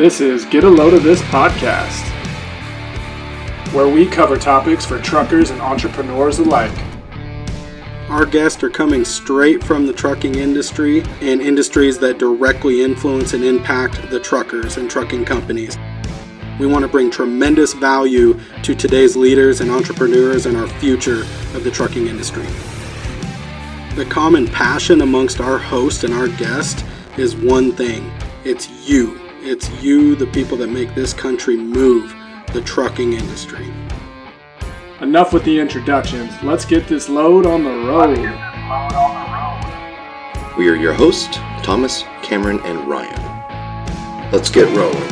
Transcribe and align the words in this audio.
This 0.00 0.22
is 0.22 0.46
Get 0.46 0.64
a 0.64 0.70
Load 0.70 0.94
of 0.94 1.02
This 1.02 1.20
podcast, 1.24 2.08
where 3.74 3.86
we 3.86 4.06
cover 4.06 4.38
topics 4.38 4.86
for 4.86 4.98
truckers 4.98 5.50
and 5.50 5.60
entrepreneurs 5.60 6.38
alike. 6.38 6.72
Our 8.08 8.24
guests 8.24 8.62
are 8.62 8.70
coming 8.70 9.04
straight 9.04 9.62
from 9.62 9.86
the 9.86 9.92
trucking 9.92 10.36
industry 10.36 11.02
and 11.20 11.42
industries 11.42 11.98
that 11.98 12.16
directly 12.16 12.82
influence 12.82 13.34
and 13.34 13.44
impact 13.44 14.08
the 14.08 14.18
truckers 14.18 14.78
and 14.78 14.90
trucking 14.90 15.26
companies. 15.26 15.76
We 16.58 16.66
want 16.66 16.82
to 16.82 16.88
bring 16.88 17.10
tremendous 17.10 17.74
value 17.74 18.40
to 18.62 18.74
today's 18.74 19.16
leaders 19.16 19.60
and 19.60 19.70
entrepreneurs 19.70 20.46
and 20.46 20.56
our 20.56 20.68
future 20.78 21.24
of 21.54 21.62
the 21.62 21.70
trucking 21.70 22.06
industry. 22.06 22.46
The 23.96 24.06
common 24.08 24.46
passion 24.46 25.02
amongst 25.02 25.42
our 25.42 25.58
host 25.58 26.04
and 26.04 26.14
our 26.14 26.28
guest 26.28 26.86
is 27.18 27.36
one 27.36 27.72
thing 27.72 28.10
it's 28.46 28.70
you. 28.88 29.19
It's 29.42 29.70
you, 29.82 30.14
the 30.16 30.26
people 30.26 30.58
that 30.58 30.66
make 30.66 30.94
this 30.94 31.14
country 31.14 31.56
move, 31.56 32.14
the 32.52 32.60
trucking 32.60 33.14
industry. 33.14 33.72
Enough 35.00 35.32
with 35.32 35.44
the 35.44 35.58
introductions. 35.58 36.30
Let's 36.42 36.66
get 36.66 36.86
this 36.86 37.08
load 37.08 37.46
on 37.46 37.64
the 37.64 37.70
road. 37.70 38.18
We 40.58 40.68
are 40.68 40.74
your 40.74 40.92
hosts, 40.92 41.36
Thomas, 41.62 42.02
Cameron, 42.22 42.60
and 42.64 42.86
Ryan. 42.86 44.30
Let's 44.30 44.50
get 44.50 44.68
rolling. 44.76 45.10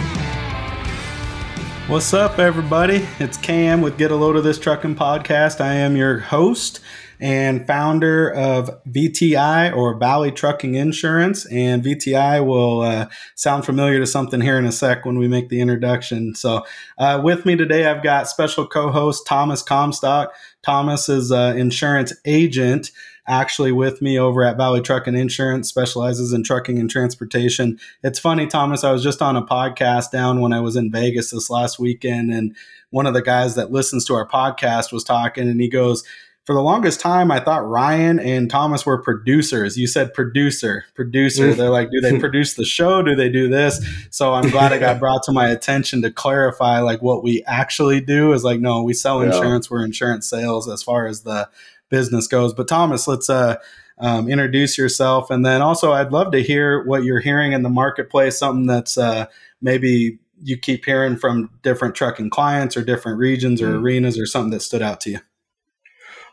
What's 1.88 2.12
up, 2.12 2.38
everybody? 2.38 3.08
It's 3.18 3.38
Cam 3.38 3.80
with 3.80 3.96
Get 3.96 4.10
a 4.10 4.14
Load 4.14 4.36
of 4.36 4.44
This 4.44 4.58
Trucking 4.58 4.96
Podcast. 4.96 5.58
I 5.58 5.72
am 5.72 5.96
your 5.96 6.18
host 6.18 6.80
and 7.20 7.66
founder 7.66 8.30
of 8.30 8.70
VTI 8.84 9.74
or 9.74 9.98
Valley 9.98 10.30
Trucking 10.30 10.74
Insurance. 10.74 11.46
And 11.46 11.82
VTI 11.82 12.44
will 12.44 12.82
uh, 12.82 13.08
sound 13.34 13.64
familiar 13.64 13.98
to 13.98 14.06
something 14.06 14.40
here 14.40 14.58
in 14.58 14.66
a 14.66 14.72
sec 14.72 15.04
when 15.04 15.18
we 15.18 15.28
make 15.28 15.48
the 15.48 15.60
introduction. 15.60 16.34
So, 16.34 16.64
uh, 16.98 17.20
with 17.22 17.44
me 17.46 17.56
today, 17.56 17.86
I've 17.86 18.02
got 18.02 18.28
special 18.28 18.66
co 18.66 18.90
host 18.90 19.26
Thomas 19.26 19.62
Comstock. 19.62 20.32
Thomas 20.64 21.08
is 21.08 21.30
an 21.30 21.58
insurance 21.58 22.12
agent 22.24 22.90
actually 23.28 23.72
with 23.72 24.00
me 24.00 24.18
over 24.18 24.42
at 24.42 24.56
Valley 24.56 24.80
Trucking 24.80 25.16
Insurance, 25.16 25.68
specializes 25.68 26.32
in 26.32 26.42
trucking 26.42 26.78
and 26.78 26.90
transportation. 26.90 27.78
It's 28.02 28.18
funny, 28.18 28.46
Thomas, 28.46 28.82
I 28.82 28.90
was 28.90 29.02
just 29.02 29.20
on 29.22 29.36
a 29.36 29.44
podcast 29.44 30.10
down 30.10 30.40
when 30.40 30.52
I 30.52 30.60
was 30.60 30.76
in 30.76 30.90
Vegas 30.90 31.30
this 31.30 31.50
last 31.50 31.78
weekend, 31.78 32.32
and 32.32 32.56
one 32.90 33.06
of 33.06 33.14
the 33.14 33.22
guys 33.22 33.54
that 33.54 33.70
listens 33.70 34.06
to 34.06 34.14
our 34.14 34.26
podcast 34.26 34.92
was 34.92 35.04
talking, 35.04 35.46
and 35.46 35.60
he 35.60 35.68
goes, 35.68 36.02
for 36.48 36.54
the 36.54 36.62
longest 36.62 36.98
time, 36.98 37.30
I 37.30 37.40
thought 37.40 37.68
Ryan 37.68 38.18
and 38.18 38.48
Thomas 38.48 38.86
were 38.86 38.96
producers. 38.96 39.76
You 39.76 39.86
said 39.86 40.14
producer, 40.14 40.86
producer. 40.94 41.52
They're 41.52 41.68
like, 41.68 41.90
do 41.90 42.00
they 42.00 42.18
produce 42.20 42.54
the 42.54 42.64
show? 42.64 43.02
Do 43.02 43.14
they 43.14 43.28
do 43.28 43.50
this? 43.50 43.86
So 44.08 44.32
I'm 44.32 44.48
glad 44.48 44.72
it 44.72 44.78
got 44.78 44.98
brought 44.98 45.22
to 45.24 45.32
my 45.32 45.50
attention 45.50 46.00
to 46.00 46.10
clarify 46.10 46.80
like 46.80 47.02
what 47.02 47.22
we 47.22 47.42
actually 47.46 48.00
do 48.00 48.32
is 48.32 48.44
like, 48.44 48.60
no, 48.60 48.82
we 48.82 48.94
sell 48.94 49.20
insurance. 49.20 49.66
Yeah. 49.66 49.74
We're 49.74 49.84
insurance 49.84 50.26
sales 50.26 50.70
as 50.70 50.82
far 50.82 51.06
as 51.06 51.20
the 51.20 51.50
business 51.90 52.26
goes. 52.26 52.54
But 52.54 52.66
Thomas, 52.66 53.06
let's 53.06 53.28
uh, 53.28 53.56
um, 53.98 54.26
introduce 54.26 54.78
yourself, 54.78 55.30
and 55.30 55.44
then 55.44 55.60
also 55.60 55.92
I'd 55.92 56.12
love 56.12 56.32
to 56.32 56.42
hear 56.42 56.82
what 56.82 57.04
you're 57.04 57.20
hearing 57.20 57.52
in 57.52 57.62
the 57.62 57.68
marketplace. 57.68 58.38
Something 58.38 58.66
that's 58.66 58.96
uh, 58.96 59.26
maybe 59.60 60.18
you 60.42 60.56
keep 60.56 60.86
hearing 60.86 61.18
from 61.18 61.50
different 61.60 61.94
trucking 61.94 62.30
clients 62.30 62.74
or 62.74 62.82
different 62.82 63.18
regions 63.18 63.60
or 63.60 63.68
mm. 63.72 63.82
arenas, 63.82 64.18
or 64.18 64.24
something 64.24 64.52
that 64.52 64.62
stood 64.62 64.80
out 64.80 65.02
to 65.02 65.10
you. 65.10 65.18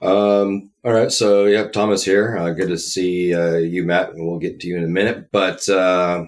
Um, 0.01 0.71
all 0.83 0.93
right. 0.93 1.11
So, 1.11 1.45
yeah, 1.45 1.67
Thomas 1.67 2.03
here. 2.03 2.38
Uh, 2.38 2.51
good 2.51 2.69
to 2.69 2.77
see 2.77 3.33
uh, 3.33 3.55
you, 3.55 3.83
Matt, 3.83 4.11
and 4.11 4.27
we'll 4.27 4.39
get 4.39 4.59
to 4.59 4.67
you 4.67 4.77
in 4.77 4.83
a 4.83 4.87
minute. 4.87 5.31
But 5.31 5.67
uh, 5.67 6.25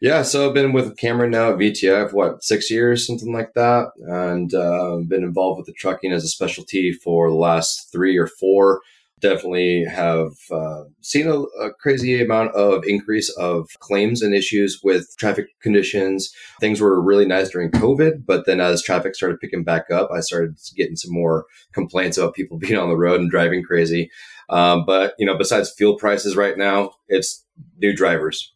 yeah, 0.00 0.22
so 0.22 0.48
I've 0.48 0.54
been 0.54 0.72
with 0.72 0.96
Cameron 0.96 1.30
now 1.30 1.52
at 1.52 1.58
VTI 1.58 2.10
for 2.10 2.16
what, 2.16 2.44
six 2.44 2.70
years, 2.70 3.06
something 3.06 3.32
like 3.32 3.54
that. 3.54 3.88
And 3.98 4.52
uh, 4.52 4.98
been 5.06 5.24
involved 5.24 5.58
with 5.58 5.66
the 5.66 5.72
trucking 5.72 6.12
as 6.12 6.24
a 6.24 6.28
specialty 6.28 6.92
for 6.92 7.30
the 7.30 7.36
last 7.36 7.90
three 7.92 8.16
or 8.16 8.26
four 8.26 8.80
definitely 9.20 9.84
have 9.84 10.32
uh, 10.50 10.84
seen 11.00 11.26
a, 11.26 11.40
a, 11.40 11.72
crazy 11.80 12.20
amount 12.20 12.54
of 12.54 12.84
increase 12.86 13.30
of 13.38 13.68
claims 13.78 14.20
and 14.20 14.34
issues 14.34 14.80
with 14.82 15.08
traffic 15.18 15.46
conditions. 15.62 16.30
Things 16.60 16.80
were 16.80 17.00
really 17.00 17.24
nice 17.24 17.48
during 17.48 17.70
COVID, 17.70 18.26
but 18.26 18.44
then 18.44 18.60
as 18.60 18.82
traffic 18.82 19.14
started 19.14 19.40
picking 19.40 19.64
back 19.64 19.90
up, 19.90 20.10
I 20.14 20.20
started 20.20 20.56
getting 20.76 20.96
some 20.96 21.12
more 21.12 21.46
complaints 21.72 22.18
about 22.18 22.34
people 22.34 22.58
being 22.60 22.76
on 22.76 22.90
the 22.90 22.96
road 22.96 23.20
and 23.20 23.30
driving 23.30 23.62
crazy. 23.62 24.10
Um, 24.50 24.84
but 24.86 25.14
you 25.18 25.26
know, 25.26 25.36
besides 25.36 25.72
fuel 25.72 25.96
prices 25.96 26.36
right 26.36 26.58
now, 26.58 26.92
it's 27.08 27.44
new 27.78 27.96
drivers. 27.96 28.52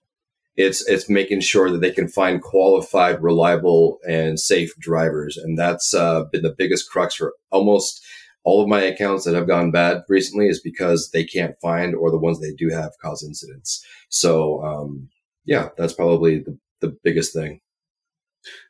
It's 0.56 0.86
it's 0.86 1.08
making 1.08 1.40
sure 1.40 1.70
that 1.70 1.80
they 1.80 1.90
can 1.90 2.06
find 2.06 2.42
qualified, 2.42 3.22
reliable, 3.22 3.98
and 4.06 4.38
safe 4.38 4.74
drivers, 4.78 5.36
and 5.36 5.56
that's 5.56 5.94
uh, 5.94 6.24
been 6.24 6.42
the 6.42 6.54
biggest 6.56 6.90
crux 6.90 7.14
for 7.14 7.34
almost 7.50 8.04
all 8.44 8.62
of 8.62 8.68
my 8.68 8.80
accounts 8.80 9.24
that 9.24 9.34
have 9.34 9.46
gone 9.46 9.70
bad 9.70 10.02
recently 10.08 10.48
is 10.48 10.60
because 10.60 11.10
they 11.10 11.24
can't 11.24 11.60
find 11.60 11.94
or 11.94 12.10
the 12.10 12.18
ones 12.18 12.40
they 12.40 12.52
do 12.52 12.70
have 12.70 12.92
cause 13.02 13.22
incidents. 13.22 13.84
So, 14.08 14.62
um, 14.62 15.08
yeah, 15.44 15.68
that's 15.76 15.92
probably 15.92 16.38
the, 16.40 16.58
the 16.80 16.96
biggest 17.02 17.34
thing. 17.34 17.60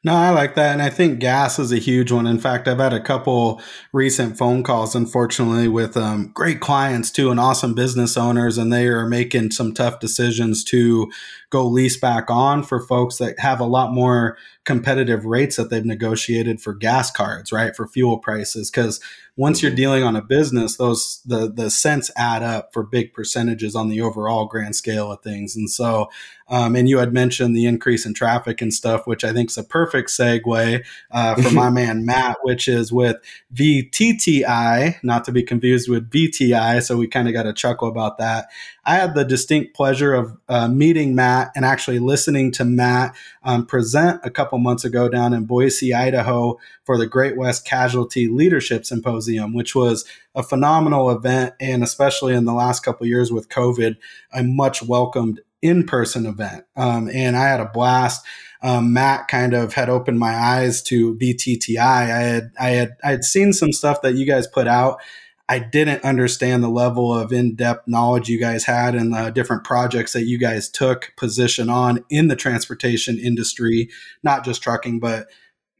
No, 0.03 0.15
I 0.15 0.31
like 0.31 0.57
that. 0.57 0.73
And 0.73 0.83
I 0.83 0.91
think 0.91 1.21
gas 1.21 1.59
is 1.59 1.71
a 1.71 1.79
huge 1.79 2.11
one. 2.11 2.27
In 2.27 2.41
fact, 2.41 2.67
I've 2.67 2.79
had 2.79 2.93
a 2.93 3.03
couple 3.03 3.61
recent 3.93 4.37
phone 4.37 4.65
calls, 4.65 4.97
unfortunately, 4.97 5.69
with 5.69 5.97
um, 5.97 6.33
great 6.35 6.59
clients 6.59 7.11
too 7.11 7.31
and 7.31 7.39
awesome 7.39 7.75
business 7.75 8.17
owners, 8.17 8.59
and 8.59 8.73
they 8.73 8.89
are 8.89 9.07
making 9.07 9.53
some 9.53 9.73
tough 9.73 10.01
decisions 10.01 10.65
to 10.65 11.11
go 11.51 11.67
lease 11.67 11.97
back 11.97 12.31
on 12.31 12.65
for 12.65 12.81
folks 12.81 13.19
that 13.19 13.39
have 13.39 13.61
a 13.61 13.65
lot 13.65 13.93
more 13.93 14.37
competitive 14.71 15.25
rates 15.25 15.57
that 15.57 15.69
they've 15.69 15.85
negotiated 15.85 16.61
for 16.61 16.73
gas 16.73 17.11
cards, 17.11 17.51
right? 17.51 17.75
For 17.75 17.89
fuel 17.89 18.19
prices. 18.19 18.71
Because 18.71 19.01
once 19.37 19.63
you're 19.63 19.73
mm-hmm. 19.73 19.77
dealing 19.77 20.03
on 20.05 20.15
a 20.15 20.23
business, 20.23 20.77
those 20.77 21.21
the 21.27 21.51
the 21.51 21.71
cents 21.71 22.09
add 22.17 22.45
up 22.45 22.73
for 22.73 22.85
big 22.85 23.13
percentages 23.13 23.75
on 23.75 23.89
the 23.89 24.01
overall 24.01 24.47
grand 24.47 24.77
scale 24.77 25.11
of 25.11 25.23
things. 25.23 25.57
And 25.57 25.69
so, 25.69 26.09
um, 26.47 26.77
and 26.77 26.89
you 26.89 26.99
had 26.99 27.13
mentioned 27.13 27.57
the 27.57 27.67
increase 27.67 28.07
in 28.07 28.15
traffic 28.15 28.63
and 28.63 28.73
stuff, 28.73 29.09
which 29.09 29.25
I 29.25 29.33
think 29.33 29.51
is 29.51 29.59
a 29.59 29.65
perfect 29.65 30.11
segue 30.11 30.85
uh, 31.11 31.35
for 31.43 31.51
my 31.53 31.69
man 31.71 32.05
Matt, 32.05 32.37
which 32.43 32.69
is 32.69 32.93
with 32.93 33.17
VTTI, 33.53 35.03
not 35.03 35.25
to 35.25 35.33
be 35.33 35.43
confused 35.43 35.89
with 35.89 36.09
VTI. 36.11 36.81
So 36.81 36.97
we 36.97 37.09
kind 37.09 37.27
of 37.27 37.35
got 37.35 37.47
a 37.47 37.53
chuckle 37.53 37.89
about 37.89 38.19
that. 38.19 38.47
I 38.85 38.97
had 38.97 39.15
the 39.15 39.25
distinct 39.25 39.75
pleasure 39.75 40.15
of 40.15 40.37
uh, 40.49 40.69
meeting 40.69 41.15
Matt 41.15 41.53
and 41.55 41.65
actually 41.65 41.99
listening 41.99 42.53
to 42.53 42.65
Matt 42.65 43.15
um, 43.43 43.67
present 43.67 44.21
a 44.25 44.31
couple 44.31 44.59
months 44.59 44.85
ago 44.85 45.09
down 45.09 45.33
in 45.33 45.45
Boise, 45.45 45.95
Idaho 45.95 46.59
for 46.85 46.97
the 46.99 47.07
Great 47.07 47.37
West 47.37 47.67
Casualty 47.67 48.29
Leadership 48.29 48.85
Symposium, 48.85 49.55
which 49.55 49.75
was 49.75 50.05
a 50.35 50.43
phenomenal 50.43 51.11
event. 51.11 51.55
And 51.61 51.83
especially 51.83 52.35
in 52.35 52.45
the 52.45 52.55
last 52.55 52.81
couple 52.81 53.07
years 53.07 53.33
with 53.33 53.49
COVID, 53.49 53.97
a 54.33 54.43
much 54.43 54.83
welcomed 54.83 55.41
in 55.63 55.87
person 55.87 56.27
event. 56.27 56.65
Um, 56.77 57.11
and 57.13 57.37
I 57.37 57.49
had 57.49 57.61
a 57.61 57.67
blast. 57.67 58.25
Um, 58.63 58.93
Matt 58.93 59.29
kind 59.29 59.55
of 59.55 59.75
had 59.75 59.89
opened 59.89 60.19
my 60.19 60.35
eyes 60.35 60.83
to 60.83 61.15
VTTI 61.17 61.79
I 61.79 62.05
had 62.05 62.51
I 62.61 62.71
had 62.71 62.97
I 63.03 63.11
had 63.11 63.25
seen 63.25 63.53
some 63.53 63.73
stuff 63.73 64.03
that 64.03 64.15
you 64.15 64.27
guys 64.27 64.47
put 64.47 64.67
out 64.67 65.01
I 65.51 65.59
didn't 65.59 66.05
understand 66.05 66.63
the 66.63 66.69
level 66.69 67.13
of 67.13 67.33
in 67.33 67.57
depth 67.57 67.89
knowledge 67.89 68.29
you 68.29 68.39
guys 68.39 68.63
had 68.63 68.95
and 68.95 69.13
the 69.13 69.31
different 69.31 69.65
projects 69.65 70.13
that 70.13 70.27
you 70.27 70.39
guys 70.39 70.69
took 70.69 71.13
position 71.17 71.69
on 71.69 72.05
in 72.09 72.29
the 72.29 72.37
transportation 72.37 73.19
industry, 73.19 73.91
not 74.23 74.45
just 74.45 74.63
trucking, 74.63 75.01
but 75.01 75.27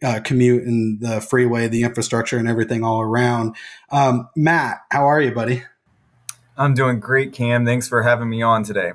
uh, 0.03 0.19
commute 0.25 0.65
and 0.65 1.01
the 1.01 1.21
freeway, 1.21 1.69
the 1.69 1.85
infrastructure, 1.85 2.37
and 2.37 2.49
everything 2.49 2.83
all 2.83 3.01
around. 3.01 3.55
Um, 3.93 4.29
Matt, 4.35 4.79
how 4.91 5.05
are 5.05 5.21
you, 5.21 5.31
buddy? 5.31 5.63
I'm 6.57 6.75
doing 6.75 6.99
great, 6.99 7.33
Cam. 7.33 7.65
Thanks 7.65 7.87
for 7.87 8.03
having 8.03 8.29
me 8.29 8.43
on 8.43 8.65
today. 8.65 8.95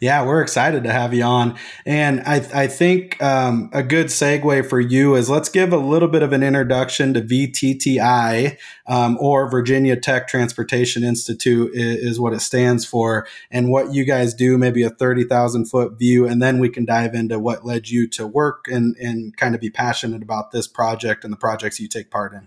Yeah, 0.00 0.24
we're 0.24 0.42
excited 0.42 0.84
to 0.84 0.92
have 0.92 1.12
you 1.12 1.24
on. 1.24 1.58
And 1.84 2.20
I, 2.20 2.36
I 2.54 2.66
think 2.68 3.20
um, 3.20 3.68
a 3.72 3.82
good 3.82 4.06
segue 4.06 4.68
for 4.68 4.78
you 4.78 5.16
is 5.16 5.28
let's 5.28 5.48
give 5.48 5.72
a 5.72 5.76
little 5.78 6.06
bit 6.06 6.22
of 6.22 6.32
an 6.32 6.44
introduction 6.44 7.14
to 7.14 7.20
VTTI 7.20 8.56
um, 8.86 9.18
or 9.20 9.50
Virginia 9.50 9.96
Tech 9.96 10.28
Transportation 10.28 11.02
Institute 11.02 11.72
is, 11.74 12.12
is, 12.12 12.20
what 12.20 12.32
it 12.32 12.40
stands 12.40 12.84
for 12.84 13.26
and 13.50 13.70
what 13.70 13.92
you 13.92 14.04
guys 14.04 14.34
do, 14.34 14.56
maybe 14.56 14.82
a 14.82 14.90
30,000 14.90 15.66
foot 15.66 15.98
view. 15.98 16.26
And 16.26 16.40
then 16.40 16.58
we 16.58 16.68
can 16.68 16.84
dive 16.84 17.14
into 17.14 17.38
what 17.38 17.64
led 17.64 17.88
you 17.88 18.06
to 18.08 18.26
work 18.26 18.66
and, 18.68 18.96
and 18.96 19.36
kind 19.36 19.54
of 19.54 19.60
be 19.60 19.70
passionate 19.70 20.22
about 20.22 20.52
this 20.52 20.68
project 20.68 21.24
and 21.24 21.32
the 21.32 21.36
projects 21.36 21.80
you 21.80 21.88
take 21.88 22.10
part 22.10 22.32
in. 22.32 22.46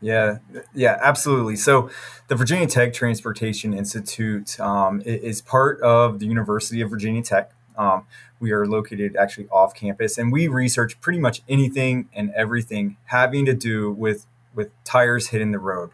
Yeah, 0.00 0.38
yeah, 0.74 0.98
absolutely. 1.02 1.56
So, 1.56 1.90
the 2.28 2.36
Virginia 2.36 2.66
Tech 2.66 2.92
Transportation 2.92 3.74
Institute 3.74 4.58
um, 4.60 5.02
is 5.04 5.42
part 5.42 5.80
of 5.80 6.20
the 6.20 6.26
University 6.26 6.80
of 6.80 6.90
Virginia 6.90 7.22
Tech. 7.22 7.50
Um, 7.76 8.06
we 8.38 8.52
are 8.52 8.66
located 8.66 9.16
actually 9.16 9.48
off 9.48 9.74
campus, 9.74 10.16
and 10.16 10.30
we 10.30 10.46
research 10.46 11.00
pretty 11.00 11.18
much 11.18 11.42
anything 11.48 12.08
and 12.12 12.30
everything 12.36 12.96
having 13.06 13.44
to 13.46 13.54
do 13.54 13.90
with 13.90 14.26
with 14.54 14.70
tires 14.84 15.28
hitting 15.28 15.50
the 15.50 15.58
road. 15.58 15.90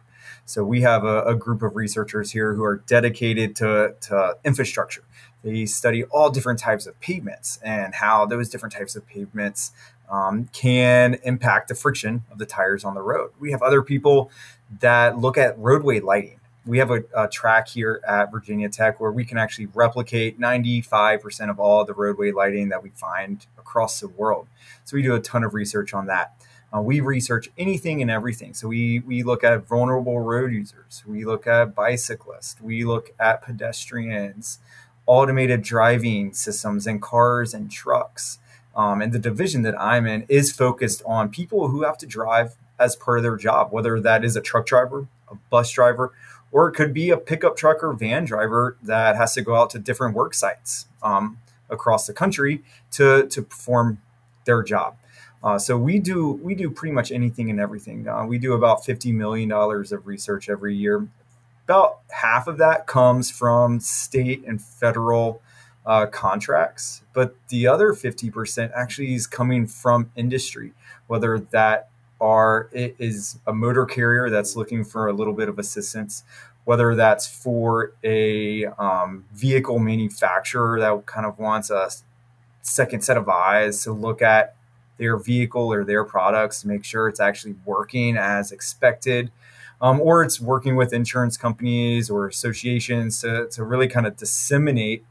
So 0.46 0.62
we 0.64 0.82
have 0.82 1.04
a, 1.04 1.22
a 1.22 1.34
group 1.34 1.62
of 1.62 1.74
researchers 1.74 2.30
here 2.32 2.54
who 2.54 2.62
are 2.64 2.76
dedicated 2.86 3.56
to, 3.56 3.94
to 4.02 4.36
infrastructure. 4.44 5.02
They 5.42 5.66
study 5.66 6.04
all 6.04 6.30
different 6.30 6.58
types 6.58 6.86
of 6.86 6.98
pavements 7.00 7.58
and 7.62 7.94
how 7.94 8.26
those 8.26 8.48
different 8.48 8.74
types 8.74 8.96
of 8.96 9.06
pavements 9.06 9.72
um, 10.10 10.48
can 10.52 11.14
impact 11.22 11.68
the 11.68 11.74
friction 11.74 12.22
of 12.30 12.38
the 12.38 12.46
tires 12.46 12.84
on 12.84 12.94
the 12.94 13.02
road. 13.02 13.30
We 13.38 13.50
have 13.52 13.62
other 13.62 13.82
people 13.82 14.30
that 14.80 15.18
look 15.18 15.38
at 15.38 15.58
roadway 15.58 16.00
lighting. 16.00 16.40
We 16.66 16.78
have 16.78 16.90
a, 16.90 17.04
a 17.14 17.28
track 17.28 17.68
here 17.68 18.00
at 18.08 18.30
Virginia 18.30 18.68
Tech 18.68 18.98
where 18.98 19.12
we 19.12 19.24
can 19.24 19.36
actually 19.36 19.66
replicate 19.66 20.40
95% 20.40 21.50
of 21.50 21.60
all 21.60 21.84
the 21.84 21.92
roadway 21.92 22.32
lighting 22.32 22.70
that 22.70 22.82
we 22.82 22.90
find 22.90 23.46
across 23.58 24.00
the 24.00 24.08
world. 24.08 24.46
So 24.84 24.96
we 24.96 25.02
do 25.02 25.14
a 25.14 25.20
ton 25.20 25.44
of 25.44 25.52
research 25.52 25.92
on 25.92 26.06
that. 26.06 26.34
Uh, 26.74 26.80
we 26.80 27.00
research 27.00 27.50
anything 27.56 28.02
and 28.02 28.10
everything. 28.10 28.52
So 28.52 28.66
we 28.68 28.98
we 29.00 29.22
look 29.22 29.44
at 29.44 29.66
vulnerable 29.66 30.20
road 30.20 30.52
users. 30.52 31.04
We 31.06 31.24
look 31.24 31.46
at 31.46 31.74
bicyclists. 31.74 32.60
We 32.60 32.84
look 32.84 33.12
at 33.20 33.42
pedestrians, 33.42 34.58
automated 35.06 35.62
driving 35.62 36.32
systems, 36.32 36.86
and 36.86 37.00
cars 37.00 37.54
and 37.54 37.70
trucks. 37.70 38.38
Um, 38.76 39.00
and 39.00 39.12
the 39.12 39.18
division 39.18 39.62
that 39.62 39.80
I'm 39.80 40.06
in 40.06 40.26
is 40.28 40.52
focused 40.52 41.02
on 41.06 41.28
people 41.28 41.68
who 41.68 41.82
have 41.82 41.98
to 41.98 42.06
drive 42.06 42.56
as 42.78 42.96
per 42.96 43.20
their 43.20 43.36
job, 43.36 43.72
whether 43.72 44.00
that 44.00 44.24
is 44.24 44.36
a 44.36 44.40
truck 44.40 44.66
driver, 44.66 45.06
a 45.28 45.36
bus 45.50 45.70
driver, 45.70 46.12
or 46.50 46.68
it 46.68 46.72
could 46.72 46.92
be 46.92 47.10
a 47.10 47.16
pickup 47.16 47.56
truck 47.56 47.82
or 47.82 47.92
van 47.92 48.24
driver 48.24 48.76
that 48.82 49.16
has 49.16 49.34
to 49.34 49.42
go 49.42 49.56
out 49.56 49.70
to 49.70 49.78
different 49.78 50.14
work 50.14 50.34
sites 50.34 50.86
um, 51.02 51.38
across 51.70 52.06
the 52.06 52.12
country 52.12 52.62
to 52.92 53.26
to 53.28 53.42
perform 53.42 53.98
their 54.44 54.62
job. 54.62 54.96
Uh, 55.42 55.58
so 55.58 55.76
we 55.76 55.98
do 55.98 56.32
we 56.42 56.54
do 56.54 56.70
pretty 56.70 56.92
much 56.92 57.12
anything 57.12 57.50
and 57.50 57.60
everything. 57.60 58.08
Uh, 58.08 58.24
we 58.24 58.38
do 58.38 58.54
about 58.54 58.84
fifty 58.84 59.12
million 59.12 59.48
dollars 59.48 59.92
of 59.92 60.06
research 60.06 60.48
every 60.48 60.74
year. 60.74 61.06
About 61.64 62.00
half 62.10 62.46
of 62.46 62.58
that 62.58 62.86
comes 62.86 63.30
from 63.30 63.80
state 63.80 64.44
and 64.46 64.60
federal 64.62 65.40
uh, 65.86 66.06
contracts, 66.06 67.02
but 67.12 67.36
the 67.48 67.66
other 67.66 67.92
fifty 67.92 68.30
percent 68.30 68.72
actually 68.74 69.14
is 69.14 69.26
coming 69.26 69.66
from 69.66 70.10
industry, 70.16 70.72
whether 71.06 71.38
that 71.38 71.88
are 72.20 72.68
it 72.72 72.96
is 72.98 73.38
a 73.46 73.52
motor 73.52 73.84
carrier 73.84 74.30
that's 74.30 74.56
looking 74.56 74.84
for 74.84 75.08
a 75.08 75.12
little 75.12 75.34
bit 75.34 75.48
of 75.48 75.58
assistance, 75.58 76.24
whether 76.64 76.94
that's 76.94 77.26
for 77.26 77.92
a 78.02 78.64
um, 78.78 79.24
vehicle 79.32 79.78
manufacturer 79.78 80.80
that 80.80 81.06
kind 81.06 81.26
of 81.26 81.38
wants 81.38 81.70
a 81.70 81.90
second 82.62 83.04
set 83.04 83.16
of 83.16 83.28
eyes 83.28 83.82
to 83.82 83.92
look 83.92 84.22
at 84.22 84.54
their 84.96 85.16
vehicle 85.18 85.72
or 85.72 85.84
their 85.84 86.04
products 86.04 86.62
to 86.62 86.68
make 86.68 86.84
sure 86.84 87.08
it's 87.08 87.20
actually 87.20 87.56
working 87.66 88.16
as 88.16 88.52
expected. 88.52 89.30
Um, 89.82 90.00
or 90.00 90.22
it's 90.22 90.40
working 90.40 90.76
with 90.76 90.94
insurance 90.94 91.36
companies 91.36 92.08
or 92.08 92.26
associations 92.26 93.20
to, 93.20 93.48
to 93.48 93.64
really 93.64 93.88
kind 93.88 94.06
of 94.06 94.16
disseminate 94.16 95.04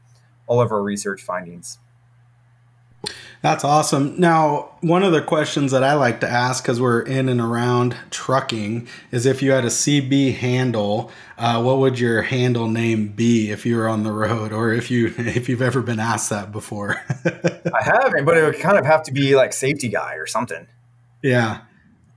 all 0.46 0.60
of 0.60 0.72
our 0.72 0.82
research 0.82 1.22
findings. 1.22 1.78
That's 3.44 3.62
awesome. 3.62 4.18
Now, 4.18 4.70
one 4.80 5.02
of 5.02 5.12
the 5.12 5.20
questions 5.20 5.72
that 5.72 5.84
I 5.84 5.92
like 5.92 6.20
to 6.20 6.26
ask 6.26 6.64
because 6.64 6.80
we're 6.80 7.02
in 7.02 7.28
and 7.28 7.42
around 7.42 7.94
trucking 8.10 8.88
is 9.10 9.26
if 9.26 9.42
you 9.42 9.50
had 9.50 9.66
a 9.66 9.68
CB 9.68 10.36
handle, 10.36 11.10
uh, 11.36 11.62
what 11.62 11.76
would 11.76 11.98
your 11.98 12.22
handle 12.22 12.68
name 12.68 13.08
be 13.08 13.50
if 13.50 13.66
you 13.66 13.76
were 13.76 13.86
on 13.86 14.02
the 14.02 14.12
road, 14.12 14.50
or 14.50 14.72
if 14.72 14.90
you 14.90 15.12
if 15.18 15.50
you've 15.50 15.60
ever 15.60 15.82
been 15.82 16.00
asked 16.00 16.30
that 16.30 16.52
before? 16.52 16.96
I 17.26 17.82
haven't, 17.82 18.24
but 18.24 18.38
it 18.38 18.44
would 18.44 18.60
kind 18.60 18.78
of 18.78 18.86
have 18.86 19.02
to 19.02 19.12
be 19.12 19.36
like 19.36 19.52
safety 19.52 19.90
guy 19.90 20.14
or 20.14 20.26
something. 20.26 20.66
Yeah, 21.22 21.60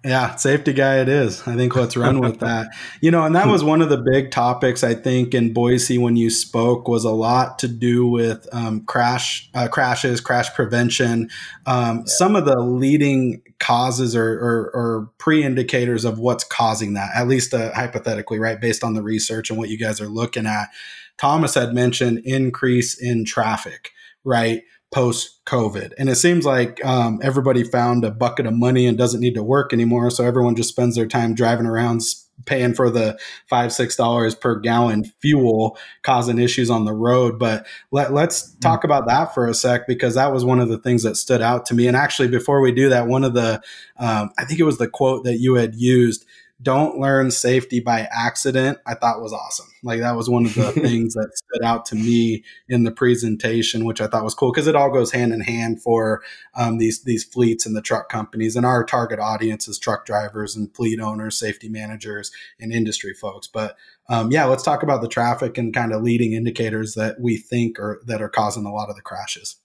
yeah, 0.06 0.36
safety 0.36 0.74
guy 0.74 1.00
it 1.00 1.10
is. 1.10 1.46
I 1.48 1.56
think 1.56 1.76
let's 1.76 1.98
run 1.98 2.20
with 2.20 2.40
that. 2.42 2.68
You 3.02 3.12
know, 3.12 3.26
and 3.26 3.36
that 3.36 3.48
was 3.48 3.64
one 3.64 3.82
of 3.82 3.90
the 3.90 3.98
big 3.98 4.32
topics 4.32 4.84
I 4.84 4.94
think 4.94 5.34
in 5.34 5.54
Boise 5.54 5.98
when 5.98 6.16
you 6.16 6.30
spoke 6.30 6.88
was 6.88 7.04
a 7.04 7.12
lot 7.12 7.60
to 7.60 7.68
do 7.68 8.08
with 8.08 8.48
um, 8.54 8.86
crash 8.86 9.50
uh, 9.54 9.68
crashes, 9.68 10.22
crash 10.22 10.54
prevention. 10.54 11.30
Um, 11.66 11.98
yeah. 11.98 12.04
Some 12.06 12.36
of 12.36 12.46
the 12.46 12.60
leading 12.60 13.42
causes 13.60 14.16
or, 14.16 14.34
or, 14.34 14.72
or, 14.74 15.10
pre-indicators 15.18 16.06
of 16.06 16.20
what's 16.20 16.44
causing 16.44 16.94
that, 16.94 17.10
at 17.16 17.28
least 17.28 17.56
uh, 17.56 17.74
hypothetically, 17.74 18.38
right, 18.38 18.62
based 18.62 18.84
on 18.84 18.94
the 18.94 19.02
research 19.02 19.50
and 19.50 19.58
what 19.58 19.70
you 19.70 19.80
guys 19.80 20.00
are 20.00 20.08
looking 20.08 20.46
at. 20.46 20.70
Thomas 21.18 21.56
had 21.56 21.74
mentioned 21.74 22.20
increase 22.24 23.02
in 23.02 23.26
traffic, 23.26 23.92
right? 24.24 24.62
Post 24.92 25.44
COVID. 25.46 25.94
And 25.98 26.10
it 26.10 26.16
seems 26.16 26.46
like 26.46 26.84
um, 26.86 27.20
everybody 27.22 27.64
found 27.64 28.06
a 28.06 28.12
bucket 28.12 28.46
of 28.46 28.54
money 28.54 28.86
and 28.86 28.98
doesn't 28.98 29.20
need 29.20 29.36
to 29.36 29.44
work 29.44 29.74
anymore. 29.74 30.10
So 30.10 30.24
everyone 30.24 30.56
just 30.56 30.70
spends 30.70 30.96
their 30.96 31.08
time 31.08 31.36
driving 31.36 31.66
around 31.66 32.02
paying 32.46 32.74
for 32.74 32.90
the 32.90 33.20
five 33.50 33.74
six 33.74 33.96
dollars 33.96 34.36
per 34.36 34.60
gallon 34.60 35.04
fuel 35.04 35.78
causing 36.04 36.38
issues 36.38 36.70
on 36.70 36.86
the 36.86 36.94
road 36.94 37.40
but 37.40 37.66
let, 37.92 38.14
let's 38.14 38.52
mm. 38.52 38.62
talk 38.62 38.84
about 38.84 39.08
that 39.08 39.34
for 39.34 39.48
a 39.48 39.56
sec 39.56 39.88
because 39.88 40.14
that 40.14 40.32
was 40.32 40.46
one 40.46 40.60
of 40.60 40.70
the 40.70 40.78
things 40.78 41.02
that 41.02 41.18
stood 41.18 41.42
out 41.42 41.66
to 41.66 41.74
me 41.74 41.88
and 41.88 41.98
actually 41.98 42.28
before 42.28 42.62
we 42.62 42.72
do 42.72 42.90
that 42.90 43.08
one 43.08 43.24
of 43.24 43.34
the 43.34 43.60
um, 43.98 44.30
i 44.38 44.46
think 44.46 44.60
it 44.60 44.66
was 44.66 44.78
the 44.78 44.88
quote 44.88 45.24
that 45.24 45.40
you 45.40 45.56
had 45.56 45.74
used 45.74 46.26
don't 46.62 46.98
learn 46.98 47.30
safety 47.30 47.80
by 47.80 48.08
accident 48.12 48.80
i 48.88 48.94
thought 48.94 49.22
was 49.22 49.34
awesome. 49.34 49.68
Like 49.84 50.00
that 50.00 50.16
was 50.16 50.30
one 50.30 50.46
of 50.46 50.56
the 50.56 50.72
things 50.88 51.14
that 51.14 51.30
stood 51.34 51.64
out 51.64 51.86
to 51.88 51.96
me 51.96 52.44
in 52.68 52.84
the 52.84 52.92
presentation 52.92 53.86
which 53.86 54.02
i 54.02 54.08
thought 54.08 54.24
was 54.24 54.34
cool 54.34 54.52
because 54.52 54.68
it 54.68 54.76
all 54.76 54.92
goes 54.92 55.12
hand 55.12 55.34
in 55.34 55.42
hand 55.42 55.82
for 55.82 56.22
um, 56.56 56.78
these 56.78 57.04
these 57.04 57.24
fleets 57.24 57.66
and 57.66 57.76
the 57.76 57.82
truck 57.82 58.10
companies 58.10 58.56
and 58.56 58.66
our 58.66 58.84
target 58.84 59.20
audience 59.20 59.68
is 59.68 59.78
truck 59.78 60.06
drivers 60.06 60.56
and 60.56 60.76
fleet 60.76 61.00
owners 61.00 61.38
safety 61.38 61.70
managers 61.70 62.32
and 62.60 62.74
industry 62.74 63.14
folks. 63.14 63.48
But 63.48 63.78
um, 64.10 64.32
yeah 64.32 64.46
let's 64.46 64.64
talk 64.64 64.84
about 64.84 65.02
the 65.02 65.08
traffic 65.08 65.58
and 65.58 65.74
kind 65.74 65.94
of 65.94 66.02
leading 66.02 66.34
indicators 66.34 66.96
that 66.96 67.20
we 67.20 67.38
think 67.38 67.80
are 67.80 68.02
that 68.06 68.22
are 68.22 68.30
causing 68.30 68.66
a 68.66 68.74
lot 68.74 68.90
of 68.90 68.96
the 68.96 69.02
crashes. 69.02 69.58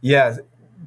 Yeah 0.00 0.36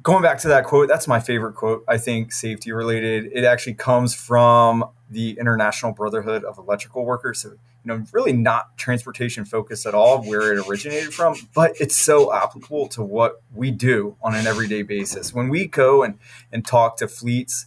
going 0.02 0.22
back 0.22 0.38
to 0.40 0.48
that 0.48 0.64
quote, 0.64 0.88
that's 0.88 1.06
my 1.06 1.20
favorite 1.20 1.54
quote. 1.54 1.84
I 1.88 1.98
think 1.98 2.32
safety 2.32 2.72
related. 2.72 3.30
It 3.32 3.44
actually 3.44 3.74
comes 3.74 4.14
from 4.14 4.84
the 5.10 5.38
International 5.38 5.92
Brotherhood 5.92 6.44
of 6.44 6.58
Electrical 6.58 7.04
Workers. 7.04 7.42
So, 7.42 7.50
you 7.50 7.58
know, 7.84 8.04
really 8.12 8.32
not 8.32 8.76
transportation 8.76 9.44
focused 9.44 9.86
at 9.86 9.94
all 9.94 10.22
where 10.22 10.52
it 10.52 10.66
originated 10.66 11.14
from, 11.14 11.36
but 11.54 11.72
it's 11.80 11.96
so 11.96 12.32
applicable 12.32 12.88
to 12.88 13.02
what 13.02 13.42
we 13.54 13.70
do 13.70 14.16
on 14.22 14.34
an 14.34 14.46
everyday 14.46 14.82
basis. 14.82 15.32
When 15.32 15.48
we 15.48 15.66
go 15.66 16.02
and, 16.02 16.18
and 16.50 16.66
talk 16.66 16.96
to 16.98 17.08
fleets, 17.08 17.66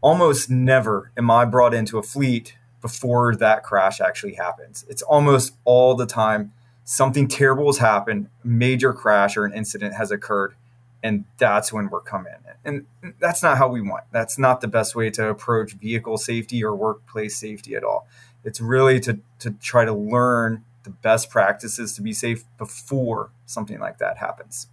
almost 0.00 0.50
never 0.50 1.12
am 1.16 1.30
I 1.30 1.44
brought 1.44 1.74
into 1.74 1.98
a 1.98 2.02
fleet 2.02 2.56
before 2.80 3.36
that 3.36 3.62
crash 3.62 4.00
actually 4.00 4.34
happens. 4.34 4.86
It's 4.88 5.02
almost 5.02 5.54
all 5.64 5.94
the 5.94 6.06
time 6.06 6.52
something 6.84 7.28
terrible 7.28 7.66
has 7.66 7.78
happened, 7.78 8.28
major 8.42 8.92
crash 8.92 9.36
or 9.36 9.44
an 9.44 9.52
incident 9.52 9.94
has 9.94 10.10
occurred 10.10 10.54
and 11.02 11.24
that's 11.38 11.72
when 11.72 11.88
we're 11.88 12.00
coming 12.00 12.32
in. 12.64 12.86
And 13.02 13.14
that's 13.18 13.42
not 13.42 13.58
how 13.58 13.68
we 13.68 13.80
want. 13.80 14.04
That's 14.12 14.38
not 14.38 14.60
the 14.60 14.68
best 14.68 14.94
way 14.94 15.10
to 15.10 15.28
approach 15.28 15.72
vehicle 15.72 16.18
safety 16.18 16.62
or 16.62 16.74
workplace 16.74 17.36
safety 17.36 17.74
at 17.74 17.84
all. 17.84 18.06
It's 18.44 18.60
really 18.60 19.00
to 19.00 19.18
to 19.40 19.50
try 19.52 19.84
to 19.84 19.92
learn 19.92 20.64
the 20.82 20.90
best 20.90 21.30
practices 21.30 21.94
to 21.94 22.02
be 22.02 22.12
safe 22.12 22.44
before 22.58 23.30
something 23.46 23.78
like 23.78 23.98
that 23.98 24.18
happens. 24.18 24.68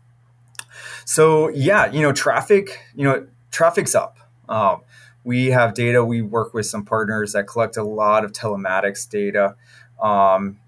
So 1.05 1.49
yeah, 1.49 1.91
you 1.91 2.01
know, 2.01 2.11
traffic, 2.11 2.79
you 2.95 3.03
know, 3.03 3.27
traffic's 3.51 3.95
up. 3.95 4.17
Um, 4.47 4.81
we 5.23 5.47
have 5.47 5.73
data. 5.73 6.05
We 6.05 6.21
work 6.21 6.53
with 6.53 6.65
some 6.65 6.85
partners 6.85 7.33
that 7.33 7.47
collect 7.47 7.75
a 7.75 7.83
lot 7.83 8.23
of 8.23 8.31
telematics 8.31 9.09
data. 9.09 9.55
Um, 10.01 10.59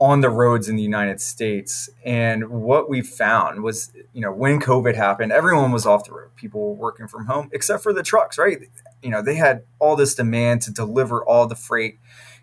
on 0.00 0.22
the 0.22 0.30
roads 0.30 0.66
in 0.66 0.76
the 0.76 0.82
United 0.82 1.20
States. 1.20 1.90
And 2.04 2.48
what 2.48 2.88
we 2.88 3.02
found 3.02 3.62
was, 3.62 3.92
you 4.14 4.22
know, 4.22 4.32
when 4.32 4.58
COVID 4.58 4.94
happened, 4.94 5.30
everyone 5.30 5.72
was 5.72 5.84
off 5.84 6.06
the 6.06 6.12
road. 6.12 6.34
People 6.36 6.68
were 6.68 6.72
working 6.72 7.06
from 7.06 7.26
home, 7.26 7.50
except 7.52 7.82
for 7.82 7.92
the 7.92 8.02
trucks, 8.02 8.38
right? 8.38 8.58
You 9.02 9.10
know, 9.10 9.22
they 9.22 9.34
had 9.34 9.62
all 9.78 9.96
this 9.96 10.14
demand 10.14 10.62
to 10.62 10.72
deliver 10.72 11.22
all 11.22 11.46
the 11.46 11.54
freight, 11.54 11.98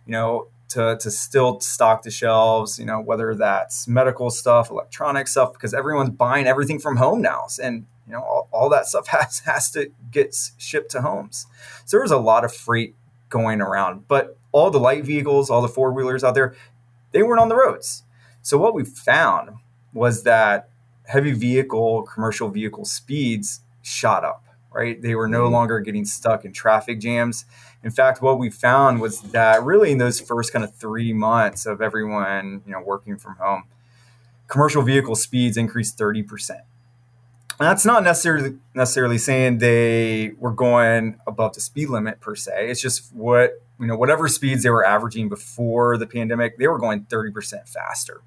you 0.05 0.11
know, 0.11 0.49
to, 0.69 0.97
to 1.01 1.09
still 1.09 1.59
stock 1.59 2.03
the 2.03 2.11
shelves, 2.11 2.77
you 2.77 2.85
know, 2.85 2.99
whether 2.99 3.33
that's 3.33 3.87
medical 3.87 4.29
stuff, 4.29 4.69
electronic 4.69 5.27
stuff, 5.27 5.53
because 5.53 5.73
everyone's 5.73 6.11
buying 6.11 6.45
everything 6.45 6.77
from 6.77 6.97
home 6.97 7.21
now. 7.21 7.47
And, 7.61 7.87
you 8.05 8.13
know, 8.13 8.21
all, 8.21 8.49
all 8.51 8.69
that 8.69 8.85
stuff 8.85 9.07
has, 9.07 9.39
has 9.39 9.71
to 9.71 9.91
get 10.11 10.35
shipped 10.59 10.91
to 10.91 11.01
homes. 11.01 11.47
So 11.85 11.97
there 11.97 12.03
was 12.03 12.11
a 12.11 12.19
lot 12.19 12.45
of 12.45 12.53
freight 12.53 12.93
going 13.29 13.61
around, 13.61 14.07
but 14.07 14.37
all 14.51 14.69
the 14.69 14.79
light 14.79 15.03
vehicles, 15.03 15.49
all 15.49 15.61
the 15.61 15.67
four 15.67 15.91
wheelers 15.91 16.23
out 16.23 16.35
there, 16.35 16.55
they 17.11 17.23
weren't 17.23 17.39
on 17.39 17.49
the 17.49 17.55
roads. 17.55 18.03
So 18.41 18.57
what 18.57 18.73
we 18.73 18.83
found 18.83 19.57
was 19.93 20.23
that 20.23 20.69
heavy 21.05 21.31
vehicle, 21.31 22.03
commercial 22.03 22.49
vehicle 22.49 22.85
speeds 22.85 23.61
shot 23.81 24.23
up, 24.23 24.45
right? 24.71 25.01
They 25.01 25.15
were 25.15 25.27
no 25.27 25.43
mm-hmm. 25.43 25.53
longer 25.53 25.79
getting 25.79 26.05
stuck 26.05 26.45
in 26.45 26.53
traffic 26.53 26.99
jams. 26.99 27.45
In 27.83 27.91
fact, 27.91 28.21
what 28.21 28.39
we 28.39 28.49
found 28.49 29.01
was 29.01 29.21
that 29.21 29.63
really 29.63 29.91
in 29.91 29.97
those 29.97 30.19
first 30.19 30.51
kind 30.51 30.63
of 30.63 30.75
three 30.75 31.13
months 31.13 31.65
of 31.65 31.81
everyone, 31.81 32.61
you 32.65 32.73
know, 32.73 32.81
working 32.81 33.17
from 33.17 33.35
home, 33.35 33.63
commercial 34.47 34.81
vehicle 34.81 35.15
speeds 35.15 35.57
increased 35.57 35.97
30%. 35.97 36.51
And 37.59 37.65
that's 37.65 37.85
not 37.85 38.03
necessarily 38.03 38.57
necessarily 38.75 39.17
saying 39.17 39.57
they 39.57 40.33
were 40.37 40.51
going 40.51 41.19
above 41.25 41.55
the 41.55 41.61
speed 41.61 41.89
limit 41.89 42.19
per 42.19 42.35
se. 42.35 42.69
It's 42.69 42.81
just 42.81 43.11
what 43.13 43.63
you 43.79 43.87
know, 43.87 43.95
whatever 43.95 44.27
speeds 44.27 44.63
they 44.63 44.69
were 44.69 44.85
averaging 44.85 45.29
before 45.29 45.97
the 45.97 46.07
pandemic, 46.07 46.57
they 46.57 46.67
were 46.67 46.79
going 46.79 47.05
30% 47.05 47.67
faster. 47.67 48.21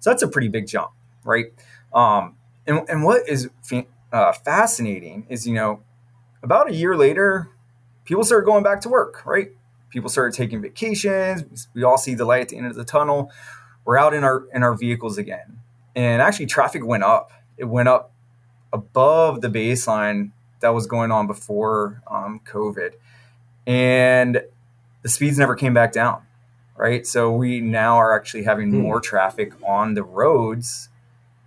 So 0.00 0.10
that's 0.10 0.22
a 0.22 0.28
pretty 0.28 0.48
big 0.48 0.66
jump, 0.66 0.92
right? 1.24 1.46
Um, 1.92 2.36
and, 2.66 2.88
and 2.88 3.04
what 3.04 3.28
is 3.28 3.50
fa- 3.62 3.86
uh, 4.12 4.32
fascinating 4.32 5.26
is, 5.28 5.46
you 5.46 5.54
know, 5.54 5.82
about 6.42 6.70
a 6.70 6.74
year 6.74 6.96
later, 6.96 7.50
people 8.04 8.24
started 8.24 8.46
going 8.46 8.62
back 8.62 8.80
to 8.82 8.88
work, 8.88 9.24
right? 9.26 9.50
People 9.90 10.10
started 10.10 10.36
taking 10.36 10.60
vacations. 10.60 11.68
We 11.74 11.82
all 11.82 11.98
see 11.98 12.14
the 12.14 12.24
light 12.24 12.42
at 12.42 12.48
the 12.48 12.56
end 12.56 12.66
of 12.66 12.74
the 12.74 12.84
tunnel. 12.84 13.30
We're 13.84 13.98
out 13.98 14.14
in 14.14 14.24
our 14.24 14.46
in 14.52 14.62
our 14.62 14.74
vehicles 14.74 15.16
again, 15.16 15.60
and 15.94 16.20
actually, 16.20 16.46
traffic 16.46 16.84
went 16.84 17.04
up. 17.04 17.30
It 17.56 17.64
went 17.66 17.88
up 17.88 18.12
above 18.72 19.42
the 19.42 19.48
baseline 19.48 20.32
that 20.60 20.70
was 20.70 20.86
going 20.86 21.12
on 21.12 21.28
before 21.28 22.02
um, 22.10 22.40
COVID, 22.44 22.94
and 23.66 24.42
the 25.06 25.10
speeds 25.10 25.38
never 25.38 25.54
came 25.54 25.72
back 25.72 25.92
down. 25.92 26.20
Right, 26.76 27.06
so 27.06 27.30
we 27.30 27.60
now 27.60 27.94
are 27.94 28.14
actually 28.14 28.42
having 28.42 28.70
hmm. 28.70 28.80
more 28.80 29.00
traffic 29.00 29.52
on 29.64 29.94
the 29.94 30.02
roads, 30.02 30.88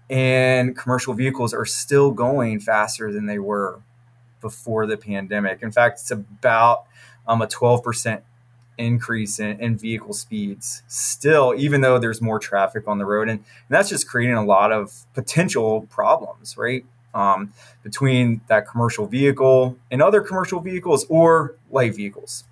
and 0.10 0.76
commercial 0.78 1.14
vehicles 1.14 1.54
are 1.54 1.66
still 1.66 2.12
going 2.12 2.62
faster 2.62 3.12
than 3.12 3.26
they 3.26 3.38
were 3.38 3.82
before 4.40 4.88
the 4.88 4.96
pandemic. 4.96 5.62
In 5.62 5.74
fact, 5.74 6.00
it's 6.00 6.10
about 6.10 6.86
um, 7.28 7.42
a 7.42 7.48
12% 7.48 8.22
increase 8.78 9.40
in, 9.40 9.60
in, 9.60 9.78
vehicle 9.78 10.14
speeds 10.14 10.82
still, 10.88 11.54
even 11.56 11.82
though 11.82 12.00
there's 12.00 12.22
more 12.22 12.40
traffic 12.40 12.88
on 12.88 12.98
the 12.98 13.06
road. 13.06 13.28
And, 13.28 13.40
and 13.40 13.70
that's 13.70 13.90
just 13.90 14.08
creating 14.08 14.36
a 14.36 14.46
lot 14.46 14.72
of 14.72 15.06
potential 15.14 15.82
problems, 15.92 16.58
right? 16.58 16.86
Um, 17.14 17.54
between 17.84 18.40
that 18.48 18.68
commercial 18.68 19.06
vehicle 19.06 19.78
and 19.92 20.02
other 20.02 20.22
commercial 20.22 20.62
vehicles 20.62 21.06
or 21.10 21.56
light 21.70 21.94
vehicles. 21.94 22.46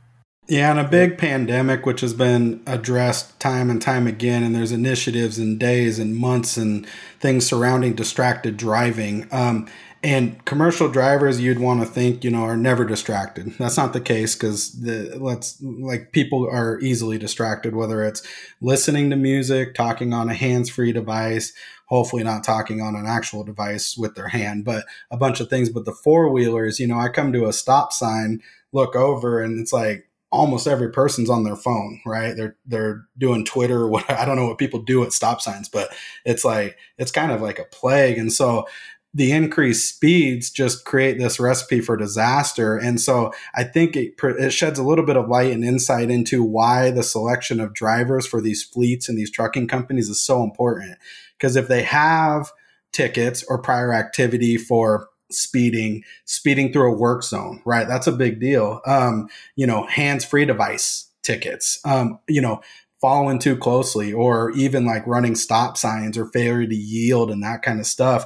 Yeah, 0.50 0.72
and 0.72 0.80
a 0.80 0.88
big 0.88 1.18
pandemic, 1.18 1.86
which 1.86 2.00
has 2.00 2.13
been 2.13 2.62
addressed 2.66 3.38
time 3.38 3.70
and 3.70 3.82
time 3.82 4.08
again, 4.08 4.44
and 4.44 4.56
there's 4.56 4.72
initiatives 4.72 5.38
and 5.38 5.60
days 5.60 6.00
and 6.00 6.16
months 6.16 6.56
and 6.56 6.88
things 7.20 7.46
surrounding 7.46 7.96
distracted 7.96 8.56
driving. 8.56 9.27
Um, 9.30 9.68
and 10.01 10.46
commercial 10.46 10.88
drivers, 10.88 11.42
you'd 11.42 11.60
want 11.60 11.82
to 11.82 11.86
think, 11.86 12.24
you 12.24 12.32
know, 12.32 12.44
are 12.44 12.56
never 12.56 12.86
distracted. 12.86 13.56
That's 13.58 13.75
not 13.75 13.92
the 13.92 14.00
case 14.00 14.36
because 14.36 14.80
the 14.80 15.18
let's 15.20 15.62
like 15.62 16.13
people 16.13 16.48
are 16.50 16.80
easily 16.80 17.18
distracted, 17.18 17.75
whether 17.75 18.01
it's 18.01 18.25
listening 18.62 19.10
to 19.10 19.18
music, 19.18 19.74
talking 19.74 20.13
on 20.13 20.30
a 20.30 20.34
hands-free 20.34 20.94
device, 20.94 21.51
hopefully 21.88 22.24
not 22.24 22.46
talking 22.46 22.80
on 22.80 22.96
an 22.96 23.06
actual 23.06 23.44
device 23.44 23.98
with 23.98 24.16
their 24.16 24.30
hand, 24.30 24.63
but 24.63 24.86
a 25.12 25.18
bunch 25.18 25.42
of 25.42 25.50
things. 25.50 25.68
But 25.70 25.84
the 25.84 25.92
four 25.92 26.32
wheelers, 26.32 26.80
you 26.80 26.88
know, 26.88 27.00
I 27.00 27.10
come 27.10 27.34
to 27.34 27.48
a 27.48 27.54
stop 27.54 27.92
sign, 27.92 28.42
look 28.72 28.96
over, 28.96 29.42
and 29.42 29.60
it's 29.60 29.74
like 29.74 30.06
almost 30.31 30.67
every 30.67 30.91
person's 30.91 31.29
on 31.29 31.43
their 31.43 31.55
phone, 31.55 32.01
right? 32.05 32.36
They're 32.36 32.57
they're 32.65 33.05
doing 33.17 33.46
Twitter 33.46 33.88
or 33.88 34.03
I 34.12 34.25
don't 34.25 34.36
know 34.36 34.48
what 34.48 34.57
people 34.57 34.81
do 34.81 35.03
at 35.03 35.13
stop 35.13 35.41
signs, 35.41 35.69
but 35.69 35.96
it's 36.25 36.43
like 36.43 36.77
it's 36.98 37.12
kind 37.12 37.31
of 37.31 37.41
like 37.41 37.60
a 37.60 37.65
plague. 37.65 38.17
And 38.17 38.31
so 38.31 38.67
the 39.13 39.31
increased 39.31 39.96
speeds 39.96 40.51
just 40.51 40.86
create 40.86 41.17
this 41.17 41.39
recipe 41.39 41.79
for 41.79 41.98
disaster. 41.98 42.77
And 42.77 43.01
so 43.01 43.34
I 43.55 43.63
think 43.63 43.96
it, 43.96 44.13
it 44.22 44.51
sheds 44.51 44.77
a 44.77 44.84
little 44.84 45.05
bit 45.05 45.17
of 45.17 45.29
light 45.29 45.51
and 45.51 45.63
insight 45.63 46.12
into 46.12 46.43
why 46.43 46.91
the 46.91 47.03
selection 47.03 47.60
of 47.60 47.74
drivers 47.74 48.27
for 48.27 48.41
these 48.41 48.63
fleets 48.63 49.10
and 49.10 49.17
these 49.17 49.31
trucking 49.31 49.69
companies 49.69 50.10
is 50.10 50.24
so 50.24 50.43
important. 50.43 50.98
Because 51.38 51.55
if 51.55 51.67
they 51.67 51.84
have 51.84 52.51
tickets 52.91 53.43
or 53.48 53.60
prior 53.60 53.93
activity 53.93 54.57
for 54.57 55.07
speeding, 55.31 56.03
speeding 56.25 56.72
through 56.72 56.91
a 56.91 56.98
work 56.98 57.24
zone, 57.24 57.62
right? 57.65 57.88
That's 57.88 58.07
a 58.07 58.12
big 58.12 58.39
deal. 58.39 58.81
Um, 58.86 59.29
you 59.55 59.67
know, 59.67 59.86
hands 59.88 60.25
free 60.25 60.46
device 60.46 61.10
tickets, 61.24 61.79
um, 61.86 62.19
you 62.27 62.41
know, 62.41 62.62
following 63.01 63.39
too 63.39 63.55
closely, 63.55 64.12
or 64.12 64.51
even 64.51 64.86
like 64.86 65.05
running 65.05 65.36
stop 65.36 65.77
signs 65.77 66.17
or 66.17 66.25
failure 66.27 66.65
to 66.65 66.75
yield 66.75 67.29
and 67.29 67.43
that 67.43 67.62
kind 67.62 67.79
of 67.79 67.86
stuff 67.86 68.25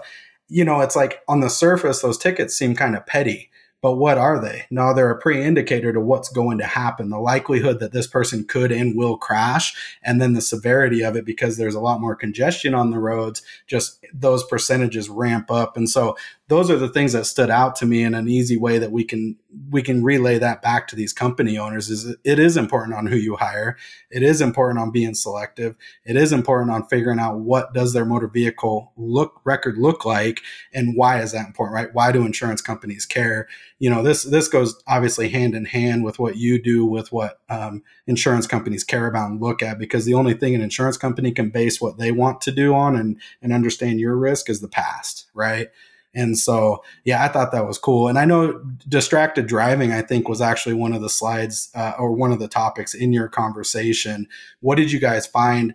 you 0.52 0.66
know, 0.66 0.82
it's 0.82 0.98
like 0.98 1.22
on 1.30 1.40
the 1.40 1.50
surface, 1.50 2.02
those 2.02 2.18
tickets 2.18 2.58
seem 2.58 2.76
kind 2.76 2.94
of 2.98 3.06
petty, 3.06 3.50
but 3.82 3.94
what 3.94 4.18
are 4.18 4.40
they? 4.40 4.66
No, 4.70 4.94
they're 4.94 5.10
a 5.10 5.18
pre 5.18 5.42
indicator 5.42 5.94
to 5.94 6.02
what's 6.02 6.28
going 6.28 6.58
to 6.58 6.66
happen, 6.66 7.10
the 7.10 7.20
likelihood 7.20 7.80
that 7.80 7.94
this 7.94 8.06
person 8.06 8.44
could 8.44 8.70
and 8.70 8.98
will 8.98 9.18
crash, 9.18 9.74
and 10.04 10.22
then 10.22 10.34
the 10.34 10.42
severity 10.42 11.04
of 11.04 11.16
it 11.16 11.26
because 11.26 11.58
there's 11.58 11.74
a 11.74 11.80
lot 11.80 12.02
more 12.02 12.18
congestion 12.18 12.76
on 12.76 12.92
the 12.92 13.00
roads, 13.00 13.42
just 13.66 14.06
those 14.14 14.44
percentages 14.44 15.08
ramp 15.08 15.50
up. 15.50 15.78
And 15.78 15.90
so 15.90 16.18
those 16.52 16.70
are 16.70 16.76
the 16.76 16.90
things 16.90 17.14
that 17.14 17.26
stood 17.26 17.50
out 17.50 17.78
to 17.78 17.86
me 17.86 18.04
in 18.04 18.14
an 18.14 18.28
easy 18.28 18.58
way 18.58 18.78
that 18.78 18.92
we 18.92 19.06
can 19.06 19.38
we 19.70 19.82
can 19.82 20.04
relay 20.04 20.38
that 20.38 20.62
back 20.62 20.86
to 20.86 20.98
these 20.98 21.14
company 21.14 21.58
owners 21.58 21.90
is 21.90 22.14
it 22.26 22.40
is 22.40 22.58
important 22.58 22.94
on 22.94 23.06
who 23.06 23.16
you 23.16 23.38
hire. 23.38 23.78
It 24.10 24.22
is 24.22 24.42
important 24.42 24.78
on 24.78 24.92
being 24.92 25.14
selective. 25.14 25.78
It 26.04 26.18
is 26.18 26.34
important 26.34 26.72
on 26.72 26.88
figuring 26.88 27.20
out 27.20 27.40
what 27.40 27.74
does 27.74 27.94
their 27.94 28.04
motor 28.04 28.28
vehicle 28.28 28.92
look 28.98 29.40
record 29.46 29.78
look 29.78 30.04
like 30.04 30.42
and 30.74 30.98
why 30.98 31.22
is 31.22 31.32
that 31.32 31.48
important 31.48 31.74
right? 31.74 31.94
Why 31.94 32.12
do 32.12 32.26
insurance 32.26 32.62
companies 32.62 33.06
care? 33.06 33.48
You 33.80 33.90
know 33.90 34.04
this 34.04 34.24
this 34.24 34.50
goes 34.50 34.76
obviously 34.88 35.30
hand 35.30 35.56
in 35.56 35.64
hand 35.64 36.04
with 36.04 36.20
what 36.20 36.36
you 36.36 36.62
do 36.62 36.86
with 36.86 37.14
what 37.14 37.40
um, 37.50 37.82
insurance 38.08 38.46
companies 38.46 38.84
care 38.84 39.08
about 39.08 39.32
and 39.32 39.42
look 39.42 39.64
at 39.64 39.80
because 39.80 40.04
the 40.04 40.16
only 40.16 40.34
thing 40.34 40.54
an 40.54 40.62
insurance 40.62 40.98
company 40.98 41.32
can 41.32 41.50
base 41.50 41.80
what 41.80 41.98
they 41.98 42.12
want 42.12 42.42
to 42.42 42.52
do 42.52 42.76
on 42.76 42.98
and 42.98 43.22
and 43.42 43.54
understand 43.54 44.02
your 44.02 44.18
risk 44.18 44.50
is 44.50 44.60
the 44.60 44.68
past 44.68 45.28
right 45.34 45.70
and 46.14 46.38
so, 46.38 46.84
yeah, 47.06 47.24
I 47.24 47.28
thought 47.28 47.52
that 47.52 47.68
was 47.68 47.78
cool. 47.78 48.08
And 48.08 48.20
I 48.20 48.26
know 48.26 48.60
distracted 48.88 49.48
driving, 49.48 49.92
I 49.92 50.02
think, 50.02 50.28
was 50.28 50.42
actually 50.42 50.76
one 50.76 50.94
of 50.94 51.02
the 51.02 51.10
slides 51.10 51.70
uh, 51.74 51.94
or 51.98 52.12
one 52.12 52.32
of 52.32 52.40
the 52.40 52.48
topics 52.48 52.94
in 52.94 53.14
your 53.14 53.28
conversation. 53.28 54.28
What 54.60 54.76
did 54.76 54.92
you 54.92 55.00
guys 55.00 55.26
find 55.26 55.74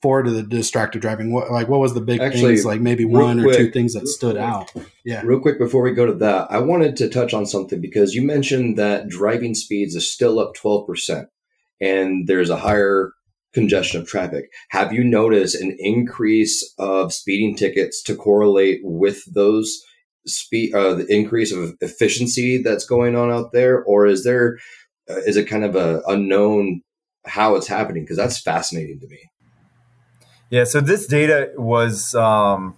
for 0.00 0.22
to 0.22 0.30
the 0.30 0.42
distracted 0.42 1.00
driving? 1.00 1.32
What 1.32 1.50
like 1.50 1.66
what 1.66 1.80
was 1.80 1.94
the 1.94 2.00
big 2.00 2.20
actually, 2.20 2.54
things? 2.54 2.66
Like 2.66 2.80
maybe 2.80 3.04
one 3.04 3.42
quick, 3.42 3.54
or 3.54 3.58
two 3.58 3.70
things 3.70 3.94
that 3.94 4.06
stood 4.06 4.36
quick, 4.36 4.44
out. 4.44 4.72
Yeah. 5.04 5.22
Real 5.24 5.40
quick 5.40 5.58
before 5.58 5.82
we 5.82 5.92
go 5.92 6.04
to 6.04 6.12
that, 6.12 6.48
I 6.50 6.58
wanted 6.58 6.96
to 6.98 7.08
touch 7.08 7.32
on 7.32 7.46
something 7.46 7.80
because 7.80 8.14
you 8.14 8.22
mentioned 8.22 8.76
that 8.76 9.08
driving 9.08 9.54
speeds 9.54 9.94
is 9.94 10.10
still 10.10 10.38
up 10.38 10.54
twelve 10.54 10.86
percent, 10.86 11.28
and 11.80 12.28
there's 12.28 12.50
a 12.50 12.58
higher 12.58 13.12
congestion 13.54 14.00
of 14.00 14.06
traffic. 14.06 14.52
Have 14.70 14.92
you 14.92 15.04
noticed 15.04 15.54
an 15.54 15.76
increase 15.78 16.74
of 16.78 17.12
speeding 17.12 17.56
tickets 17.56 18.02
to 18.02 18.16
correlate 18.16 18.80
with 18.82 19.24
those 19.32 19.82
speed, 20.26 20.74
uh, 20.74 20.94
the 20.94 21.06
increase 21.06 21.52
of 21.52 21.74
efficiency 21.80 22.62
that's 22.62 22.84
going 22.84 23.16
on 23.16 23.30
out 23.30 23.52
there, 23.52 23.82
or 23.84 24.06
is 24.06 24.24
there 24.24 24.58
uh, 25.08 25.16
is 25.26 25.36
it 25.36 25.48
kind 25.48 25.64
of 25.64 25.76
a 25.76 26.02
unknown 26.08 26.82
how 27.26 27.54
it's 27.54 27.68
happening? 27.68 28.02
Because 28.02 28.16
that's 28.16 28.40
fascinating 28.40 29.00
to 29.00 29.06
me. 29.08 29.18
Yeah. 30.50 30.64
So 30.64 30.80
this 30.80 31.06
data 31.06 31.52
was 31.56 32.14
um, 32.14 32.76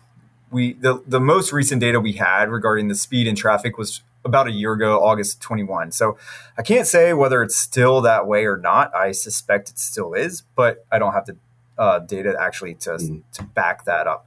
we 0.51 0.75
the 0.75 1.03
the 1.07 1.21
most 1.21 1.53
recent 1.53 1.81
data 1.81 2.01
we 2.01 2.13
had 2.13 2.51
regarding 2.51 2.89
the 2.89 2.95
speed 2.95 3.27
and 3.27 3.37
traffic 3.37 3.79
was 3.79 4.03
about 4.27 4.47
a 4.47 4.51
year 4.51 4.73
ago, 4.73 5.03
August 5.03 5.41
21. 5.41 5.93
So 5.93 6.19
I 6.59 6.63
can't 6.63 6.87
say 6.87 7.13
whether 7.15 7.43
it's 7.43 7.57
still 7.57 8.01
that 8.03 8.27
way 8.27 8.45
or 8.45 8.57
not. 8.57 8.95
I 8.95 9.13
suspect 9.13 9.71
it 9.71 9.79
still 9.79 10.13
is, 10.13 10.43
but 10.55 10.85
I 10.93 10.99
don't 10.99 11.13
have 11.13 11.27
the 11.27 11.37
uh, 11.79 12.01
data 12.01 12.37
actually 12.39 12.75
to, 12.75 12.91
mm. 12.91 13.23
to 13.33 13.43
back 13.43 13.85
that 13.85 14.07
up. 14.07 14.27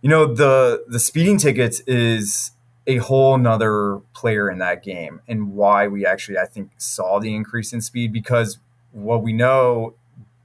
You 0.00 0.08
know, 0.08 0.32
the 0.32 0.84
the 0.88 0.98
speeding 0.98 1.38
tickets 1.38 1.80
is 1.86 2.50
a 2.86 2.96
whole 2.96 3.38
nother 3.38 4.00
player 4.14 4.50
in 4.50 4.58
that 4.58 4.82
game 4.82 5.20
and 5.28 5.52
why 5.52 5.86
we 5.86 6.04
actually 6.04 6.38
I 6.38 6.46
think 6.46 6.70
saw 6.76 7.20
the 7.20 7.34
increase 7.34 7.72
in 7.72 7.80
speed 7.80 8.12
because 8.12 8.58
what 8.90 9.22
we 9.22 9.32
know 9.32 9.94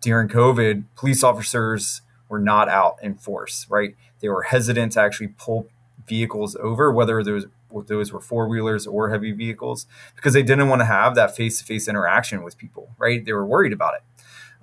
during 0.01 0.29
COVID, 0.29 0.83
police 0.95 1.23
officers 1.23 2.01
were 2.29 2.39
not 2.39 2.69
out 2.69 2.97
in 3.01 3.15
force, 3.15 3.65
right? 3.69 3.95
They 4.19 4.29
were 4.29 4.43
hesitant 4.43 4.93
to 4.93 5.01
actually 5.01 5.29
pull 5.29 5.67
vehicles 6.07 6.55
over, 6.59 6.91
whether 6.91 7.23
there 7.23 7.33
was 7.33 7.45
those 7.83 8.11
were 8.11 8.19
four 8.19 8.47
wheelers 8.47 8.87
or 8.87 9.09
heavy 9.09 9.31
vehicles 9.31 9.85
because 10.15 10.33
they 10.33 10.43
didn't 10.43 10.69
want 10.69 10.81
to 10.81 10.85
have 10.85 11.15
that 11.15 11.35
face 11.35 11.59
to 11.59 11.65
face 11.65 11.87
interaction 11.87 12.43
with 12.43 12.57
people, 12.57 12.95
right? 12.97 13.23
They 13.25 13.33
were 13.33 13.45
worried 13.45 13.73
about 13.73 13.95
it. 13.95 14.01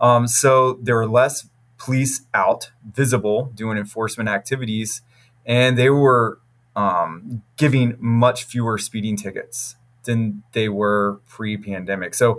Um, 0.00 0.26
so 0.26 0.74
there 0.82 0.96
were 0.96 1.08
less 1.08 1.48
police 1.78 2.22
out 2.32 2.70
visible 2.92 3.52
doing 3.54 3.78
enforcement 3.78 4.28
activities, 4.28 5.02
and 5.44 5.76
they 5.78 5.90
were 5.90 6.40
um, 6.76 7.42
giving 7.56 7.96
much 7.98 8.44
fewer 8.44 8.78
speeding 8.78 9.16
tickets 9.16 9.76
than 10.04 10.42
they 10.52 10.68
were 10.68 11.20
pre 11.28 11.56
pandemic. 11.56 12.14
So, 12.14 12.36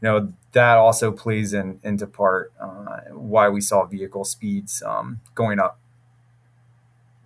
you 0.00 0.08
know, 0.08 0.32
that 0.52 0.76
also 0.76 1.12
plays 1.12 1.52
in, 1.52 1.80
into 1.82 2.06
part 2.06 2.52
uh, 2.60 3.00
why 3.10 3.48
we 3.48 3.60
saw 3.60 3.86
vehicle 3.86 4.24
speeds 4.24 4.82
um, 4.82 5.20
going 5.34 5.58
up 5.58 5.78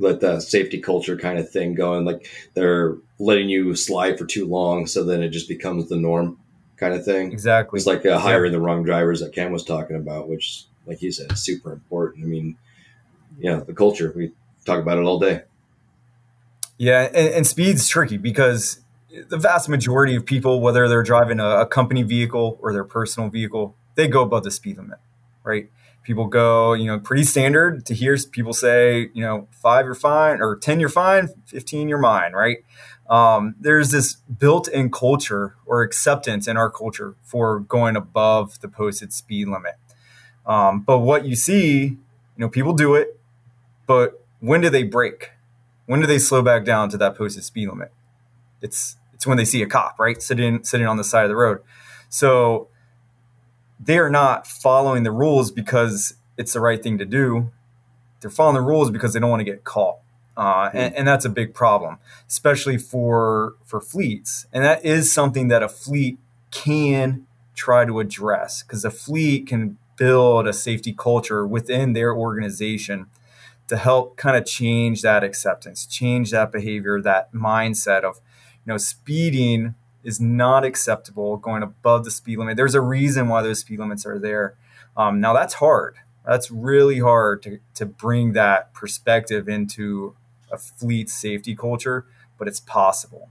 let 0.02 0.20
the 0.20 0.40
safety 0.40 0.80
culture 0.80 1.16
kind 1.16 1.38
of 1.38 1.48
thing 1.48 1.74
going. 1.74 2.04
Like 2.04 2.28
they're 2.54 2.96
letting 3.18 3.48
you 3.48 3.74
slide 3.74 4.18
for 4.18 4.26
too 4.26 4.46
long, 4.46 4.86
so 4.86 5.04
then 5.04 5.22
it 5.22 5.30
just 5.30 5.48
becomes 5.48 5.88
the 5.88 5.96
norm 5.96 6.38
kind 6.76 6.94
of 6.94 7.04
thing. 7.04 7.32
Exactly. 7.32 7.78
It's 7.78 7.86
like 7.86 8.04
uh, 8.04 8.18
hiring 8.18 8.52
yeah. 8.52 8.58
the 8.58 8.64
wrong 8.64 8.82
drivers 8.82 9.20
that 9.20 9.32
Ken 9.32 9.52
was 9.52 9.64
talking 9.64 9.96
about, 9.96 10.28
which, 10.28 10.64
like 10.86 11.00
you 11.00 11.12
said, 11.12 11.32
is 11.32 11.42
super 11.42 11.72
important. 11.72 12.24
I 12.24 12.28
mean, 12.28 12.56
yeah, 13.38 13.60
the 13.60 13.72
culture 13.72 14.12
we 14.14 14.32
talk 14.64 14.80
about 14.80 14.98
it 14.98 15.04
all 15.04 15.18
day. 15.18 15.42
Yeah, 16.76 17.08
and, 17.14 17.28
and 17.28 17.46
speed's 17.46 17.86
tricky 17.88 18.16
because 18.16 18.80
the 19.28 19.38
vast 19.38 19.68
majority 19.68 20.16
of 20.16 20.26
people, 20.26 20.60
whether 20.60 20.88
they're 20.88 21.02
driving 21.02 21.38
a, 21.38 21.60
a 21.60 21.66
company 21.66 22.02
vehicle 22.02 22.58
or 22.60 22.72
their 22.72 22.84
personal 22.84 23.28
vehicle, 23.28 23.76
they 23.94 24.08
go 24.08 24.22
above 24.22 24.42
the 24.42 24.50
speed 24.50 24.78
limit, 24.78 24.98
right? 25.44 25.70
People 26.02 26.26
go, 26.26 26.72
you 26.72 26.86
know, 26.86 26.98
pretty 26.98 27.24
standard 27.24 27.86
to 27.86 27.94
hear 27.94 28.16
people 28.30 28.52
say, 28.52 29.10
you 29.14 29.22
know, 29.22 29.48
five 29.52 29.84
you're 29.84 29.94
fine, 29.94 30.40
or 30.40 30.56
10 30.56 30.80
you're 30.80 30.88
fine, 30.88 31.28
15 31.46 31.88
you're 31.88 31.98
mine, 31.98 32.32
right? 32.32 32.58
Um, 33.08 33.54
there's 33.60 33.90
this 33.90 34.14
built 34.14 34.68
in 34.68 34.90
culture 34.90 35.54
or 35.66 35.82
acceptance 35.82 36.48
in 36.48 36.56
our 36.56 36.70
culture 36.70 37.14
for 37.22 37.60
going 37.60 37.94
above 37.96 38.60
the 38.60 38.68
posted 38.68 39.12
speed 39.12 39.48
limit. 39.48 39.74
Um, 40.46 40.80
but 40.80 41.00
what 41.00 41.24
you 41.24 41.36
see, 41.36 41.84
you 41.84 41.98
know, 42.36 42.48
people 42.48 42.72
do 42.72 42.94
it, 42.94 43.20
but 43.86 44.24
when 44.40 44.60
do 44.60 44.70
they 44.70 44.82
break? 44.82 45.30
When 45.86 46.00
do 46.00 46.06
they 46.06 46.18
slow 46.18 46.42
back 46.42 46.64
down 46.64 46.88
to 46.90 46.96
that 46.98 47.16
posted 47.16 47.44
speed 47.44 47.68
limit? 47.68 47.92
It's 48.60 48.96
it's 49.12 49.26
when 49.26 49.36
they 49.36 49.44
see 49.44 49.62
a 49.62 49.66
cop, 49.66 50.00
right, 50.00 50.20
sitting 50.20 50.64
sitting 50.64 50.86
on 50.86 50.96
the 50.96 51.04
side 51.04 51.24
of 51.24 51.28
the 51.28 51.36
road. 51.36 51.60
So 52.08 52.68
they 53.84 53.98
are 53.98 54.10
not 54.10 54.46
following 54.46 55.02
the 55.02 55.10
rules 55.10 55.50
because 55.50 56.14
it's 56.36 56.52
the 56.52 56.60
right 56.60 56.82
thing 56.82 56.98
to 56.98 57.04
do. 57.04 57.50
They're 58.20 58.30
following 58.30 58.54
the 58.54 58.62
rules 58.62 58.90
because 58.90 59.12
they 59.12 59.20
don't 59.20 59.30
want 59.30 59.40
to 59.40 59.44
get 59.44 59.64
caught. 59.64 59.98
Uh, 60.36 60.70
and, 60.72 60.94
and, 60.94 61.06
that's 61.06 61.26
a 61.26 61.28
big 61.28 61.52
problem, 61.52 61.98
especially 62.26 62.78
for 62.78 63.54
for 63.66 63.82
fleets. 63.82 64.46
And 64.50 64.64
that 64.64 64.82
is 64.82 65.12
something 65.12 65.48
that 65.48 65.62
a 65.62 65.68
fleet 65.68 66.18
can 66.50 67.26
try 67.54 67.84
to 67.84 68.00
address 68.00 68.62
because 68.62 68.82
a 68.82 68.90
fleet 68.90 69.46
can 69.46 69.76
build 69.98 70.48
a 70.48 70.54
safety 70.54 70.94
culture 70.94 71.46
within 71.46 71.92
their 71.92 72.14
organization 72.14 73.08
to 73.68 73.76
help 73.76 74.16
kind 74.16 74.36
of 74.36 74.46
change 74.46 75.02
that 75.02 75.22
acceptance, 75.22 75.84
change 75.84 76.30
that 76.30 76.50
behavior, 76.50 77.00
that 77.02 77.32
mindset 77.32 78.02
of, 78.02 78.20
you 78.64 78.72
know, 78.72 78.78
speeding 78.78 79.74
is 80.04 80.20
not 80.20 80.64
acceptable, 80.64 81.36
going 81.36 81.62
above 81.62 82.04
the 82.04 82.10
speed 82.10 82.38
limit. 82.38 82.56
There's 82.56 82.74
a 82.74 82.80
reason 82.80 83.28
why 83.28 83.42
those 83.42 83.60
speed 83.60 83.78
limits 83.78 84.04
are 84.06 84.18
there. 84.18 84.54
Um, 84.96 85.20
now 85.20 85.32
that's 85.32 85.54
hard. 85.54 85.96
That's 86.26 86.50
really 86.50 87.00
hard 87.00 87.42
to, 87.42 87.58
to 87.74 87.86
bring 87.86 88.32
that 88.32 88.72
perspective 88.74 89.48
into 89.48 90.14
a 90.50 90.58
fleet 90.58 91.10
safety 91.10 91.56
culture, 91.56 92.06
but 92.38 92.46
it's 92.46 92.60
possible. 92.60 93.30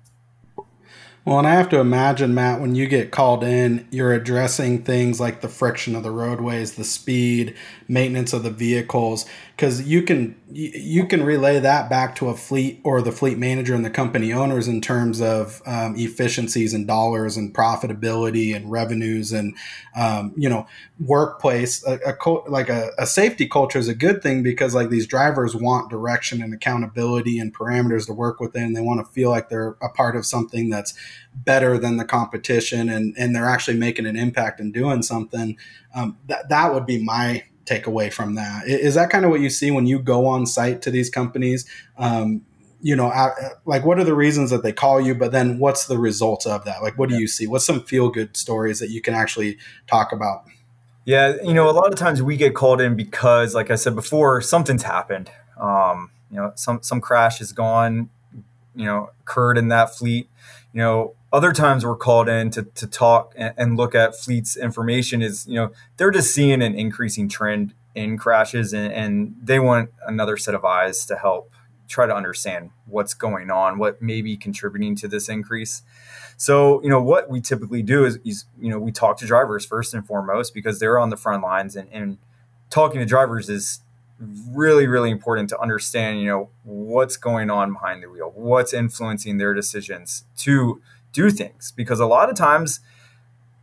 Well, 1.23 1.37
and 1.37 1.47
I 1.47 1.53
have 1.53 1.69
to 1.69 1.79
imagine, 1.79 2.33
Matt, 2.33 2.61
when 2.61 2.73
you 2.73 2.87
get 2.87 3.11
called 3.11 3.43
in, 3.43 3.87
you're 3.91 4.11
addressing 4.11 4.83
things 4.83 5.19
like 5.19 5.41
the 5.41 5.47
friction 5.47 5.95
of 5.95 6.01
the 6.01 6.09
roadways, 6.09 6.73
the 6.73 6.83
speed, 6.83 7.55
maintenance 7.87 8.33
of 8.33 8.41
the 8.41 8.49
vehicles, 8.49 9.27
because 9.55 9.83
you 9.83 10.01
can 10.01 10.35
you 10.49 11.05
can 11.05 11.23
relay 11.23 11.59
that 11.59 11.89
back 11.89 12.15
to 12.15 12.29
a 12.29 12.35
fleet 12.35 12.81
or 12.83 13.01
the 13.01 13.11
fleet 13.11 13.37
manager 13.37 13.75
and 13.75 13.85
the 13.85 13.89
company 13.91 14.33
owners 14.33 14.67
in 14.67 14.81
terms 14.81 15.21
of 15.21 15.61
um, 15.67 15.95
efficiencies 15.95 16.73
and 16.73 16.87
dollars 16.87 17.37
and 17.37 17.53
profitability 17.53 18.55
and 18.55 18.71
revenues 18.71 19.31
and 19.31 19.55
um, 19.95 20.33
you 20.35 20.49
know 20.49 20.65
workplace. 20.99 21.85
A, 21.85 21.99
a 22.03 22.29
like 22.49 22.69
a, 22.69 22.89
a, 22.97 23.05
safety 23.05 23.47
culture 23.47 23.77
is 23.77 23.87
a 23.87 23.93
good 23.95 24.23
thing 24.23 24.41
because 24.41 24.73
like 24.73 24.89
these 24.89 25.05
drivers 25.05 25.55
want 25.55 25.91
direction 25.91 26.41
and 26.41 26.53
accountability 26.53 27.37
and 27.37 27.53
parameters 27.53 28.07
to 28.07 28.13
work 28.13 28.39
within. 28.39 28.73
They 28.73 28.81
want 28.81 29.05
to 29.05 29.13
feel 29.13 29.29
like 29.29 29.49
they're 29.49 29.77
a 29.81 29.89
part 29.89 30.15
of 30.15 30.25
something 30.25 30.69
that's 30.69 30.95
better 31.34 31.77
than 31.77 31.98
the 31.98 32.06
competition 32.06 32.89
and 32.89 33.15
and 33.18 33.36
they're 33.36 33.48
actually 33.48 33.77
making 33.77 34.06
an 34.06 34.15
impact 34.15 34.60
and 34.60 34.74
doing 34.74 35.01
something 35.01 35.58
um, 35.96 36.18
that 36.27 36.50
that 36.50 36.74
would 36.74 36.86
be 36.86 37.03
my 37.03 37.44
takeaway 37.65 38.12
from 38.12 38.36
that. 38.36 38.68
Is 38.68 38.96
that 38.96 39.10
kind 39.10 39.24
of 39.24 39.32
what 39.32 39.39
you 39.39 39.50
see 39.50 39.72
when 39.72 39.86
you 39.86 40.00
go 40.00 40.25
on 40.25 40.46
site 40.46 40.82
to 40.84 40.91
these 40.91 41.10
companies? 41.10 41.65
Um, 41.98 42.41
you 42.82 42.96
know, 42.96 43.12
like 43.65 43.86
what 43.86 44.00
are 44.00 44.03
the 44.03 44.15
reasons 44.15 44.50
that 44.50 44.63
they 44.63 44.74
call 44.74 45.00
you, 45.00 45.13
but 45.13 45.32
then 45.32 45.60
what's 45.60 45.86
the 45.86 46.00
result 46.00 46.48
of 46.48 46.65
that? 46.65 46.82
Like, 46.82 46.98
what 46.98 47.10
do 47.10 47.20
you 47.20 47.27
see? 47.27 47.46
What's 47.46 47.65
some 47.65 47.84
feel 47.84 48.10
good 48.10 48.36
stories 48.36 48.80
that 48.80 48.89
you 48.89 49.01
can 49.01 49.13
actually 49.13 49.58
talk 49.88 50.12
about? 50.12 50.46
Yeah, 51.06 51.36
you 51.44 51.53
know, 51.53 51.70
a 51.70 51.72
lot 51.72 51.91
of 51.91 51.96
times 51.96 52.22
we 52.22 52.38
get 52.38 52.56
called 52.56 52.82
in 52.82 52.96
because, 52.96 53.53
like 53.53 53.72
I 53.72 53.75
said 53.75 53.96
before, 53.96 54.41
something's 54.41 54.84
happened. 54.84 55.32
Um, 55.60 56.10
you 56.32 56.38
know, 56.38 56.53
some 56.56 56.82
some 56.82 57.02
crash 57.02 57.39
has 57.39 57.52
gone, 57.52 58.10
you 58.76 58.86
know, 58.86 59.12
occurred 59.21 59.58
in 59.58 59.67
that 59.69 59.95
fleet. 59.95 60.30
You 60.73 60.79
know, 60.79 61.15
other 61.34 61.51
times 61.51 61.86
we're 61.86 61.95
called 61.95 62.27
in 62.27 62.49
to, 62.51 62.63
to 62.63 62.88
talk 62.88 63.34
and, 63.36 63.77
look 63.77 63.95
at 63.95 64.15
fleets 64.15 64.57
information 64.57 65.21
is 65.21 65.47
you 65.47 65.55
know 65.55 65.71
they're 65.97 66.12
just 66.12 66.34
seeing 66.34 66.62
an 66.62 66.75
increasing 66.75 67.29
trend 67.29 67.73
in 67.95 68.17
crashes 68.17 68.73
and, 68.73 68.91
and 68.91 69.36
they 69.41 69.60
want 69.60 69.89
another 70.05 70.38
set 70.38 70.55
of 70.55 70.65
eyes 70.65 71.05
to 71.05 71.15
help 71.15 71.51
try 71.88 72.05
to 72.05 72.13
understand 72.13 72.69
what's 72.86 73.13
going 73.13 73.49
on 73.49 73.77
what 73.77 74.01
may 74.01 74.21
be 74.21 74.38
contributing 74.38 74.95
to 74.95 75.07
this 75.07 75.29
increase. 75.29 75.84
So 76.38 76.81
you 76.84 76.89
know 76.89 77.01
what 77.01 77.29
we 77.29 77.39
typically 77.39 77.81
do 77.81 78.05
is, 78.05 78.19
is 78.25 78.45
you 78.60 78.69
know 78.69 78.79
we 78.79 78.91
talk 78.91 79.17
to 79.17 79.25
drivers 79.25 79.65
first 79.65 79.93
and 79.93 80.05
foremost 80.05 80.53
because 80.53 80.79
they're 80.79 80.99
on 80.99 81.10
the 81.10 81.17
front 81.17 81.43
lines 81.43 81.75
and, 81.75 81.88
and 81.91 82.17
talking 82.69 82.99
to 82.99 83.05
drivers 83.05 83.49
is 83.49 83.81
really 84.51 84.86
really 84.86 85.10
important 85.10 85.49
to 85.49 85.60
understand 85.60 86.19
you 86.19 86.27
know 86.27 86.49
what's 86.63 87.17
going 87.17 87.49
on 87.49 87.73
behind 87.73 88.03
the 88.03 88.10
wheel 88.10 88.31
what's 88.36 88.73
influencing 88.73 89.38
their 89.38 89.53
decisions 89.53 90.25
to 90.38 90.79
do 91.12 91.29
things 91.29 91.71
because 91.71 91.99
a 91.99 92.05
lot 92.05 92.29
of 92.29 92.36
times 92.36 92.81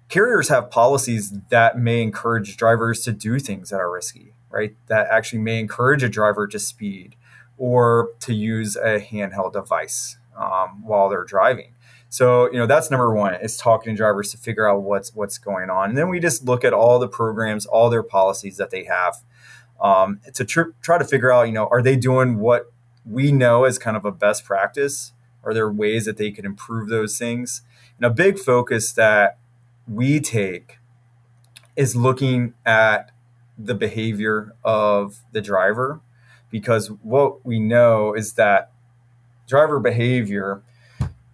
carriers 0.09 0.49
have 0.49 0.71
policies 0.71 1.33
that 1.51 1.79
may 1.79 2.03
encourage 2.03 2.57
drivers 2.57 3.03
to 3.03 3.12
do 3.12 3.38
things 3.38 3.71
that 3.71 3.77
are 3.77 3.90
risky, 3.90 4.35
right? 4.51 4.75
That 4.87 5.09
actually 5.11 5.40
may 5.40 5.61
encourage 5.61 6.03
a 6.03 6.09
driver 6.09 6.47
to 6.47 6.59
speed 6.59 7.16
or 7.57 8.11
to 8.21 8.35
use 8.35 8.77
a 8.77 9.01
handheld 9.01 9.53
device 9.53 10.16
um, 10.37 10.83
while 10.85 11.09
they're 11.09 11.25
driving. 11.25 11.75
So, 12.11 12.51
you 12.51 12.59
know, 12.59 12.66
that's 12.66 12.90
number 12.90 13.14
one 13.14 13.35
is 13.35 13.59
talking 13.59 13.94
to 13.94 13.97
drivers 13.97 14.31
to 14.31 14.38
figure 14.38 14.66
out 14.66 14.83
what's 14.83 15.14
what's 15.14 15.37
going 15.37 15.68
on. 15.68 15.90
And 15.90 15.99
then 15.99 16.09
we 16.09 16.21
just 16.21 16.44
look 16.44 16.64
at 16.64 16.73
all 16.73 16.99
the 16.99 17.09
programs, 17.09 17.66
all 17.66 17.90
their 17.90 18.03
policies 18.03 18.57
that 18.57 18.71
they 18.71 18.85
have 18.85 19.23
um, 19.81 20.21
to 20.35 20.45
tr- 20.45 20.71
try 20.83 20.99
to 20.99 21.05
figure 21.05 21.33
out, 21.33 21.43
you 21.43 21.53
know, 21.53 21.69
are 21.71 21.83
they 21.83 21.97
doing 21.97 22.38
what 22.38 22.73
we 23.05 23.33
know 23.33 23.64
as 23.64 23.79
kind 23.79 23.97
of 23.97 24.05
a 24.05 24.12
best 24.12 24.45
practice 24.45 25.12
are 25.49 25.55
there 25.55 25.71
ways 25.71 26.05
that 26.05 26.19
they 26.19 26.31
could 26.31 26.45
improve 26.45 26.88
those 26.88 27.19
things? 27.19 27.62
And 27.97 28.05
a 28.05 28.11
big 28.11 28.38
focus 28.38 28.93
that 28.93 29.38
we 29.87 30.21
take 30.21 30.79
is 31.77 31.97
looking 31.97 32.55
at 32.67 33.11
the 33.57 33.75
behavior 33.75 34.55
of 34.64 35.23
the 35.33 35.41
driver 35.41 36.01
because 36.51 36.88
what 36.88 37.45
we 37.47 37.59
know 37.59 38.12
is 38.12 38.35
that 38.35 38.71
driver 39.47 39.81
behavior 39.81 40.62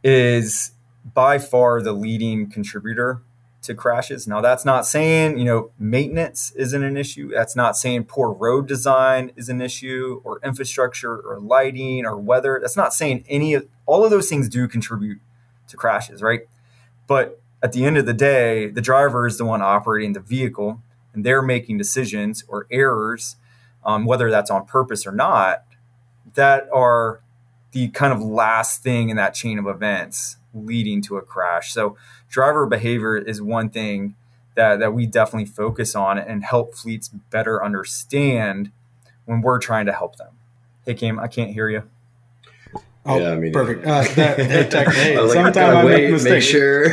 is 0.02 0.72
by 1.12 1.38
far 1.38 1.82
the 1.82 1.92
leading 1.92 2.48
contributor 2.48 3.20
to 3.64 3.74
crashes. 3.74 4.26
Now, 4.26 4.40
that's 4.40 4.64
not 4.64 4.86
saying, 4.86 5.38
you 5.38 5.44
know, 5.44 5.70
maintenance 5.78 6.52
isn't 6.52 6.82
an 6.82 6.96
issue. 6.96 7.30
That's 7.30 7.56
not 7.56 7.76
saying 7.76 8.04
poor 8.04 8.32
road 8.32 8.68
design 8.68 9.32
is 9.36 9.48
an 9.48 9.60
issue 9.60 10.20
or 10.24 10.40
infrastructure 10.44 11.16
or 11.16 11.40
lighting 11.40 12.06
or 12.06 12.16
weather. 12.16 12.58
That's 12.60 12.76
not 12.76 12.94
saying 12.94 13.24
any 13.28 13.54
of 13.54 13.66
all 13.86 14.04
of 14.04 14.10
those 14.10 14.28
things 14.28 14.48
do 14.48 14.68
contribute 14.68 15.18
to 15.68 15.76
crashes, 15.76 16.22
right? 16.22 16.42
But 17.06 17.40
at 17.62 17.72
the 17.72 17.84
end 17.84 17.96
of 17.96 18.06
the 18.06 18.14
day, 18.14 18.68
the 18.68 18.82
driver 18.82 19.26
is 19.26 19.38
the 19.38 19.44
one 19.44 19.62
operating 19.62 20.12
the 20.12 20.20
vehicle 20.20 20.80
and 21.12 21.24
they're 21.24 21.42
making 21.42 21.78
decisions 21.78 22.44
or 22.48 22.66
errors, 22.70 23.36
um, 23.84 24.04
whether 24.04 24.30
that's 24.30 24.50
on 24.50 24.66
purpose 24.66 25.06
or 25.06 25.12
not, 25.12 25.64
that 26.34 26.68
are 26.72 27.20
the 27.72 27.88
kind 27.88 28.12
of 28.12 28.20
last 28.20 28.82
thing 28.82 29.08
in 29.08 29.16
that 29.16 29.34
chain 29.34 29.58
of 29.58 29.66
events 29.66 30.36
leading 30.54 31.02
to 31.02 31.16
a 31.16 31.22
crash. 31.22 31.72
So 31.72 31.96
driver 32.28 32.66
behavior 32.66 33.16
is 33.16 33.42
one 33.42 33.70
thing 33.70 34.14
that, 34.54 34.78
that 34.78 34.94
we 34.94 35.06
definitely 35.06 35.46
focus 35.46 35.94
on 35.94 36.18
and 36.18 36.44
help 36.44 36.74
fleets 36.74 37.08
better 37.08 37.62
understand 37.62 38.70
when 39.24 39.40
we're 39.40 39.58
trying 39.58 39.86
to 39.86 39.92
help 39.92 40.16
them. 40.16 40.38
Hey, 40.86 40.94
Cam, 40.94 41.18
I 41.18 41.28
can't 41.28 41.50
hear 41.50 41.68
you. 41.68 41.88
Oh, 43.06 43.18
yeah, 43.18 43.32
I 43.32 43.36
mean, 43.36 43.52
perfect. 43.52 43.86
Uh, 43.86 44.02
that, 44.14 44.38
hey, 44.50 44.68
tech, 44.68 44.88
hey, 44.88 45.20
like, 45.20 45.32
sometimes 45.32 45.56
I, 45.58 45.80
I 45.80 45.84
make 45.84 46.10
mistakes. 46.10 46.32
Make 46.32 46.42
sure. 46.42 46.88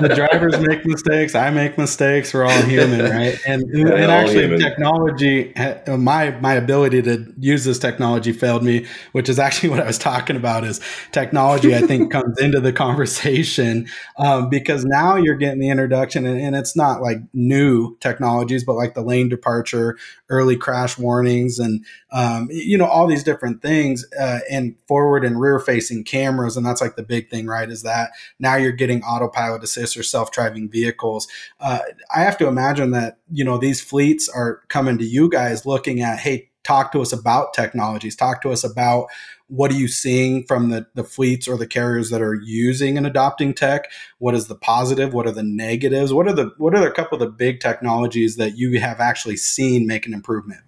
the 0.00 0.08
drivers 0.14 0.58
make 0.60 0.84
mistakes. 0.86 1.34
I 1.34 1.50
make 1.50 1.76
mistakes. 1.76 2.32
We're 2.32 2.44
all 2.44 2.62
human, 2.62 3.00
right? 3.10 3.38
And, 3.46 3.62
and 3.62 4.10
actually, 4.10 4.42
human. 4.42 4.60
technology, 4.60 5.52
my 5.86 6.30
my 6.40 6.54
ability 6.54 7.02
to 7.02 7.32
use 7.38 7.64
this 7.64 7.78
technology 7.78 8.32
failed 8.32 8.62
me, 8.62 8.86
which 9.12 9.28
is 9.28 9.38
actually 9.38 9.68
what 9.70 9.80
I 9.80 9.86
was 9.86 9.98
talking 9.98 10.36
about. 10.36 10.64
Is 10.64 10.80
technology? 11.12 11.74
I 11.74 11.80
think 11.80 12.10
comes 12.10 12.38
into 12.38 12.60
the 12.60 12.72
conversation 12.72 13.88
um, 14.18 14.48
because 14.48 14.84
now 14.84 15.16
you're 15.16 15.36
getting 15.36 15.60
the 15.60 15.68
introduction, 15.68 16.26
and, 16.26 16.40
and 16.40 16.56
it's 16.56 16.76
not 16.76 17.02
like 17.02 17.18
new 17.32 17.96
technologies, 18.00 18.64
but 18.64 18.74
like 18.74 18.94
the 18.94 19.02
lane 19.02 19.28
departure, 19.28 19.98
early 20.28 20.56
crash 20.56 20.98
warnings, 20.98 21.58
and 21.58 21.84
um, 22.12 22.48
you 22.50 22.78
know 22.78 22.86
all 22.86 23.06
these 23.06 23.24
different 23.24 23.60
things, 23.62 24.04
uh, 24.18 24.40
and 24.50 24.76
forward 24.88 25.24
and 25.26 25.40
rear 25.40 25.58
facing 25.58 26.04
cameras, 26.04 26.56
and 26.56 26.64
that's 26.64 26.80
like 26.80 26.96
the 26.96 27.02
big 27.02 27.28
thing, 27.28 27.46
right? 27.46 27.70
Is 27.70 27.82
that 27.82 28.10
now 28.38 28.56
you're 28.56 28.72
getting 28.72 29.02
autopilot 29.02 29.62
assist 29.62 29.96
or 29.96 30.02
self-driving 30.02 30.70
vehicles. 30.70 31.28
Uh, 31.60 31.80
I 32.14 32.20
have 32.20 32.38
to 32.38 32.46
imagine 32.46 32.92
that 32.92 33.18
you 33.30 33.44
know 33.44 33.58
these 33.58 33.80
fleets 33.80 34.28
are 34.28 34.62
coming 34.68 34.98
to 34.98 35.04
you 35.04 35.28
guys 35.28 35.66
looking 35.66 36.00
at, 36.00 36.18
hey, 36.20 36.50
talk 36.66 36.92
to 36.92 37.00
us 37.00 37.12
about 37.12 37.54
technologies, 37.54 38.16
talk 38.16 38.42
to 38.42 38.50
us 38.50 38.64
about 38.64 39.06
what 39.48 39.70
are 39.70 39.74
you 39.74 39.86
seeing 39.86 40.42
from 40.44 40.70
the, 40.70 40.86
the 40.94 41.04
fleets 41.04 41.46
or 41.46 41.56
the 41.56 41.66
carriers 41.66 42.10
that 42.10 42.20
are 42.20 42.34
using 42.34 42.98
and 42.98 43.06
adopting 43.06 43.54
tech? 43.54 43.88
What 44.18 44.34
is 44.34 44.48
the 44.48 44.56
positive? 44.56 45.14
What 45.14 45.26
are 45.26 45.32
the 45.32 45.44
negatives? 45.44 46.12
What 46.12 46.26
are 46.26 46.32
the 46.32 46.50
what 46.58 46.74
are 46.74 46.86
a 46.86 46.92
couple 46.92 47.16
of 47.16 47.20
the 47.20 47.30
big 47.30 47.60
technologies 47.60 48.36
that 48.36 48.56
you 48.56 48.80
have 48.80 49.00
actually 49.00 49.36
seen 49.36 49.86
make 49.86 50.06
an 50.06 50.12
improvement? 50.12 50.62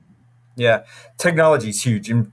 Yeah, 0.56 0.84
technology 1.18 1.70
is 1.70 1.82
huge. 1.82 2.08
And 2.10 2.32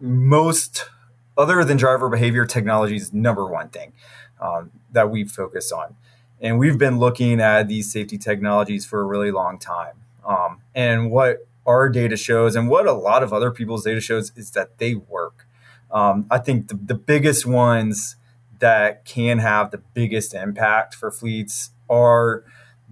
most 0.00 0.88
other 1.36 1.64
than 1.64 1.76
driver 1.76 2.08
behavior, 2.08 2.44
technology 2.44 2.96
is 2.96 3.12
number 3.12 3.46
one 3.46 3.68
thing 3.68 3.92
um, 4.40 4.70
that 4.92 5.10
we 5.10 5.24
focus 5.24 5.72
on. 5.72 5.96
And 6.40 6.58
we've 6.58 6.78
been 6.78 6.98
looking 6.98 7.40
at 7.40 7.68
these 7.68 7.90
safety 7.90 8.18
technologies 8.18 8.84
for 8.84 9.00
a 9.00 9.04
really 9.04 9.30
long 9.30 9.58
time. 9.58 9.94
Um, 10.24 10.60
and 10.74 11.10
what 11.10 11.46
our 11.66 11.88
data 11.88 12.16
shows 12.16 12.54
and 12.54 12.68
what 12.68 12.86
a 12.86 12.92
lot 12.92 13.22
of 13.22 13.32
other 13.32 13.50
people's 13.50 13.84
data 13.84 14.00
shows 14.00 14.32
is 14.36 14.52
that 14.52 14.78
they 14.78 14.94
work. 14.94 15.46
Um, 15.90 16.26
I 16.30 16.38
think 16.38 16.68
the, 16.68 16.74
the 16.74 16.94
biggest 16.94 17.46
ones 17.46 18.16
that 18.58 19.04
can 19.04 19.38
have 19.38 19.70
the 19.70 19.78
biggest 19.78 20.34
impact 20.34 20.94
for 20.94 21.10
fleets 21.10 21.70
are 21.88 22.44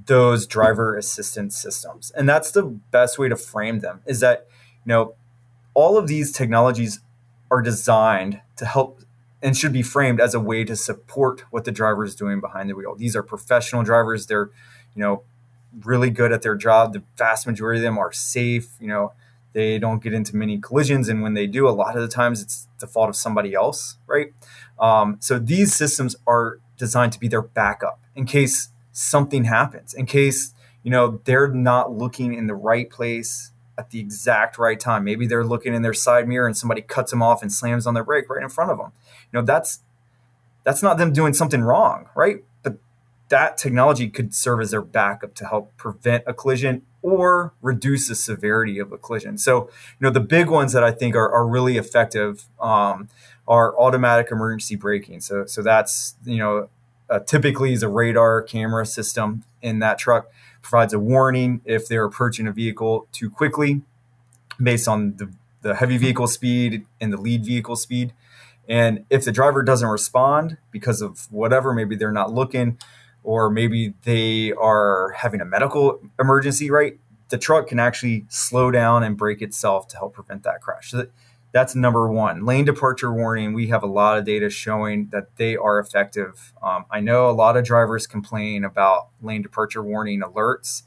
those 0.07 0.47
driver 0.47 0.97
assistance 0.97 1.57
systems. 1.57 2.11
And 2.13 2.29
that's 2.29 2.51
the 2.51 2.63
best 2.63 3.19
way 3.19 3.29
to 3.29 3.37
frame 3.37 3.81
them 3.81 4.01
is 4.07 4.21
that, 4.21 4.47
you 4.85 4.91
know, 4.91 5.15
all 5.73 5.97
of 5.97 6.07
these 6.07 6.33
technologies 6.33 7.01
are 7.55 7.63
designed 7.63 8.41
to 8.57 8.67
help 8.67 9.01
and 9.41 9.57
should 9.57 9.73
be 9.73 9.83
framed 9.83 10.21
as 10.21 10.35
a 10.35 10.41
way 10.41 10.65
to 10.65 10.75
support 10.75 11.45
what 11.51 11.65
the 11.65 11.71
driver 11.71 12.05
is 12.05 12.17
doing 12.17 12.41
behind 12.41 12.69
the 12.69 12.75
wheel. 12.75 12.97
These 12.97 13.15
are 13.15 13.23
professional 13.23 13.85
drivers. 13.85 14.27
They're, 14.27 14.51
you 14.97 15.03
know, 15.03 15.23
really 15.85 16.11
good 16.11 16.33
at 16.33 16.43
their 16.43 16.57
job. 16.57 16.95
The 16.95 17.03
vast 17.17 17.47
majority 17.47 17.79
of 17.79 17.85
them 17.85 17.97
are 17.97 18.13
safe. 18.13 18.77
You 18.81 18.89
know, 18.89 19.13
they 19.53 19.79
don't 19.79 20.03
get 20.03 20.13
into 20.13 20.35
many 20.35 20.59
collisions, 20.59 21.09
and 21.09 21.23
when 21.23 21.35
they 21.35 21.47
do, 21.47 21.69
a 21.69 21.71
lot 21.71 21.95
of 21.95 22.03
the 22.03 22.09
times 22.09 22.43
it's 22.43 22.67
the 22.81 22.89
fault 22.89 23.09
of 23.09 23.15
somebody 23.15 23.55
else, 23.55 23.99
right? 24.09 24.33
Um, 24.81 25.19
so 25.21 25.39
these 25.39 25.73
systems 25.73 26.17
are 26.27 26.59
designed 26.77 27.13
to 27.13 27.21
be 27.21 27.29
their 27.29 27.43
backup 27.43 28.01
in 28.17 28.27
case 28.27 28.71
something 28.93 29.45
happens, 29.45 29.95
in 29.95 30.07
case 30.07 30.55
you 30.83 30.91
know 30.91 31.21
they're 31.25 31.49
not 31.49 31.93
looking 31.93 32.35
in 32.35 32.49
the 32.49 32.55
right 32.55 32.91
place 32.91 33.53
at 33.77 33.91
the 33.91 34.01
exact 34.01 34.59
right 34.59 34.79
time. 34.79 35.05
Maybe 35.05 35.27
they're 35.27 35.45
looking 35.45 35.75
in 35.75 35.83
their 35.83 35.95
side 35.95 36.29
mirror 36.29 36.47
and 36.47 36.57
somebody 36.57 36.83
cuts 36.83 37.11
them 37.11 37.23
off 37.23 37.43
and 37.43 37.53
slams 37.53 37.87
on 37.87 37.95
their 37.95 38.05
brake 38.05 38.29
right 38.29 38.43
in 38.43 38.49
front 38.49 38.71
of 38.71 38.79
them. 38.79 38.93
You 39.33 39.41
know, 39.41 39.45
that's 39.45 39.81
that's 40.65 40.83
not 40.83 40.97
them 40.97 41.13
doing 41.13 41.35
something 41.35 41.63
wrong, 41.63 42.09
right? 42.15 42.43
But 42.63 42.79
that 43.29 43.59
technology 43.59 44.09
could 44.09 44.35
serve 44.35 44.61
as 44.61 44.71
their 44.71 44.83
backup 44.83 45.35
to 45.37 45.47
help 45.47 45.77
prevent 45.77 46.25
a 46.27 46.33
collision 46.33 46.83
or 47.03 47.53
reduce 47.61 48.09
the 48.09 48.15
severity 48.15 48.79
of 48.79 48.91
a 48.91 48.97
collision. 48.97 49.37
So, 49.37 49.65
you 49.65 50.05
know, 50.07 50.11
the 50.11 50.21
big 50.21 50.49
ones 50.49 50.73
that 50.73 50.83
I 50.83 50.91
think 50.91 51.15
are, 51.15 51.31
are 51.31 51.47
really 51.47 51.77
effective 51.77 52.47
um, 52.61 53.11
are 53.47 53.79
automatic 53.79 54.31
emergency 54.31 54.77
braking. 54.77 55.21
So, 55.21 55.45
so 55.45 55.63
that's 55.63 56.15
you 56.25 56.39
know, 56.39 56.71
uh, 57.11 57.21
typically 57.21 57.73
is 57.73 57.83
a 57.83 57.89
radar 57.89 58.41
camera 58.43 58.87
system 58.87 59.45
in 59.61 59.81
that 59.81 59.99
truck 59.99 60.31
provides 60.65 60.93
a 60.95 60.99
warning 60.99 61.61
if 61.65 61.87
they're 61.87 62.05
approaching 62.05 62.49
a 62.49 62.53
vehicle 62.53 63.07
too 63.13 63.31
quickly 63.31 63.83
based 64.61 64.89
on 64.89 65.17
the, 65.19 65.31
the 65.61 65.75
heavy 65.77 65.99
vehicle 65.99 66.27
speed 66.27 66.87
and 67.01 67.13
the 67.13 67.17
lead 67.17 67.45
vehicle 67.45 67.77
speed. 67.77 68.13
And 68.67 69.05
if 69.11 69.25
the 69.25 69.31
driver 69.31 69.63
doesn't 69.63 69.89
respond 69.89 70.57
because 70.71 71.03
of 71.03 71.31
whatever, 71.31 71.75
maybe 71.75 71.97
they're 71.97 72.11
not 72.11 72.33
looking, 72.33 72.79
or 73.23 73.51
maybe 73.51 73.93
they 74.05 74.53
are 74.53 75.11
having 75.11 75.43
a 75.43 75.45
medical 75.45 76.01
emergency, 76.19 76.71
right? 76.71 76.99
The 77.29 77.39
truck 77.39 77.69
can 77.69 77.79
actually 77.79 78.25
slow 78.29 78.71
down 78.71 79.03
and 79.03 79.19
brake 79.19 79.43
itself 79.43 79.87
to 79.89 79.99
help 79.99 80.15
prevent 80.15 80.45
that 80.45 80.63
crash. 80.63 80.91
So 80.91 81.09
that's 81.55 81.77
number 81.77 82.11
one. 82.11 82.45
Lane 82.45 82.65
departure 82.65 83.15
warning. 83.15 83.55
We 83.55 83.69
have 83.69 83.85
a 83.85 83.87
lot 83.87 84.19
of 84.19 84.25
data 84.25 84.51
showing 84.51 85.07
that 85.13 85.37
they 85.37 85.55
are 85.55 85.79
effective. 85.79 86.53
Um, 86.61 86.85
I 86.91 86.99
know 86.99 87.31
a 87.31 87.33
lot 87.33 87.57
of 87.57 87.65
drivers 87.65 88.09
complain 88.09 88.65
about 88.65 89.07
lane 89.23 89.41
departure 89.41 89.81
warning 89.81 90.21
alerts. 90.21 90.83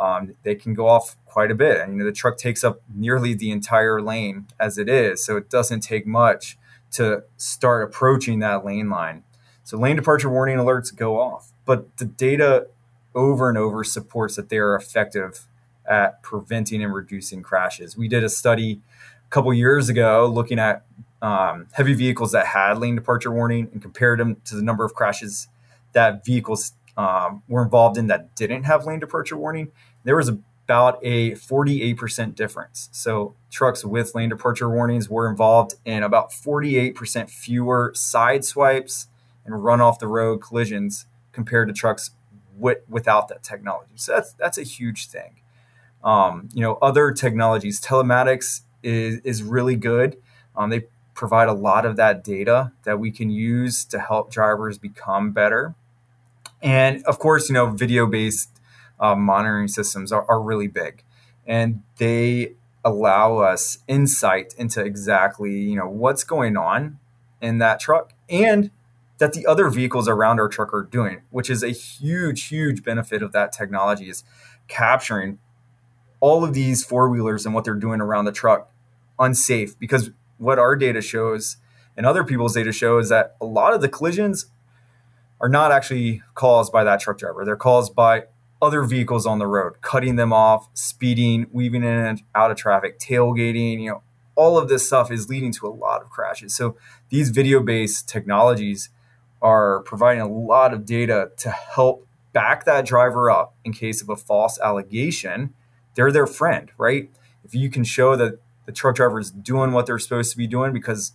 Um, 0.00 0.34
they 0.42 0.54
can 0.54 0.72
go 0.72 0.88
off 0.88 1.16
quite 1.26 1.50
a 1.50 1.54
bit, 1.54 1.82
and 1.82 1.92
you 1.92 1.98
know 1.98 2.06
the 2.06 2.12
truck 2.12 2.38
takes 2.38 2.64
up 2.64 2.80
nearly 2.94 3.34
the 3.34 3.50
entire 3.50 4.00
lane 4.00 4.46
as 4.58 4.78
it 4.78 4.88
is, 4.88 5.22
so 5.22 5.36
it 5.36 5.50
doesn't 5.50 5.80
take 5.80 6.06
much 6.06 6.56
to 6.92 7.24
start 7.36 7.84
approaching 7.84 8.38
that 8.38 8.64
lane 8.64 8.88
line. 8.88 9.22
So 9.64 9.76
lane 9.76 9.96
departure 9.96 10.30
warning 10.30 10.56
alerts 10.56 10.96
go 10.96 11.20
off, 11.20 11.52
but 11.66 11.94
the 11.98 12.06
data 12.06 12.68
over 13.14 13.50
and 13.50 13.58
over 13.58 13.84
supports 13.84 14.36
that 14.36 14.48
they 14.48 14.56
are 14.56 14.76
effective 14.76 15.46
at 15.86 16.22
preventing 16.22 16.82
and 16.82 16.94
reducing 16.94 17.42
crashes. 17.42 17.96
We 17.96 18.08
did 18.08 18.24
a 18.24 18.28
study 18.28 18.80
a 19.26 19.30
couple 19.30 19.52
years 19.52 19.88
ago 19.88 20.30
looking 20.32 20.58
at 20.58 20.84
um, 21.22 21.66
heavy 21.72 21.94
vehicles 21.94 22.32
that 22.32 22.46
had 22.46 22.78
lane 22.78 22.94
departure 22.94 23.32
warning 23.32 23.68
and 23.72 23.82
compared 23.82 24.20
them 24.20 24.36
to 24.44 24.54
the 24.54 24.62
number 24.62 24.84
of 24.84 24.94
crashes 24.94 25.48
that 25.92 26.24
vehicles 26.24 26.72
um, 26.96 27.42
were 27.48 27.62
involved 27.62 27.98
in 27.98 28.06
that 28.06 28.34
didn't 28.36 28.64
have 28.64 28.84
lane 28.84 29.00
departure 29.00 29.36
warning. 29.36 29.70
There 30.04 30.16
was 30.16 30.28
about 30.28 30.98
a 31.02 31.32
48% 31.32 32.34
difference. 32.34 32.88
So 32.92 33.34
trucks 33.50 33.84
with 33.84 34.14
lane 34.14 34.28
departure 34.28 34.68
warnings 34.68 35.08
were 35.08 35.28
involved 35.28 35.74
in 35.84 36.02
about 36.02 36.30
48% 36.32 37.30
fewer 37.30 37.92
side 37.94 38.44
swipes 38.44 39.06
and 39.44 39.62
run 39.62 39.80
off 39.80 39.98
the 39.98 40.08
road 40.08 40.38
collisions 40.38 41.06
compared 41.32 41.68
to 41.68 41.74
trucks 41.74 42.10
with, 42.56 42.78
without 42.88 43.28
that 43.28 43.42
technology. 43.42 43.92
So 43.96 44.12
that's 44.12 44.32
that's 44.32 44.58
a 44.58 44.62
huge 44.64 45.06
thing. 45.06 45.40
Um, 46.02 46.48
you 46.52 46.62
know, 46.62 46.74
other 46.82 47.12
technologies, 47.12 47.80
telematics 47.80 48.62
is, 48.86 49.20
is 49.20 49.42
really 49.42 49.76
good. 49.76 50.16
Um, 50.56 50.70
they 50.70 50.84
provide 51.14 51.48
a 51.48 51.52
lot 51.52 51.84
of 51.84 51.96
that 51.96 52.22
data 52.22 52.72
that 52.84 53.00
we 53.00 53.10
can 53.10 53.30
use 53.30 53.84
to 53.86 53.98
help 53.98 54.30
drivers 54.30 54.78
become 54.78 55.32
better. 55.32 55.74
And 56.62 57.04
of 57.04 57.18
course, 57.18 57.48
you 57.48 57.54
know, 57.54 57.66
video 57.66 58.06
based 58.06 58.50
uh, 59.00 59.14
monitoring 59.14 59.68
systems 59.68 60.12
are, 60.12 60.24
are 60.28 60.40
really 60.40 60.68
big 60.68 61.02
and 61.46 61.82
they 61.98 62.54
allow 62.84 63.38
us 63.38 63.78
insight 63.88 64.54
into 64.56 64.82
exactly, 64.82 65.52
you 65.52 65.76
know, 65.76 65.88
what's 65.88 66.24
going 66.24 66.56
on 66.56 66.98
in 67.40 67.58
that 67.58 67.80
truck 67.80 68.12
and 68.28 68.70
that 69.18 69.32
the 69.32 69.46
other 69.46 69.68
vehicles 69.70 70.08
around 70.08 70.38
our 70.38 70.48
truck 70.48 70.72
are 70.74 70.82
doing, 70.82 71.22
which 71.30 71.48
is 71.48 71.62
a 71.62 71.70
huge, 71.70 72.44
huge 72.44 72.82
benefit 72.82 73.22
of 73.22 73.32
that 73.32 73.52
technology 73.52 74.08
is 74.08 74.24
capturing 74.68 75.38
all 76.20 76.44
of 76.44 76.54
these 76.54 76.84
four 76.84 77.08
wheelers 77.08 77.46
and 77.46 77.54
what 77.54 77.64
they're 77.64 77.74
doing 77.74 78.00
around 78.00 78.24
the 78.24 78.32
truck 78.32 78.70
unsafe 79.18 79.78
because 79.78 80.10
what 80.38 80.58
our 80.58 80.76
data 80.76 81.00
shows 81.00 81.56
and 81.96 82.04
other 82.04 82.24
people's 82.24 82.54
data 82.54 82.72
show 82.72 82.98
is 82.98 83.08
that 83.08 83.36
a 83.40 83.46
lot 83.46 83.72
of 83.72 83.80
the 83.80 83.88
collisions 83.88 84.46
are 85.40 85.48
not 85.48 85.72
actually 85.72 86.22
caused 86.34 86.72
by 86.72 86.84
that 86.84 87.00
truck 87.00 87.18
driver. 87.18 87.44
They're 87.44 87.56
caused 87.56 87.94
by 87.94 88.24
other 88.60 88.82
vehicles 88.82 89.26
on 89.26 89.38
the 89.38 89.46
road, 89.46 89.80
cutting 89.80 90.16
them 90.16 90.32
off, 90.32 90.68
speeding, 90.74 91.46
weaving 91.52 91.82
in 91.82 91.88
and 91.88 92.22
out 92.34 92.50
of 92.50 92.56
traffic, 92.56 92.98
tailgating, 92.98 93.80
you 93.80 93.90
know, 93.90 94.02
all 94.34 94.58
of 94.58 94.68
this 94.68 94.86
stuff 94.86 95.10
is 95.10 95.28
leading 95.28 95.52
to 95.52 95.66
a 95.66 95.68
lot 95.68 96.02
of 96.02 96.10
crashes. 96.10 96.54
So 96.54 96.76
these 97.08 97.30
video-based 97.30 98.08
technologies 98.08 98.90
are 99.40 99.80
providing 99.80 100.22
a 100.22 100.28
lot 100.28 100.72
of 100.74 100.84
data 100.84 101.30
to 101.38 101.50
help 101.50 102.06
back 102.32 102.64
that 102.66 102.84
driver 102.84 103.30
up 103.30 103.54
in 103.64 103.72
case 103.72 104.02
of 104.02 104.08
a 104.08 104.16
false 104.16 104.58
allegation. 104.60 105.54
They're 105.94 106.12
their 106.12 106.26
friend, 106.26 106.70
right? 106.76 107.10
If 107.44 107.54
you 107.54 107.70
can 107.70 107.84
show 107.84 108.16
that 108.16 108.38
the 108.66 108.72
truck 108.72 108.96
driver 108.96 109.18
is 109.18 109.30
doing 109.30 109.72
what 109.72 109.86
they're 109.86 109.98
supposed 109.98 110.30
to 110.32 110.36
be 110.36 110.46
doing 110.46 110.72
because 110.72 111.12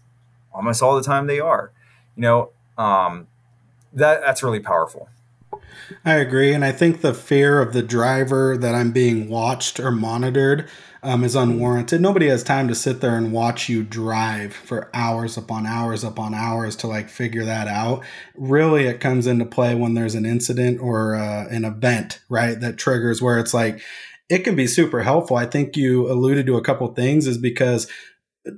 almost 0.53 0.81
all 0.81 0.95
the 0.95 1.03
time 1.03 1.27
they 1.27 1.39
are. 1.39 1.71
You 2.15 2.21
know, 2.21 2.49
um, 2.77 3.27
that 3.93 4.21
that's 4.21 4.43
really 4.43 4.59
powerful. 4.59 5.09
I 6.05 6.15
agree, 6.15 6.53
and 6.53 6.63
I 6.63 6.71
think 6.71 7.01
the 7.01 7.13
fear 7.13 7.61
of 7.61 7.73
the 7.73 7.81
driver 7.81 8.57
that 8.57 8.73
I'm 8.73 8.91
being 8.91 9.29
watched 9.29 9.79
or 9.79 9.91
monitored 9.91 10.67
um, 11.03 11.23
is 11.23 11.35
unwarranted. 11.35 11.99
Nobody 11.99 12.27
has 12.27 12.43
time 12.43 12.67
to 12.67 12.75
sit 12.75 13.01
there 13.01 13.17
and 13.17 13.33
watch 13.33 13.67
you 13.69 13.83
drive 13.83 14.53
for 14.53 14.89
hours 14.93 15.37
upon 15.37 15.65
hours 15.65 16.03
upon 16.03 16.33
hours 16.33 16.75
to 16.77 16.87
like 16.87 17.09
figure 17.09 17.43
that 17.45 17.67
out. 17.67 18.03
Really, 18.35 18.85
it 18.85 18.99
comes 18.99 19.27
into 19.27 19.45
play 19.45 19.75
when 19.75 19.93
there's 19.93 20.15
an 20.15 20.25
incident 20.25 20.79
or 20.79 21.15
uh, 21.15 21.47
an 21.49 21.65
event, 21.65 22.21
right? 22.29 22.59
That 22.59 22.77
triggers 22.77 23.21
where 23.21 23.39
it's 23.39 23.53
like 23.53 23.81
it 24.31 24.45
can 24.45 24.55
be 24.55 24.65
super 24.65 25.01
helpful. 25.01 25.35
I 25.35 25.45
think 25.45 25.75
you 25.75 26.09
alluded 26.09 26.45
to 26.45 26.55
a 26.55 26.63
couple 26.63 26.87
things 26.93 27.27
is 27.27 27.37
because 27.37 27.87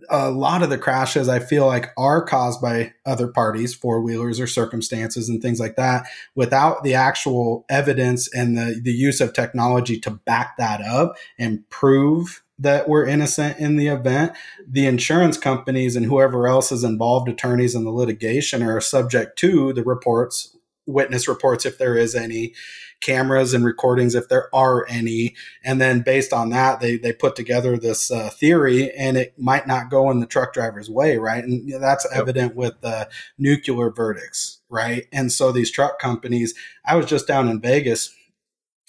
a 0.07 0.29
lot 0.29 0.61
of 0.61 0.69
the 0.69 0.77
crashes 0.77 1.27
I 1.27 1.39
feel 1.39 1.65
like 1.65 1.89
are 1.97 2.23
caused 2.23 2.61
by 2.61 2.93
other 3.07 3.27
parties, 3.27 3.73
four 3.73 3.99
wheelers 3.99 4.39
or 4.39 4.45
circumstances 4.45 5.27
and 5.27 5.41
things 5.41 5.59
like 5.59 5.75
that, 5.75 6.05
without 6.35 6.83
the 6.83 6.93
actual 6.93 7.65
evidence 7.69 8.31
and 8.35 8.55
the, 8.55 8.79
the 8.81 8.91
use 8.91 9.19
of 9.19 9.33
technology 9.33 9.99
to 10.01 10.11
back 10.11 10.57
that 10.57 10.81
up 10.81 11.15
and 11.39 11.67
prove 11.71 12.43
that 12.59 12.87
we're 12.87 13.07
innocent 13.07 13.57
in 13.57 13.75
the 13.75 13.87
event. 13.87 14.31
The 14.69 14.85
insurance 14.85 15.39
companies 15.39 15.95
and 15.95 16.05
whoever 16.05 16.47
else 16.47 16.71
is 16.71 16.83
involved, 16.83 17.27
attorneys 17.27 17.73
in 17.73 17.83
the 17.83 17.89
litigation, 17.89 18.61
are 18.61 18.79
subject 18.79 19.39
to 19.39 19.73
the 19.73 19.83
reports 19.83 20.55
witness 20.85 21.27
reports 21.27 21.65
if 21.65 21.77
there 21.77 21.95
is 21.95 22.15
any 22.15 22.53
cameras 23.03 23.53
and 23.53 23.63
recordings 23.63 24.15
if 24.15 24.29
there 24.29 24.53
are 24.55 24.87
any. 24.89 25.35
And 25.63 25.79
then 25.79 26.01
based 26.01 26.33
on 26.33 26.49
that 26.49 26.79
they 26.79 26.97
they 26.97 27.13
put 27.13 27.35
together 27.35 27.77
this 27.77 28.09
uh, 28.09 28.29
theory 28.31 28.91
and 28.91 29.17
it 29.17 29.33
might 29.37 29.67
not 29.67 29.91
go 29.91 30.09
in 30.09 30.19
the 30.19 30.25
truck 30.25 30.53
driver's 30.53 30.89
way 30.89 31.17
right? 31.17 31.43
And 31.43 31.71
that's 31.81 32.07
yep. 32.09 32.21
evident 32.21 32.55
with 32.55 32.81
the 32.81 33.09
nuclear 33.37 33.91
verdicts 33.91 34.61
right? 34.69 35.05
And 35.11 35.31
so 35.31 35.51
these 35.51 35.71
truck 35.71 35.99
companies 35.99 36.55
i 36.85 36.95
was 36.95 37.05
just 37.05 37.27
down 37.27 37.47
in 37.47 37.61
vegas 37.61 38.15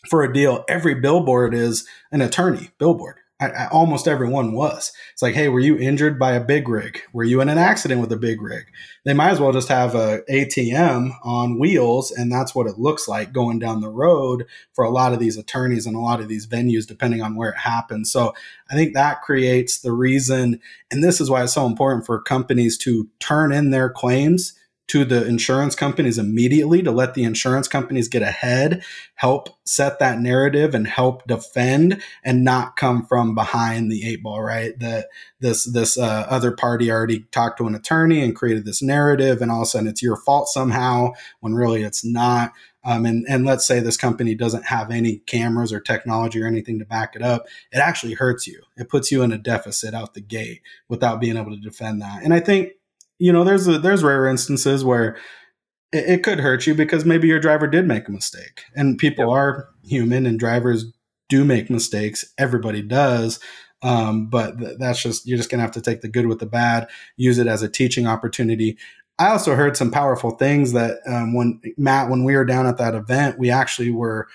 for 0.09 0.22
a 0.22 0.33
deal. 0.33 0.64
Every 0.68 0.94
billboard 0.94 1.55
is 1.55 1.87
an 2.12 2.20
attorney 2.20 2.70
billboard 2.79 3.16
I, 3.44 3.64
I, 3.64 3.68
almost 3.68 4.09
everyone 4.09 4.52
was. 4.52 4.92
It's 5.12 5.22
like, 5.22 5.35
hey, 5.35 5.48
were 5.48 5.61
you 5.61 5.78
injured 5.78 6.18
by 6.18 6.33
a 6.33 6.44
big 6.44 6.68
rig? 6.68 7.00
Were 7.12 7.24
you 7.24 7.40
in 7.40 7.48
an 7.48 7.59
accident 7.59 8.00
with 8.00 8.12
a 8.12 8.16
big 8.16 8.40
rig? 8.40 8.64
They 9.04 9.14
might 9.14 9.30
as 9.30 9.40
well 9.40 9.52
just 9.52 9.68
have 9.68 9.94
a 9.94 10.22
ATM 10.30 11.11
on 11.22 11.59
wheels, 11.59 12.11
and 12.11 12.33
that's 12.33 12.54
what 12.54 12.66
it 12.66 12.78
looks 12.78 13.07
like 13.07 13.33
going 13.33 13.59
down 13.59 13.80
the 13.80 13.88
road 13.88 14.46
for 14.72 14.85
a 14.85 14.90
lot 14.90 15.12
of 15.12 15.18
these 15.18 15.37
attorneys 15.37 15.87
and 15.87 15.96
a 15.96 16.00
lot 16.00 16.20
of 16.20 16.28
these 16.28 16.46
venues, 16.46 16.87
depending 16.87 17.22
on 17.22 17.37
where 17.37 17.50
it 17.50 17.59
happens. 17.59 18.11
So 18.11 18.35
I 18.70 18.74
think 18.74 18.94
that 18.94 19.22
creates 19.22 19.80
the 19.80 19.92
reason, 19.92 20.61
and 20.90 21.04
this 21.04 21.20
is 21.20 21.30
why 21.30 21.42
it's 21.42 21.52
so 21.52 21.66
important 21.66 22.07
for 22.07 22.20
companies 22.20 22.78
to 22.78 23.09
turn 23.20 23.52
in 23.52 23.70
their 23.70 23.90
claims 23.90 24.54
to 24.87 25.05
the 25.05 25.27
insurance 25.27 25.75
companies 25.75 26.18
immediately 26.18 26.83
to 26.83 26.90
let 26.90 27.14
the 27.14 27.25
insurance 27.25 27.68
companies 27.68 28.09
get 28.09 28.23
ahead, 28.23 28.85
help 29.14 29.49
set 29.64 29.99
that 29.99 30.20
narrative 30.20 30.75
and 30.75 30.87
help 30.87 31.27
defend 31.27 32.03
and 32.23 32.44
not 32.44 32.77
come 32.77 33.07
from 33.07 33.35
behind 33.35 33.90
the 33.90 34.07
eight 34.07 34.23
ball, 34.23 34.42
right? 34.42 34.79
That 34.79 35.07
this 35.40 35.64
this 35.64 35.97
uh, 35.97 36.27
other 36.29 36.53
party 36.53 36.90
already 36.90 37.20
talked 37.33 37.59
to 37.59 37.66
an 37.66 37.75
attorney 37.75 38.23
and 38.23 38.37
created 38.37 38.66
this 38.66 38.83
narrative 38.83 39.40
and 39.40 39.51
all 39.51 39.62
of 39.62 39.64
a 39.64 39.66
sudden 39.66 39.88
it's 39.88 40.03
your 40.03 40.16
fault 40.16 40.49
somehow 40.49 41.12
when 41.40 41.55
really 41.55 41.83
it's 41.83 42.05
not. 42.05 42.53
Um, 42.87 43.07
and, 43.07 43.25
and 43.27 43.47
let's 43.47 43.66
say 43.66 43.81
this 43.81 43.97
company 43.97 44.35
doesn't 44.35 44.66
have 44.66 44.90
any 44.90 45.16
cameras 45.20 45.73
or 45.73 45.81
technology 45.81 46.42
or 46.42 46.47
anything 46.47 46.79
to 46.81 46.85
back 46.85 47.16
it 47.16 47.23
up, 47.23 47.47
it 47.73 47.79
actually 47.79 48.12
hurts 48.12 48.47
you. 48.47 48.61
It 48.77 48.90
puts 48.90 49.11
you 49.11 49.23
in 49.23 49.33
a 49.33 49.38
deficit 49.38 49.94
out 49.94 50.12
the 50.12 50.20
gate 50.20 50.61
without 50.90 51.18
being 51.18 51.38
able 51.38 51.53
to 51.53 51.61
defend 51.61 52.03
that. 52.03 52.23
And 52.23 52.35
I 52.35 52.40
think 52.40 52.73
you 53.18 53.33
know, 53.33 53.44
there's 53.44 53.66
a, 53.68 53.79
there's 53.79 54.03
rare 54.03 54.27
instances 54.27 54.85
where 54.85 55.16
it, 55.92 56.05
it, 56.09 56.22
could 56.22 56.40
hurt 56.40 56.66
you 56.66 56.74
because 56.74 57.05
maybe 57.05 57.29
your 57.29 57.40
driver 57.40 57.66
did 57.66 57.87
make 57.87 58.09
a 58.09 58.12
mistake, 58.12 58.64
and 58.74 58.98
people 58.98 59.27
yep. 59.27 59.33
are 59.33 59.68
human, 59.85 60.27
and 60.27 60.38
drivers 60.38 60.87
do 61.29 61.44
make 61.44 61.70
mistakes. 61.70 62.24
Everybody 62.38 62.83
does. 62.83 63.40
Um, 63.83 64.29
but 64.29 64.59
th- 64.59 64.79
that's 64.79 65.03
just 65.03 65.27
you're 65.27 65.37
just 65.37 65.50
gonna 65.50 65.62
have 65.62 65.72
to 65.72 65.81
take 65.81 66.00
the 66.00 66.09
good 66.09 66.27
with 66.27 66.38
the 66.38 66.46
bad, 66.46 66.88
use 67.16 67.38
it 67.38 67.46
as 67.46 67.62
a 67.62 67.68
teaching 67.68 68.07
opportunity. 68.07 68.79
I 69.18 69.29
also 69.29 69.55
heard 69.55 69.77
some 69.77 69.92
powerful 69.92 70.33
things 70.33 70.72
that 70.72 70.98
um, 71.07 71.35
when 71.35 71.61
Matt, 71.77 72.11
when 72.11 72.24
we 72.24 72.35
were 72.35 72.44
down 72.44 72.66
at 72.66 72.79
that 72.79 72.94
event, 72.94 73.38
we 73.38 73.50
actually 73.50 73.90
were 73.90 74.27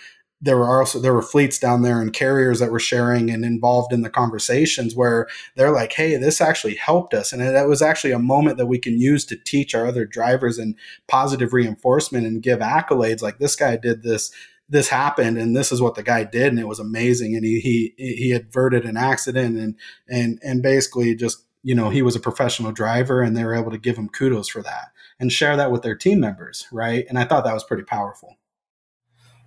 there 0.42 0.58
were 0.58 0.80
also 0.80 1.00
there 1.00 1.14
were 1.14 1.22
fleets 1.22 1.60
down 1.60 1.82
there 1.82 2.02
and 2.02 2.14
carriers 2.14 2.60
that 2.60 2.72
were 2.72 2.80
sharing 2.80 3.30
and 3.30 3.44
involved 3.44 3.92
in 3.92 4.02
the 4.02 4.10
conversations 4.10 4.96
where 4.96 5.28
they're 5.56 5.72
like 5.72 5.94
hey 5.94 6.16
this 6.16 6.42
actually 6.42 6.76
helped 6.76 7.14
us. 7.14 7.34
And 7.34 7.42
it 7.42 7.68
was 7.68 7.82
actually 7.82 8.12
a 8.12 8.20
moment 8.20 8.58
that 8.58 8.68
we 8.68 8.80
can 8.80 9.00
use 9.00 9.26
to 9.26 9.36
teach 9.36 9.76
our 9.76 9.86
other 9.86 10.06
drivers 10.06 10.58
and 10.58 10.76
positive 11.08 11.54
reinforcement 11.54 12.26
and 12.26 12.42
give 12.42 12.60
accolades 12.60 13.22
like 13.22 13.40
this 13.40 13.56
guy 13.56 13.78
did 13.78 14.04
this 14.04 14.32
this 14.70 14.90
happened 14.90 15.38
and 15.38 15.56
this 15.56 15.72
is 15.72 15.82
what 15.82 15.96
the 15.96 16.04
guy 16.04 16.24
did 16.24 16.48
and 16.48 16.60
it 16.60 16.68
was 16.68 16.80
amazing 16.80 17.36
and 17.36 17.44
he 17.44 17.60
he 17.60 17.94
he 17.98 18.32
averted 18.32 18.86
an 18.86 18.98
accident 18.98 19.58
and 19.58 19.76
and 20.08 20.40
and 20.44 20.62
basically 20.62 21.16
just 21.16 21.44
you 21.64 21.76
know 21.76 21.90
he 21.90 22.02
was 22.02 22.16
a 22.16 22.20
professional 22.20 22.72
driver 22.72 23.22
and 23.22 23.36
they 23.36 23.44
were 23.44 23.56
able 23.56 23.72
to 23.72 23.78
give 23.78 23.98
him 23.98 24.08
kudos 24.08 24.48
for 24.48 24.62
that 24.62 24.92
and 25.20 25.34
share 25.34 25.58
that 25.58 25.72
with 25.72 25.82
their 25.82 25.96
team 25.96 26.20
members 26.20 26.68
right? 26.72 27.06
And 27.10 27.20
i 27.20 27.26
thought 27.26 27.44
that 27.44 27.54
was 27.54 27.64
pretty 27.64 27.84
powerful 27.84 28.38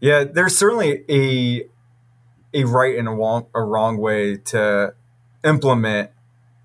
yeah, 0.02 0.24
there's 0.24 0.58
certainly 0.58 1.04
a 1.08 1.64
a 2.52 2.64
right 2.64 2.98
and 2.98 3.06
a 3.06 3.12
wrong, 3.12 3.46
a 3.54 3.62
wrong 3.62 3.96
way 3.98 4.36
to 4.36 4.94
implement 5.44 6.10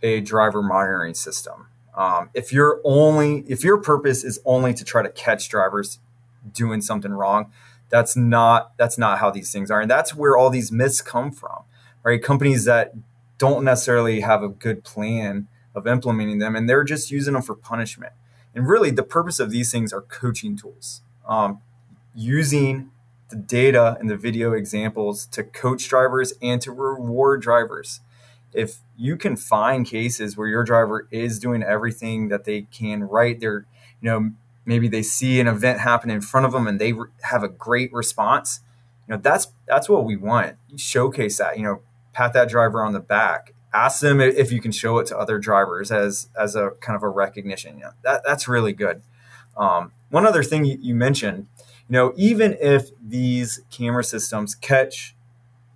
a 0.01 0.21
driver 0.21 0.63
monitoring 0.63 1.13
system. 1.13 1.67
Um, 1.95 2.31
if 2.33 2.51
you're 2.51 2.81
only 2.83 3.45
if 3.47 3.63
your 3.63 3.77
purpose 3.77 4.23
is 4.23 4.39
only 4.43 4.73
to 4.73 4.83
try 4.83 5.03
to 5.03 5.09
catch 5.09 5.49
drivers 5.49 5.99
doing 6.51 6.81
something 6.81 7.11
wrong, 7.11 7.51
that's 7.89 8.17
not 8.17 8.75
that's 8.75 8.97
not 8.97 9.19
how 9.19 9.29
these 9.29 9.51
things 9.51 9.69
are, 9.69 9.81
and 9.81 9.89
that's 9.89 10.15
where 10.15 10.35
all 10.35 10.49
these 10.49 10.71
myths 10.71 11.01
come 11.03 11.31
from. 11.31 11.61
Right, 12.01 12.21
companies 12.21 12.65
that 12.65 12.93
don't 13.37 13.63
necessarily 13.63 14.21
have 14.21 14.41
a 14.41 14.49
good 14.49 14.83
plan 14.83 15.47
of 15.75 15.85
implementing 15.85 16.39
them, 16.39 16.55
and 16.55 16.67
they're 16.67 16.83
just 16.83 17.11
using 17.11 17.35
them 17.35 17.43
for 17.43 17.53
punishment. 17.53 18.13
And 18.55 18.67
really, 18.67 18.89
the 18.89 19.03
purpose 19.03 19.39
of 19.39 19.51
these 19.51 19.71
things 19.71 19.93
are 19.93 20.01
coaching 20.01 20.57
tools. 20.57 21.01
Um, 21.27 21.61
using 22.15 22.89
the 23.29 23.35
data 23.35 23.97
and 23.99 24.09
the 24.09 24.17
video 24.17 24.53
examples 24.53 25.25
to 25.27 25.43
coach 25.43 25.87
drivers 25.89 26.33
and 26.41 26.61
to 26.61 26.71
reward 26.71 27.41
drivers. 27.41 27.99
If 28.53 28.79
you 28.97 29.17
can 29.17 29.35
find 29.35 29.85
cases 29.85 30.37
where 30.37 30.47
your 30.47 30.63
driver 30.63 31.07
is 31.11 31.39
doing 31.39 31.61
everything 31.61 32.29
that 32.29 32.45
they 32.45 32.61
can 32.61 33.03
right, 33.03 33.39
they're, 33.39 33.65
you 34.01 34.09
know, 34.09 34.31
maybe 34.65 34.87
they 34.87 35.03
see 35.03 35.39
an 35.39 35.47
event 35.47 35.79
happen 35.81 36.09
in 36.09 36.21
front 36.21 36.45
of 36.45 36.53
them 36.53 36.67
and 36.67 36.79
they 36.79 36.93
re- 36.93 37.09
have 37.23 37.43
a 37.43 37.49
great 37.49 37.91
response. 37.91 38.61
You 39.07 39.15
know, 39.15 39.21
that's 39.21 39.47
that's 39.67 39.89
what 39.89 40.05
we 40.05 40.15
want. 40.15 40.57
Showcase 40.75 41.37
that. 41.37 41.57
You 41.57 41.63
know, 41.63 41.81
pat 42.13 42.33
that 42.33 42.49
driver 42.49 42.83
on 42.83 42.93
the 42.93 42.99
back. 42.99 43.53
Ask 43.73 44.01
them 44.01 44.19
if 44.19 44.51
you 44.51 44.61
can 44.61 44.71
show 44.71 44.97
it 44.97 45.07
to 45.07 45.17
other 45.17 45.37
drivers 45.39 45.91
as 45.91 46.29
as 46.39 46.55
a 46.55 46.71
kind 46.81 46.95
of 46.95 47.03
a 47.03 47.09
recognition. 47.09 47.79
Know, 47.79 47.91
that 48.03 48.21
that's 48.25 48.47
really 48.47 48.73
good. 48.73 49.01
Um, 49.55 49.91
one 50.09 50.25
other 50.25 50.43
thing 50.43 50.65
you, 50.65 50.77
you 50.79 50.95
mentioned 50.95 51.47
you 51.89 51.93
know, 51.93 52.13
even 52.17 52.57
if 52.59 52.89
these 53.01 53.61
camera 53.71 54.03
systems 54.03 54.55
catch 54.55 55.15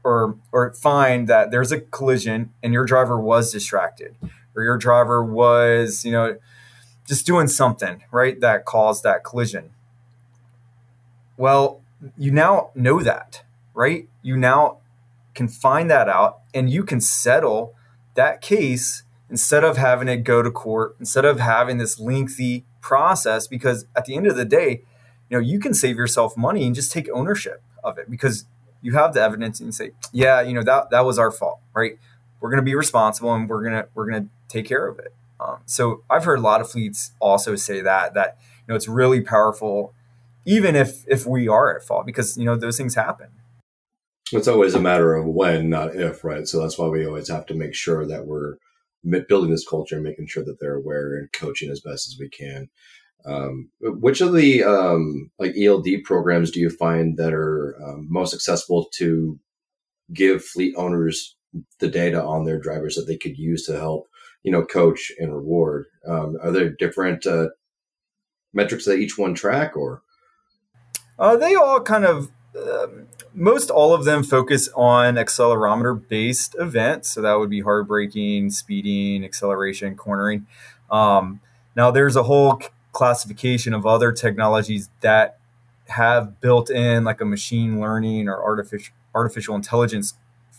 or 0.04 0.36
or 0.52 0.74
find 0.74 1.28
that 1.28 1.52
there's 1.52 1.72
a 1.72 1.80
collision 1.80 2.52
and 2.62 2.74
your 2.74 2.86
driver 2.86 3.20
was 3.20 3.52
distracted 3.52 4.16
or 4.56 4.64
your 4.64 4.78
driver 4.78 5.24
was, 5.24 6.04
you 6.04 6.12
know, 6.12 6.38
just 7.08 7.26
doing 7.26 7.48
something, 7.48 8.04
right, 8.12 8.40
that 8.42 8.66
caused 8.66 9.04
that 9.04 9.24
collision. 9.24 9.72
Well, 11.38 11.82
you 12.18 12.32
now 12.32 12.72
know 12.76 13.02
that, 13.02 13.44
right? 13.74 14.08
You 14.22 14.38
now 14.38 14.78
can 15.34 15.48
find 15.48 15.90
that 15.90 16.10
out 16.10 16.40
and 16.54 16.70
you 16.70 16.84
can 16.84 17.00
settle 17.00 17.74
that 18.16 18.42
case 18.42 19.04
instead 19.30 19.64
of 19.64 19.78
having 19.78 20.10
it 20.10 20.18
go 20.18 20.42
to 20.42 20.52
court, 20.52 20.96
instead 21.00 21.24
of 21.24 21.40
having 21.40 21.78
this 21.78 22.00
lengthy 22.00 22.66
process 22.82 23.48
because 23.48 23.86
at 23.96 24.06
the 24.06 24.16
end 24.16 24.28
of 24.28 24.36
the 24.36 24.46
day, 24.46 24.82
you 25.32 25.38
know 25.38 25.42
you 25.42 25.60
can 25.60 25.74
save 25.74 25.98
yourself 25.98 26.38
money 26.38 26.66
and 26.66 26.76
just 26.76 26.92
take 26.92 27.10
ownership 27.14 27.64
of 27.84 27.98
it 27.98 28.12
because 28.12 28.46
you 28.82 28.94
have 28.94 29.14
the 29.14 29.22
evidence 29.22 29.60
and 29.60 29.68
you 29.68 29.72
say 29.72 29.92
yeah 30.12 30.42
you 30.42 30.54
know 30.54 30.62
that 30.62 30.92
that 30.92 31.06
was 31.06 31.18
our 31.18 31.32
fault 31.32 31.60
right? 31.74 31.98
We're 32.40 32.50
going 32.50 32.58
to 32.58 32.64
be 32.64 32.76
responsible 32.76 33.34
and 33.34 33.48
we're 33.48 33.64
going 33.64 33.74
to 33.74 33.88
we're 33.96 34.10
going 34.10 34.24
to 34.24 34.30
take 34.50 34.68
care 34.68 34.88
of 34.88 35.00
it. 35.00 35.14
Um, 35.40 35.60
so 35.66 36.04
i've 36.10 36.26
heard 36.26 36.38
a 36.38 36.42
lot 36.42 36.62
of 36.62 36.70
fleets 36.70 37.12
also 37.20 37.56
say 37.56 37.82
that 37.82 38.14
that 38.14 38.38
you 38.60 38.66
know 38.68 38.76
it's 38.76 38.88
really 38.88 39.22
powerful 39.22 39.94
even 40.46 40.76
if 40.76 41.04
if 41.08 41.26
we 41.26 41.48
are 41.48 41.76
at 41.76 41.84
fault 41.84 42.06
because 42.06 42.38
you 42.38 42.46
know 42.46 42.56
those 42.56 42.78
things 42.78 42.96
happen. 42.96 43.28
It's 44.34 44.48
always 44.48 44.76
a 44.76 44.80
matter 44.80 45.16
of 45.16 45.26
when 45.26 45.70
not 45.70 45.96
if 45.96 46.24
right? 46.24 46.48
So 46.48 46.62
that's 46.62 46.78
why 46.78 46.88
we 46.88 47.06
always 47.06 47.30
have 47.30 47.46
to 47.48 47.54
make 47.54 47.74
sure 47.74 48.06
that 48.06 48.26
we're 48.26 48.56
building 49.28 49.52
this 49.52 49.68
culture 49.68 49.96
and 49.96 50.04
making 50.04 50.28
sure 50.28 50.44
that 50.44 50.60
they're 50.60 50.76
aware 50.76 51.18
and 51.18 51.32
coaching 51.34 51.72
as 51.72 51.82
best 51.82 52.08
as 52.08 52.18
we 52.20 52.30
can 52.30 52.70
um, 53.26 53.70
which 53.82 54.22
of 54.22 54.34
the 54.34 54.64
um, 54.64 55.32
like 55.40 55.54
ELD 55.58 55.88
programs 56.04 56.52
do 56.52 56.60
you 56.60 56.70
find 56.70 57.18
that 57.18 57.34
are 57.34 57.76
um, 57.84 58.08
most 58.10 58.34
accessible 58.34 58.88
to 58.96 59.40
give 60.14 60.44
fleet 60.44 60.74
owners 60.76 61.36
the 61.80 61.88
data 61.88 62.22
on 62.22 62.46
their 62.46 62.60
drivers 62.60 62.96
that 62.96 63.06
they 63.08 63.18
could 63.18 63.38
use 63.38 63.66
to 63.66 63.78
help, 63.78 64.08
you 64.44 64.52
know, 64.52 64.66
coach 64.66 65.12
and 65.20 65.34
reward? 65.34 65.86
Um, 66.08 66.38
are 66.42 66.52
there 66.52 66.70
different 66.70 67.26
uh, 67.26 67.50
metrics 68.54 68.86
that 68.86 68.98
each 68.98 69.18
one 69.18 69.34
track, 69.34 69.76
or 69.76 70.02
uh, 71.20 71.38
they 71.38 71.56
all 71.56 71.82
kind 71.82 72.06
of 72.06 72.32
um, 72.58 73.08
most 73.34 73.70
all 73.70 73.94
of 73.94 74.06
them 74.06 74.24
focus 74.24 74.70
on 74.76 75.16
accelerometer 75.16 76.08
based 76.08 76.56
events. 76.60 77.12
So 77.12 77.22
that 77.22 77.36
would 77.36 77.50
be 77.50 77.62
hard 77.62 77.88
braking, 77.88 78.50
speeding, 78.50 79.24
acceleration, 79.24 79.96
cornering. 79.96 80.48
Um, 80.90 81.40
now 81.76 81.92
there's 81.92 82.16
a 82.16 82.24
whole 82.24 82.62
classification 82.92 83.74
of 83.74 83.86
other 83.86 84.12
technologies 84.12 84.90
that 85.02 85.38
have 85.88 86.40
built 86.40 86.70
in 86.70 87.04
like 87.04 87.22
a 87.22 87.26
machine 87.26 87.80
learning 87.80 88.28
or 88.28 88.42
artificial 88.42 88.94
artificial 89.14 89.56
intelligence 89.56 90.14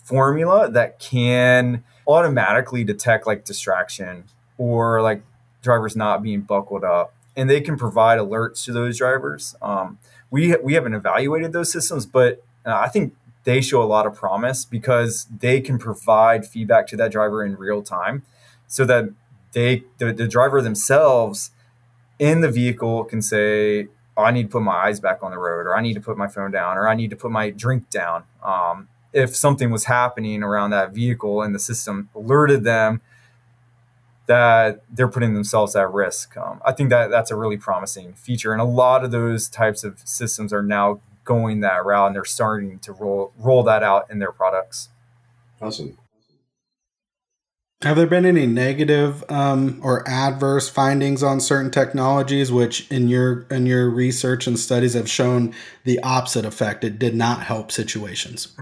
formula 0.04 0.70
that 0.70 0.98
can 0.98 1.82
automatically 2.06 2.84
detect 2.84 3.26
like 3.26 3.44
distraction 3.44 4.24
or 4.58 5.00
like 5.00 5.22
drivers 5.62 5.96
not 5.96 6.22
being 6.22 6.42
buckled 6.42 6.84
up 6.84 7.14
and 7.34 7.48
they 7.48 7.60
can 7.62 7.78
provide 7.78 8.18
alerts 8.18 8.64
to 8.64 8.72
those 8.72 8.98
drivers. 8.98 9.56
Um, 9.62 9.98
we 10.32 10.56
we 10.56 10.74
haven't 10.74 10.94
evaluated 10.94 11.52
those 11.52 11.70
systems 11.70 12.04
but 12.06 12.42
uh, 12.66 12.74
i 12.74 12.88
think 12.88 13.14
they 13.44 13.60
show 13.60 13.82
a 13.82 13.84
lot 13.84 14.06
of 14.06 14.14
promise 14.14 14.64
because 14.64 15.26
they 15.40 15.60
can 15.60 15.78
provide 15.78 16.44
feedback 16.46 16.86
to 16.88 16.96
that 16.96 17.12
driver 17.12 17.44
in 17.44 17.56
real 17.56 17.82
time 17.82 18.22
so 18.66 18.84
that 18.84 19.04
they 19.52 19.84
the, 19.98 20.12
the 20.12 20.26
driver 20.26 20.60
themselves 20.60 21.52
in 22.22 22.40
the 22.40 22.50
vehicle 22.50 23.02
can 23.02 23.20
say, 23.20 23.88
oh, 24.16 24.22
I 24.22 24.30
need 24.30 24.44
to 24.44 24.48
put 24.48 24.62
my 24.62 24.76
eyes 24.76 25.00
back 25.00 25.24
on 25.24 25.32
the 25.32 25.38
road, 25.38 25.66
or 25.66 25.76
I 25.76 25.80
need 25.82 25.94
to 25.94 26.00
put 26.00 26.16
my 26.16 26.28
phone 26.28 26.52
down, 26.52 26.78
or 26.78 26.86
I 26.86 26.94
need 26.94 27.10
to 27.10 27.16
put 27.16 27.32
my 27.32 27.50
drink 27.50 27.90
down. 27.90 28.22
Um, 28.44 28.88
if 29.12 29.34
something 29.34 29.72
was 29.72 29.86
happening 29.86 30.44
around 30.44 30.70
that 30.70 30.92
vehicle 30.92 31.42
and 31.42 31.52
the 31.52 31.58
system 31.58 32.10
alerted 32.14 32.62
them 32.62 33.02
that 34.26 34.82
they're 34.88 35.08
putting 35.08 35.34
themselves 35.34 35.74
at 35.74 35.92
risk. 35.92 36.36
Um, 36.36 36.62
I 36.64 36.70
think 36.70 36.90
that 36.90 37.10
that's 37.10 37.32
a 37.32 37.36
really 37.36 37.56
promising 37.56 38.12
feature, 38.12 38.52
and 38.52 38.60
a 38.62 38.70
lot 38.82 39.04
of 39.04 39.10
those 39.10 39.48
types 39.48 39.82
of 39.82 39.98
systems 40.04 40.52
are 40.52 40.62
now 40.62 41.00
going 41.24 41.58
that 41.60 41.84
route, 41.84 42.06
and 42.06 42.14
they're 42.14 42.24
starting 42.24 42.78
to 42.78 42.92
roll 42.92 43.32
roll 43.36 43.64
that 43.64 43.82
out 43.82 44.08
in 44.08 44.20
their 44.20 44.30
products. 44.30 44.90
Awesome. 45.60 45.98
Have 47.82 47.96
there 47.96 48.06
been 48.06 48.24
any 48.24 48.46
negative 48.46 49.24
um, 49.28 49.80
or 49.82 50.08
adverse 50.08 50.68
findings 50.68 51.22
on 51.22 51.40
certain 51.40 51.70
technologies, 51.70 52.52
which 52.52 52.88
in 52.92 53.08
your 53.08 53.44
in 53.50 53.66
your 53.66 53.90
research 53.90 54.46
and 54.46 54.56
studies 54.56 54.94
have 54.94 55.10
shown 55.10 55.52
the 55.82 55.98
opposite 56.00 56.44
effect? 56.44 56.84
It 56.84 57.00
did 57.00 57.16
not 57.16 57.42
help 57.42 57.72
situations. 57.72 58.56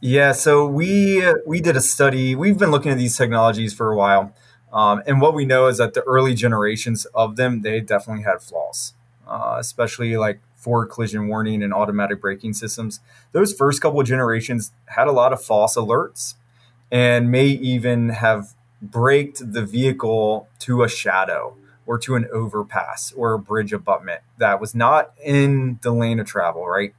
Yeah, 0.00 0.32
so 0.32 0.66
we 0.66 1.22
we 1.46 1.60
did 1.60 1.76
a 1.76 1.82
study. 1.82 2.34
We've 2.34 2.56
been 2.56 2.70
looking 2.70 2.92
at 2.92 2.98
these 2.98 3.16
technologies 3.16 3.74
for 3.74 3.92
a 3.92 3.96
while, 3.96 4.32
um, 4.72 5.02
and 5.06 5.20
what 5.20 5.34
we 5.34 5.44
know 5.44 5.66
is 5.66 5.76
that 5.76 5.92
the 5.92 6.02
early 6.02 6.34
generations 6.34 7.04
of 7.14 7.36
them 7.36 7.60
they 7.60 7.80
definitely 7.80 8.22
had 8.22 8.40
flaws, 8.40 8.94
uh, 9.26 9.56
especially 9.58 10.16
like 10.16 10.40
forward 10.56 10.86
collision 10.86 11.28
warning 11.28 11.62
and 11.62 11.74
automatic 11.74 12.22
braking 12.22 12.54
systems. 12.54 13.00
Those 13.32 13.52
first 13.52 13.82
couple 13.82 14.00
of 14.00 14.06
generations 14.06 14.72
had 14.86 15.08
a 15.08 15.12
lot 15.12 15.34
of 15.34 15.42
false 15.42 15.76
alerts, 15.76 16.34
and 16.90 17.30
may 17.30 17.46
even 17.46 18.10
have 18.10 18.54
braked 18.80 19.52
the 19.52 19.64
vehicle 19.64 20.48
to 20.60 20.82
a 20.82 20.88
shadow 20.88 21.56
or 21.86 21.98
to 21.98 22.14
an 22.14 22.28
overpass 22.32 23.12
or 23.12 23.32
a 23.32 23.38
bridge 23.38 23.72
abutment 23.72 24.20
that 24.38 24.60
was 24.60 24.74
not 24.74 25.12
in 25.24 25.78
the 25.82 25.90
lane 25.90 26.20
of 26.20 26.26
travel, 26.26 26.66
right? 26.66 26.94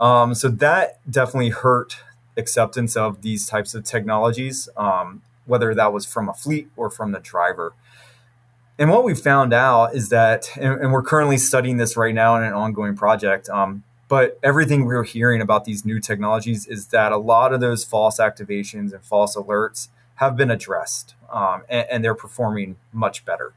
Um, 0.00 0.34
so 0.34 0.48
that 0.48 1.00
definitely 1.10 1.50
hurt 1.50 1.98
acceptance 2.36 2.96
of 2.96 3.22
these 3.22 3.46
types 3.46 3.74
of 3.74 3.84
technologies, 3.84 4.68
um, 4.76 5.22
whether 5.46 5.74
that 5.74 5.92
was 5.92 6.06
from 6.06 6.28
a 6.28 6.34
fleet 6.34 6.68
or 6.76 6.90
from 6.90 7.12
the 7.12 7.20
driver. 7.20 7.74
And 8.78 8.90
what 8.90 9.02
we 9.02 9.14
found 9.14 9.52
out 9.52 9.94
is 9.94 10.08
that, 10.10 10.50
and, 10.56 10.80
and 10.80 10.92
we're 10.92 11.02
currently 11.02 11.38
studying 11.38 11.78
this 11.78 11.96
right 11.96 12.14
now 12.14 12.36
in 12.36 12.44
an 12.44 12.52
ongoing 12.52 12.96
project, 12.96 13.48
um, 13.48 13.82
but 14.08 14.38
everything 14.42 14.84
we're 14.84 15.04
hearing 15.04 15.40
about 15.40 15.64
these 15.64 15.84
new 15.84 16.00
technologies 16.00 16.66
is 16.66 16.88
that 16.88 17.12
a 17.12 17.18
lot 17.18 17.52
of 17.52 17.60
those 17.60 17.84
false 17.84 18.18
activations 18.18 18.92
and 18.92 19.04
false 19.04 19.36
alerts 19.36 19.88
have 20.16 20.36
been 20.36 20.50
addressed 20.50 21.14
um, 21.30 21.62
and, 21.68 21.86
and 21.90 22.04
they're 22.04 22.14
performing 22.14 22.76
much 22.92 23.24
better. 23.24 23.52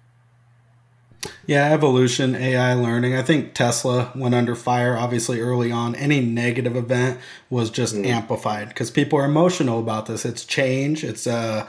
Yeah, 1.45 1.71
evolution, 1.71 2.35
AI 2.35 2.73
learning. 2.73 3.15
I 3.15 3.21
think 3.21 3.53
Tesla 3.53 4.11
went 4.15 4.33
under 4.33 4.55
fire 4.55 4.97
obviously 4.97 5.39
early 5.39 5.71
on. 5.71 5.95
Any 5.95 6.19
negative 6.19 6.75
event 6.75 7.19
was 7.49 7.69
just 7.69 7.95
mm. 7.95 8.05
amplified 8.05 8.69
because 8.69 8.89
people 8.89 9.19
are 9.19 9.25
emotional 9.25 9.79
about 9.79 10.07
this. 10.07 10.25
It's 10.25 10.43
change. 10.43 11.03
It's 11.03 11.27
uh, 11.27 11.67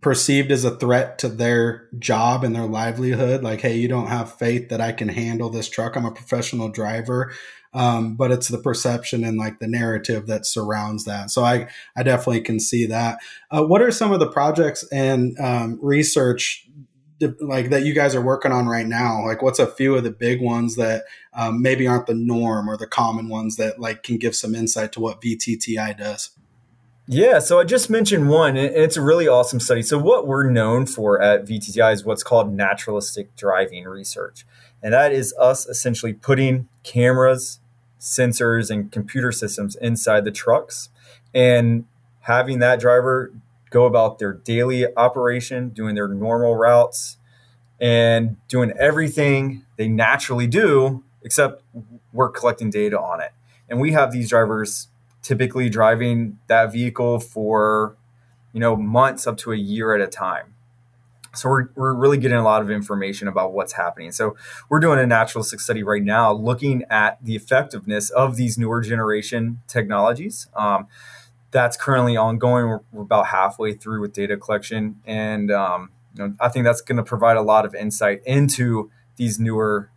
perceived 0.00 0.52
as 0.52 0.64
a 0.64 0.76
threat 0.76 1.18
to 1.18 1.28
their 1.28 1.88
job 1.98 2.44
and 2.44 2.54
their 2.54 2.66
livelihood. 2.66 3.42
Like, 3.42 3.60
hey, 3.60 3.76
you 3.76 3.88
don't 3.88 4.06
have 4.06 4.38
faith 4.38 4.68
that 4.68 4.80
I 4.80 4.92
can 4.92 5.08
handle 5.08 5.50
this 5.50 5.68
truck. 5.68 5.96
I'm 5.96 6.04
a 6.04 6.12
professional 6.12 6.68
driver. 6.68 7.32
Um, 7.76 8.16
but 8.16 8.32
it's 8.32 8.48
the 8.48 8.58
perception 8.58 9.22
and 9.22 9.36
like 9.36 9.58
the 9.58 9.68
narrative 9.68 10.26
that 10.28 10.46
surrounds 10.46 11.04
that. 11.04 11.30
So 11.30 11.44
I, 11.44 11.68
I 11.94 12.02
definitely 12.02 12.40
can 12.40 12.58
see 12.58 12.86
that. 12.86 13.18
Uh, 13.50 13.64
what 13.64 13.82
are 13.82 13.90
some 13.90 14.12
of 14.12 14.18
the 14.18 14.30
projects 14.30 14.82
and 14.90 15.38
um, 15.38 15.78
research 15.82 16.66
like 17.40 17.70
that 17.70 17.84
you 17.84 17.94
guys 17.94 18.14
are 18.14 18.20
working 18.20 18.52
on 18.52 18.66
right 18.66 18.86
now 18.86 19.24
like 19.24 19.40
what's 19.40 19.58
a 19.58 19.66
few 19.66 19.94
of 19.94 20.04
the 20.04 20.10
big 20.10 20.40
ones 20.40 20.76
that 20.76 21.04
um, 21.32 21.62
maybe 21.62 21.86
aren't 21.86 22.06
the 22.06 22.14
norm 22.14 22.68
or 22.68 22.76
the 22.76 22.86
common 22.86 23.28
ones 23.28 23.56
that 23.56 23.80
like 23.80 24.02
can 24.02 24.18
give 24.18 24.36
some 24.36 24.54
insight 24.54 24.92
to 24.92 25.00
what 25.00 25.20
vtti 25.22 25.96
does 25.96 26.30
yeah 27.06 27.38
so 27.38 27.58
i 27.58 27.64
just 27.64 27.88
mentioned 27.88 28.28
one 28.28 28.56
and 28.56 28.74
it's 28.74 28.98
a 28.98 29.02
really 29.02 29.26
awesome 29.26 29.60
study 29.60 29.80
so 29.80 29.98
what 29.98 30.26
we're 30.26 30.48
known 30.50 30.84
for 30.84 31.20
at 31.22 31.46
vtti 31.46 31.92
is 31.92 32.04
what's 32.04 32.22
called 32.22 32.52
naturalistic 32.52 33.34
driving 33.34 33.84
research 33.84 34.44
and 34.82 34.92
that 34.92 35.10
is 35.10 35.34
us 35.40 35.66
essentially 35.66 36.12
putting 36.12 36.68
cameras 36.82 37.60
sensors 38.00 38.70
and 38.70 38.92
computer 38.92 39.32
systems 39.32 39.76
inside 39.76 40.24
the 40.24 40.30
trucks 40.30 40.90
and 41.34 41.84
having 42.20 42.58
that 42.58 42.80
driver 42.80 43.32
go 43.70 43.84
about 43.84 44.18
their 44.18 44.32
daily 44.32 44.86
operation, 44.96 45.68
doing 45.70 45.94
their 45.94 46.08
normal 46.08 46.56
routes, 46.56 47.18
and 47.80 48.36
doing 48.48 48.72
everything 48.78 49.64
they 49.76 49.88
naturally 49.88 50.46
do, 50.46 51.04
except 51.22 51.62
we're 52.12 52.30
collecting 52.30 52.70
data 52.70 52.98
on 52.98 53.20
it. 53.20 53.32
And 53.68 53.80
we 53.80 53.92
have 53.92 54.12
these 54.12 54.30
drivers 54.30 54.88
typically 55.22 55.68
driving 55.68 56.38
that 56.46 56.72
vehicle 56.72 57.18
for, 57.18 57.96
you 58.52 58.60
know, 58.60 58.76
months 58.76 59.26
up 59.26 59.36
to 59.38 59.52
a 59.52 59.56
year 59.56 59.94
at 59.94 60.00
a 60.00 60.06
time. 60.06 60.54
So 61.36 61.48
we're, 61.48 61.68
we're 61.74 61.94
really 61.94 62.18
getting 62.18 62.38
a 62.38 62.44
lot 62.44 62.62
of 62.62 62.70
information 62.70 63.28
about 63.28 63.52
what's 63.52 63.72
happening. 63.72 64.12
So 64.12 64.36
we're 64.68 64.80
doing 64.80 64.98
a 64.98 65.06
naturalistic 65.06 65.60
study 65.60 65.82
right 65.82 66.02
now 66.02 66.32
looking 66.32 66.84
at 66.90 67.24
the 67.24 67.36
effectiveness 67.36 68.10
of 68.10 68.36
these 68.36 68.58
newer 68.58 68.80
generation 68.80 69.60
technologies. 69.68 70.48
Um, 70.54 70.86
that's 71.50 71.76
currently 71.76 72.16
ongoing. 72.16 72.80
We're, 72.92 73.02
about 73.02 73.28
halfway 73.28 73.74
through 73.74 74.00
with 74.00 74.12
data 74.12 74.36
collection, 74.36 75.00
and 75.06 75.50
um, 75.50 75.90
you 76.14 76.26
know, 76.26 76.34
I 76.40 76.48
think 76.48 76.64
that's 76.64 76.80
going 76.80 76.96
to 76.96 77.04
provide 77.04 77.36
a 77.36 77.42
lot 77.42 77.64
of 77.64 77.74
insight 77.74 78.22
into 78.26 78.90
these 79.16 79.38
newer 79.38 79.90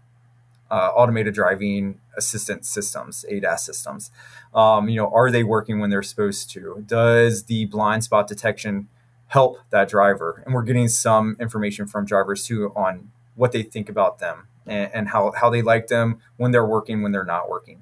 uh, 0.72 0.92
automated 0.96 1.34
driving 1.34 2.00
assistant 2.16 2.66
systems, 2.66 3.26
ADAS 3.30 3.60
systems. 3.60 4.12
Um, 4.54 4.90
you 4.90 4.98
know, 4.98 5.10
are 5.12 5.32
they 5.32 5.44
working 5.44 5.80
when 5.80 5.90
they're 5.90 6.04
supposed 6.04 6.50
to? 6.52 6.84
Does 6.86 7.46
the 7.46 7.66
blind 7.66 8.04
spot 8.04 8.28
detection 8.28 8.88
help 9.30 9.58
that 9.70 9.90
driver? 9.90 10.44
And 10.46 10.54
we're 10.54 10.64
getting 10.64 10.88
some 10.88 11.36
information 11.40 11.88
from 11.88 12.06
drivers 12.06 12.46
too 12.46 12.72
on 12.76 13.12
what 13.36 13.52
they 13.52 13.64
think 13.64 13.90
about 13.90 14.20
them 14.20 14.48
and, 14.68 14.92
and 14.94 15.08
how 15.10 15.32
how 15.32 15.50
they 15.50 15.62
like 15.62 15.88
them 15.88 16.20
when 16.38 16.52
they're 16.52 16.66
working, 16.66 17.02
when 17.02 17.12
they're 17.12 17.24
not 17.24 17.50
working. 17.50 17.82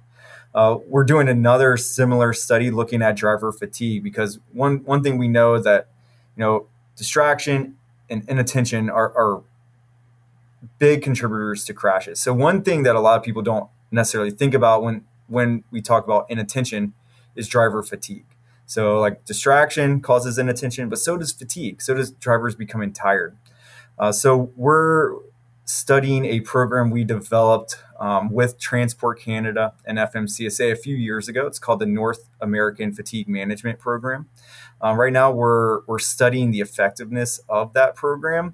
Uh, 0.54 0.78
we're 0.88 1.04
doing 1.04 1.28
another 1.28 1.78
similar 1.78 2.34
study 2.34 2.72
looking 2.72 3.02
at 3.02 3.16
driver 3.16 3.52
fatigue 3.52 4.04
because 4.04 4.40
one 4.54 4.78
one 4.86 5.04
thing 5.04 5.18
we 5.18 5.28
know 5.28 5.60
that 5.60 5.88
you 6.36 6.42
know 6.42 6.68
distraction 6.96 7.78
and 8.10 8.24
inattention 8.28 8.90
are, 8.90 9.12
are 9.18 9.44
big 10.80 11.02
contributors 11.02 11.66
to 11.66 11.74
crashes. 11.74 12.20
So 12.20 12.34
one 12.34 12.62
thing 12.62 12.84
that 12.84 12.96
a 12.96 13.00
lot 13.00 13.18
of 13.18 13.24
people 13.24 13.42
don't 13.42 13.70
necessarily 13.92 14.32
think 14.32 14.54
about 14.54 14.84
when 14.84 15.06
when 15.28 15.64
we 15.72 15.82
talk 15.82 16.06
about 16.06 16.26
inattention 16.30 16.94
is 17.36 17.48
driver 17.48 17.84
fatigue. 17.84 18.26
So 18.68 19.00
like 19.00 19.26
distraction 19.26 20.02
causes 20.02 20.38
inattention, 20.38 20.90
but 20.90 21.00
so 21.00 21.18
does 21.18 21.32
fatigue. 21.32 21.82
So 21.82 21.94
does 21.94 22.12
drivers 22.12 22.54
becoming 22.54 22.94
tired. 22.94 23.36
Uh, 23.98 24.12
so 24.12 24.52
we're 24.56 25.16
studying 25.64 26.26
a 26.26 26.42
program 26.42 26.90
we 26.90 27.04
developed 27.04 27.82
um, 28.00 28.32
with 28.32 28.60
Transport 28.60 29.20
Canada 29.20 29.74
and 29.86 29.98
FMCSA 29.98 30.72
a 30.72 30.76
few 30.76 30.96
years 30.96 31.28
ago. 31.28 31.48
It's 31.48 31.60
called 31.60 31.80
the 31.80 31.86
North 31.86 32.28
American 32.40 32.94
Fatigue 32.94 33.28
Management 33.28 33.80
Program. 33.80 34.28
Um, 34.82 35.00
right 35.00 35.14
now, 35.14 35.32
we're 35.32 35.82
we're 35.86 36.00
studying 36.00 36.52
the 36.52 36.60
effectiveness 36.60 37.40
of 37.50 37.74
that 37.74 37.96
program 37.96 38.54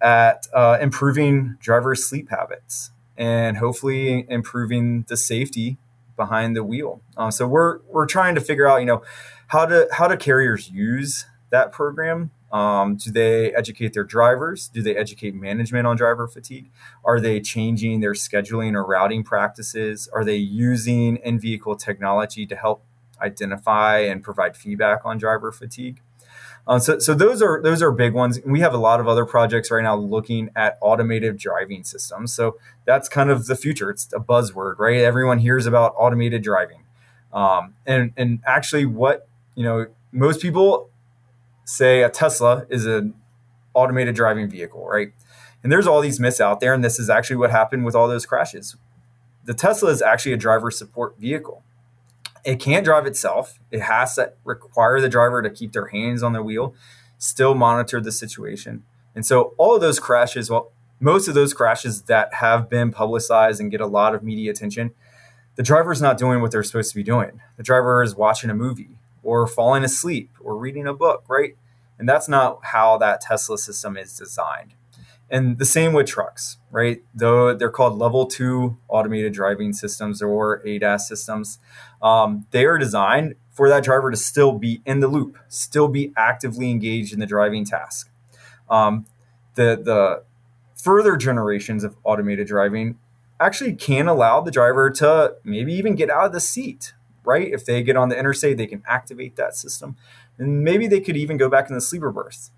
at 0.00 0.46
uh, 0.54 0.78
improving 0.80 1.56
drivers' 1.60 2.08
sleep 2.08 2.28
habits 2.28 2.90
and 3.16 3.56
hopefully 3.56 4.26
improving 4.28 5.04
the 5.08 5.16
safety 5.16 5.78
behind 6.16 6.56
the 6.56 6.64
wheel. 6.64 7.00
Um, 7.16 7.30
so 7.30 7.46
we're 7.46 7.80
we're 7.88 8.06
trying 8.06 8.34
to 8.34 8.40
figure 8.40 8.68
out, 8.68 8.78
you 8.78 8.86
know, 8.86 9.02
how 9.48 9.66
to 9.66 9.88
how 9.92 10.08
do 10.08 10.16
carriers 10.16 10.70
use 10.70 11.26
that 11.50 11.72
program 11.72 12.30
um, 12.54 12.94
do 12.94 13.10
they 13.10 13.52
educate 13.52 13.94
their 13.94 14.04
drivers? 14.04 14.68
Do 14.68 14.80
they 14.80 14.94
educate 14.94 15.34
management 15.34 15.88
on 15.88 15.96
driver 15.96 16.28
fatigue? 16.28 16.70
Are 17.04 17.18
they 17.18 17.40
changing 17.40 17.98
their 17.98 18.12
scheduling 18.12 18.74
or 18.74 18.86
routing 18.86 19.24
practices? 19.24 20.08
Are 20.14 20.24
they 20.24 20.36
using 20.36 21.16
in 21.16 21.40
vehicle 21.40 21.74
technology 21.74 22.46
to 22.46 22.54
help 22.54 22.84
identify 23.20 23.98
and 23.98 24.22
provide 24.22 24.56
feedback 24.56 25.00
on 25.04 25.18
driver 25.18 25.50
fatigue? 25.50 26.00
Um, 26.66 26.80
so, 26.80 26.98
so 26.98 27.12
those 27.14 27.42
are 27.42 27.60
those 27.62 27.82
are 27.82 27.92
big 27.92 28.14
ones. 28.14 28.40
We 28.44 28.60
have 28.60 28.72
a 28.72 28.78
lot 28.78 28.98
of 28.98 29.06
other 29.06 29.26
projects 29.26 29.70
right 29.70 29.82
now 29.82 29.96
looking 29.96 30.50
at 30.56 30.78
automated 30.80 31.36
driving 31.36 31.84
systems. 31.84 32.32
So 32.32 32.58
that's 32.86 33.08
kind 33.08 33.30
of 33.30 33.46
the 33.46 33.56
future. 33.56 33.90
It's 33.90 34.10
a 34.14 34.18
buzzword, 34.20 34.78
right? 34.78 34.96
Everyone 34.96 35.38
hears 35.38 35.66
about 35.66 35.94
automated 35.98 36.42
driving, 36.42 36.84
um, 37.32 37.74
and 37.86 38.12
and 38.16 38.40
actually, 38.46 38.86
what 38.86 39.28
you 39.54 39.64
know, 39.64 39.86
most 40.10 40.40
people 40.40 40.88
say 41.66 42.02
a 42.02 42.08
Tesla 42.08 42.66
is 42.70 42.86
an 42.86 43.14
automated 43.74 44.14
driving 44.14 44.48
vehicle, 44.48 44.86
right? 44.86 45.12
And 45.62 45.72
there's 45.72 45.86
all 45.86 46.00
these 46.00 46.20
myths 46.20 46.40
out 46.40 46.60
there, 46.60 46.72
and 46.72 46.84
this 46.84 46.98
is 46.98 47.10
actually 47.10 47.36
what 47.36 47.50
happened 47.50 47.84
with 47.84 47.94
all 47.94 48.08
those 48.08 48.26
crashes. 48.26 48.76
The 49.44 49.54
Tesla 49.54 49.90
is 49.90 50.00
actually 50.00 50.32
a 50.32 50.36
driver 50.38 50.70
support 50.70 51.18
vehicle. 51.18 51.62
It 52.44 52.60
can't 52.60 52.84
drive 52.84 53.06
itself. 53.06 53.58
It 53.70 53.80
has 53.80 54.16
to 54.16 54.32
require 54.44 55.00
the 55.00 55.08
driver 55.08 55.42
to 55.42 55.50
keep 55.50 55.72
their 55.72 55.86
hands 55.86 56.22
on 56.22 56.32
the 56.32 56.42
wheel, 56.42 56.74
still 57.18 57.54
monitor 57.54 58.00
the 58.00 58.12
situation. 58.12 58.84
And 59.14 59.24
so 59.24 59.54
all 59.56 59.74
of 59.74 59.80
those 59.80 59.98
crashes, 59.98 60.50
well, 60.50 60.72
most 61.00 61.28
of 61.28 61.34
those 61.34 61.54
crashes 61.54 62.02
that 62.02 62.34
have 62.34 62.68
been 62.68 62.90
publicized 62.90 63.60
and 63.60 63.70
get 63.70 63.80
a 63.80 63.86
lot 63.86 64.14
of 64.14 64.22
media 64.22 64.50
attention, 64.50 64.92
the 65.56 65.62
driver's 65.62 66.02
not 66.02 66.18
doing 66.18 66.40
what 66.40 66.50
they're 66.50 66.62
supposed 66.62 66.90
to 66.90 66.96
be 66.96 67.02
doing. 67.02 67.40
The 67.56 67.62
driver 67.62 68.02
is 68.02 68.16
watching 68.16 68.50
a 68.50 68.54
movie 68.54 68.90
or 69.22 69.46
falling 69.46 69.84
asleep 69.84 70.30
or 70.40 70.56
reading 70.56 70.86
a 70.86 70.92
book, 70.94 71.24
right? 71.28 71.56
And 71.98 72.08
that's 72.08 72.28
not 72.28 72.58
how 72.62 72.98
that 72.98 73.20
Tesla 73.20 73.56
system 73.56 73.96
is 73.96 74.16
designed. 74.16 74.74
And 75.30 75.58
the 75.58 75.64
same 75.64 75.92
with 75.92 76.06
trucks, 76.06 76.58
right? 76.70 77.02
Though 77.14 77.54
they're 77.54 77.70
called 77.70 77.98
level 77.98 78.26
two 78.26 78.76
automated 78.88 79.32
driving 79.32 79.72
systems 79.72 80.22
or 80.22 80.62
ADAS 80.64 81.00
systems, 81.00 81.58
um, 82.02 82.46
they 82.50 82.64
are 82.66 82.78
designed 82.78 83.34
for 83.50 83.68
that 83.68 83.84
driver 83.84 84.10
to 84.10 84.16
still 84.16 84.52
be 84.52 84.82
in 84.84 85.00
the 85.00 85.08
loop, 85.08 85.38
still 85.48 85.88
be 85.88 86.12
actively 86.16 86.70
engaged 86.70 87.12
in 87.12 87.20
the 87.20 87.26
driving 87.26 87.64
task. 87.64 88.10
Um, 88.68 89.06
the 89.54 89.80
the 89.82 90.24
further 90.76 91.16
generations 91.16 91.84
of 91.84 91.96
automated 92.04 92.46
driving 92.46 92.98
actually 93.40 93.74
can 93.74 94.06
allow 94.06 94.40
the 94.40 94.50
driver 94.50 94.90
to 94.90 95.34
maybe 95.42 95.72
even 95.72 95.94
get 95.94 96.10
out 96.10 96.26
of 96.26 96.32
the 96.32 96.40
seat, 96.40 96.92
right? 97.24 97.50
If 97.50 97.64
they 97.64 97.82
get 97.82 97.96
on 97.96 98.08
the 98.08 98.18
interstate, 98.18 98.58
they 98.58 98.66
can 98.66 98.82
activate 98.86 99.36
that 99.36 99.56
system. 99.56 99.96
And 100.38 100.62
maybe 100.62 100.86
they 100.86 101.00
could 101.00 101.16
even 101.16 101.36
go 101.36 101.48
back 101.48 101.68
in 101.68 101.74
the 101.74 101.80
sleeper 101.80 102.12
berth 102.12 102.50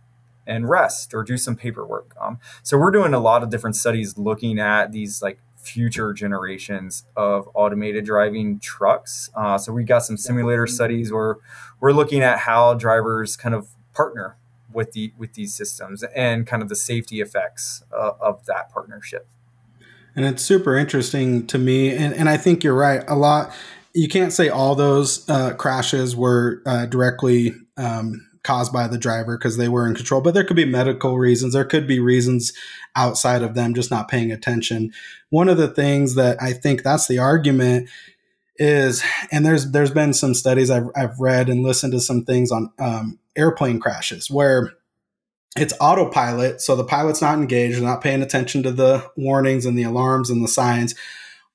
and 0.47 0.69
rest 0.69 1.15
or 1.15 1.23
do 1.23 1.37
some 1.37 1.57
paperwork. 1.57 2.15
Um, 2.21 2.39
so 2.63 2.79
we're 2.79 2.91
doing 2.91 3.15
a 3.15 3.21
lot 3.21 3.43
of 3.43 3.51
different 3.51 3.77
studies 3.77 4.17
looking 4.17 4.59
at 4.59 4.93
these 4.93 5.23
like 5.23 5.39
future 5.57 6.13
generations 6.13 7.05
of 7.17 7.49
automated 7.55 8.05
driving 8.05 8.59
trucks. 8.61 9.31
Uh, 9.35 9.59
so 9.59 9.73
we 9.73 9.85
got 9.85 10.05
some 10.05 10.17
simulator 10.17 10.67
studies 10.67 11.13
where 11.13 11.39
we're 11.81 11.93
looking 11.93 12.23
at 12.23 12.41
how 12.41 12.75
drivers 12.75 13.37
kind 13.37 13.55
of 13.55 13.69
partner 13.93 14.37
with 14.73 14.93
the 14.93 15.13
with 15.17 15.35
these 15.35 15.55
systems 15.55 16.03
and 16.15 16.47
kind 16.47 16.63
of 16.63 16.69
the 16.69 16.77
safety 16.77 17.21
effects 17.21 17.83
uh, 17.93 18.13
of 18.21 18.45
that 18.47 18.71
partnership. 18.71 19.27
And 20.15 20.25
it's 20.25 20.43
super 20.43 20.77
interesting 20.77 21.47
to 21.49 21.59
me, 21.59 21.95
and, 21.95 22.15
and 22.15 22.29
I 22.29 22.39
think 22.39 22.65
you're 22.65 22.75
right. 22.75 23.05
A 23.07 23.17
lot 23.17 23.53
you 23.97 24.09
can't 24.09 24.33
say 24.33 24.51
all 24.51 24.75
those 24.75 25.29
uh, 25.29 25.55
crashes 25.55 26.15
were 26.15 26.63
uh, 26.67 26.85
directly 26.85 27.55
um, 27.79 28.26
caused 28.47 28.73
by 28.73 28.87
the 28.87 28.97
driver 28.97 29.37
because 29.37 29.57
they 29.57 29.69
were 29.69 29.87
in 29.87 29.95
control, 29.95 30.21
but 30.21 30.33
there 30.33 30.45
could 30.45 30.57
be 30.57 30.65
medical 30.65 31.19
reasons. 31.19 31.53
There 31.53 31.65
could 31.65 31.87
be 31.87 31.99
reasons 31.99 32.53
outside 32.95 33.43
of 33.43 33.55
them 33.55 33.75
just 33.75 33.91
not 33.91 34.09
paying 34.09 34.31
attention. 34.31 34.93
One 35.31 35.49
of 35.49 35.57
the 35.59 35.69
things 35.69 36.15
that 36.15 36.41
I 36.41 36.53
think 36.53 36.83
that's 36.83 37.09
the 37.09 37.19
argument 37.19 37.91
is, 38.57 39.03
and 39.33 39.45
there's 39.45 39.73
there's 39.73 39.91
been 39.91 40.15
some 40.15 40.33
studies 40.33 40.71
I've, 40.71 40.89
I've 40.97 41.19
read 41.19 41.49
and 41.49 41.63
listened 41.63 41.93
to 41.93 42.01
some 42.01 42.25
things 42.25 42.53
on 42.53 42.71
um, 42.79 43.19
airplane 43.35 43.81
crashes 43.81 44.31
where 44.31 44.73
it's 45.59 45.75
autopilot, 45.81 46.61
so 46.61 46.77
the 46.77 46.85
pilot's 46.85 47.23
not 47.23 47.39
engaged, 47.39 47.83
not 47.83 48.03
paying 48.03 48.23
attention 48.23 48.63
to 48.63 48.71
the 48.71 49.11
warnings 49.17 49.67
and 49.67 49.77
the 49.77 49.83
alarms 49.83 50.31
and 50.31 50.45
the 50.45 50.49
signs 50.49 50.95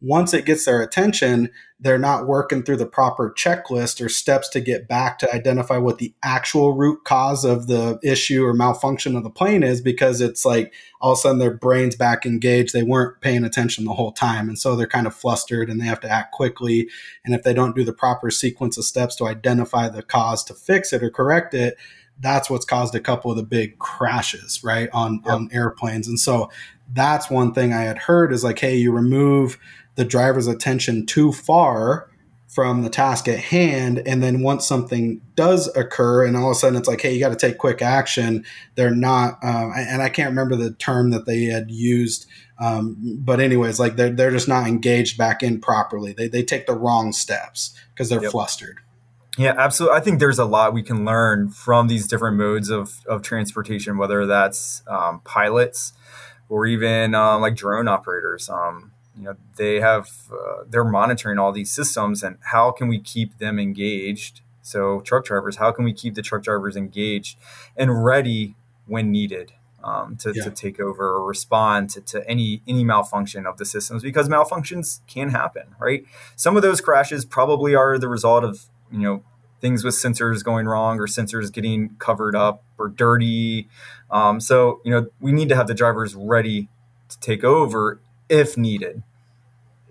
once 0.01 0.33
it 0.33 0.45
gets 0.45 0.65
their 0.65 0.81
attention, 0.81 1.49
they're 1.82 1.97
not 1.97 2.27
working 2.27 2.61
through 2.61 2.77
the 2.77 2.86
proper 2.86 3.34
checklist 3.36 4.05
or 4.05 4.07
steps 4.07 4.47
to 4.47 4.61
get 4.61 4.88
back 4.88 5.17
to 5.17 5.34
identify 5.34 5.77
what 5.77 5.97
the 5.97 6.13
actual 6.21 6.73
root 6.73 7.03
cause 7.03 7.43
of 7.43 7.65
the 7.65 7.99
issue 8.03 8.45
or 8.45 8.53
malfunction 8.53 9.15
of 9.15 9.23
the 9.23 9.32
plane 9.32 9.63
is 9.63 9.82
because 9.82 10.21
it's 10.21 10.45
like 10.45 10.71
all 11.01 11.13
of 11.13 11.17
a 11.17 11.21
sudden 11.21 11.39
their 11.39 11.53
brain's 11.53 11.95
back 11.95 12.23
engaged. 12.23 12.71
They 12.71 12.84
weren't 12.84 13.19
paying 13.21 13.43
attention 13.43 13.86
the 13.86 13.93
whole 13.93 14.11
time. 14.11 14.47
And 14.47 14.59
so 14.59 14.75
they're 14.75 14.86
kind 14.86 15.07
of 15.07 15.15
flustered 15.15 15.71
and 15.71 15.82
they 15.82 15.86
have 15.86 15.99
to 16.01 16.09
act 16.09 16.34
quickly. 16.34 16.88
And 17.25 17.34
if 17.34 17.41
they 17.41 17.53
don't 17.53 17.75
do 17.75 17.84
the 17.84 17.93
proper 17.93 18.29
sequence 18.29 18.77
of 18.77 18.86
steps 18.86 19.15
to 19.15 19.25
identify 19.25 19.89
the 19.89 20.03
cause 20.03 20.43
to 20.45 20.53
fix 20.53 20.93
it 20.93 21.01
or 21.01 21.09
correct 21.09 21.55
it, 21.55 21.77
that's 22.19 22.47
what's 22.47 22.65
caused 22.65 22.93
a 22.93 22.99
couple 22.99 23.32
of 23.32 23.38
the 23.38 23.43
big 23.43 23.79
crashes, 23.79 24.63
right, 24.63 24.89
on, 24.93 25.21
yep. 25.25 25.34
on 25.34 25.49
airplanes. 25.51 26.07
And 26.07 26.19
so 26.19 26.51
that's 26.93 27.32
one 27.32 27.55
thing 27.55 27.73
I 27.73 27.82
had 27.82 27.97
heard 27.97 28.32
is 28.32 28.43
like, 28.43 28.59
hey, 28.59 28.75
you 28.77 28.91
remove 28.91 29.57
the 29.95 30.05
driver's 30.05 30.47
attention 30.47 31.05
too 31.05 31.31
far 31.31 32.09
from 32.47 32.83
the 32.83 32.89
task 32.89 33.29
at 33.29 33.39
hand. 33.39 34.03
And 34.05 34.21
then 34.21 34.41
once 34.41 34.67
something 34.67 35.21
does 35.35 35.73
occur, 35.75 36.25
and 36.25 36.35
all 36.35 36.51
of 36.51 36.51
a 36.51 36.55
sudden 36.55 36.77
it's 36.77 36.87
like, 36.87 36.99
hey, 36.99 37.13
you 37.13 37.19
got 37.19 37.29
to 37.29 37.35
take 37.35 37.57
quick 37.57 37.81
action, 37.81 38.45
they're 38.75 38.93
not, 38.93 39.41
um, 39.41 39.71
and 39.75 40.01
I 40.01 40.09
can't 40.09 40.29
remember 40.29 40.57
the 40.57 40.73
term 40.73 41.11
that 41.11 41.25
they 41.25 41.45
had 41.45 41.71
used. 41.71 42.25
Um, 42.59 42.97
but 43.19 43.39
anyways, 43.39 43.79
like 43.79 43.95
they're, 43.95 44.11
they're 44.11 44.31
just 44.31 44.49
not 44.49 44.67
engaged 44.67 45.17
back 45.17 45.41
in 45.41 45.61
properly. 45.61 46.11
They, 46.11 46.27
they 46.27 46.43
take 46.43 46.67
the 46.67 46.75
wrong 46.75 47.13
steps 47.13 47.73
because 47.93 48.09
they're 48.09 48.21
yep. 48.21 48.31
flustered. 48.31 48.79
Yeah, 49.37 49.55
absolutely. 49.57 49.97
I 49.97 50.01
think 50.01 50.19
there's 50.19 50.37
a 50.37 50.45
lot 50.45 50.73
we 50.73 50.83
can 50.83 51.05
learn 51.05 51.49
from 51.51 51.87
these 51.87 52.05
different 52.05 52.35
modes 52.35 52.69
of, 52.69 52.99
of 53.07 53.21
transportation, 53.21 53.97
whether 53.97 54.25
that's 54.25 54.83
um, 54.87 55.21
pilots 55.23 55.93
or 56.49 56.65
even 56.65 57.15
uh, 57.15 57.39
like 57.39 57.55
drone 57.55 57.87
operators. 57.87 58.49
You 59.18 59.24
know 59.24 59.36
they 59.57 59.80
have 59.82 60.09
uh, 60.32 60.64
they're 60.70 60.86
monitoring 60.86 61.38
all 61.38 61.51
these 61.51 61.72
systems 61.72 62.24
and 62.24 62.38
how 62.41 62.72
can 62.72 62.88
we 62.88 62.99
keep 62.99 63.38
them 63.39 63.59
engaged? 63.59 64.41
So 64.62 65.01
truck 65.01 65.26
drivers 65.26 65.57
how 65.57 65.72
can 65.72 65.84
we 65.84 65.93
keep 65.93 66.16
the 66.16 66.22
truck 66.22 66.43
drivers 66.43 66.76
engaged 66.76 67.38
and 67.76 68.03
ready 68.03 68.55
when 68.88 69.12
needed 69.12 69.53
um, 69.84 70.16
to, 70.18 70.32
yeah. 70.36 70.43
to 70.43 70.51
take 70.51 70.80
over 70.80 71.16
or 71.16 71.26
respond 71.26 71.89
to, 71.91 72.01
to 72.01 72.28
any 72.30 72.62
any 72.68 72.84
malfunction 72.84 73.45
of 73.45 73.57
the 73.57 73.66
systems? 73.66 74.01
Because 74.01 74.30
malfunctions 74.30 75.01
can 75.07 75.30
happen 75.30 75.76
right? 75.80 76.05
Some 76.36 76.55
of 76.55 76.64
those 76.64 76.80
crashes 76.80 77.26
probably 77.26 77.76
are 77.76 77.97
the 77.97 78.07
result 78.07 78.43
of 78.43 78.66
you 78.91 78.99
know 78.99 79.24
things 79.59 79.84
with 79.84 79.93
sensors 79.93 80.43
going 80.43 80.68
wrong 80.68 80.99
or 80.99 81.05
sensors 81.05 81.51
getting 81.51 81.95
covered 81.99 82.36
up 82.36 82.64
or 82.78 82.88
dirty. 82.88 83.68
Um, 84.09 84.39
so 84.39 84.80
you 84.86 84.91
know 84.91 85.07
we 85.20 85.32
need 85.32 85.49
to 85.49 85.55
have 85.55 85.68
the 85.68 85.74
drivers 85.74 86.16
ready 86.16 86.70
to 87.09 87.20
take 87.20 87.43
over 87.43 87.99
if 88.32 88.57
needed. 88.57 89.03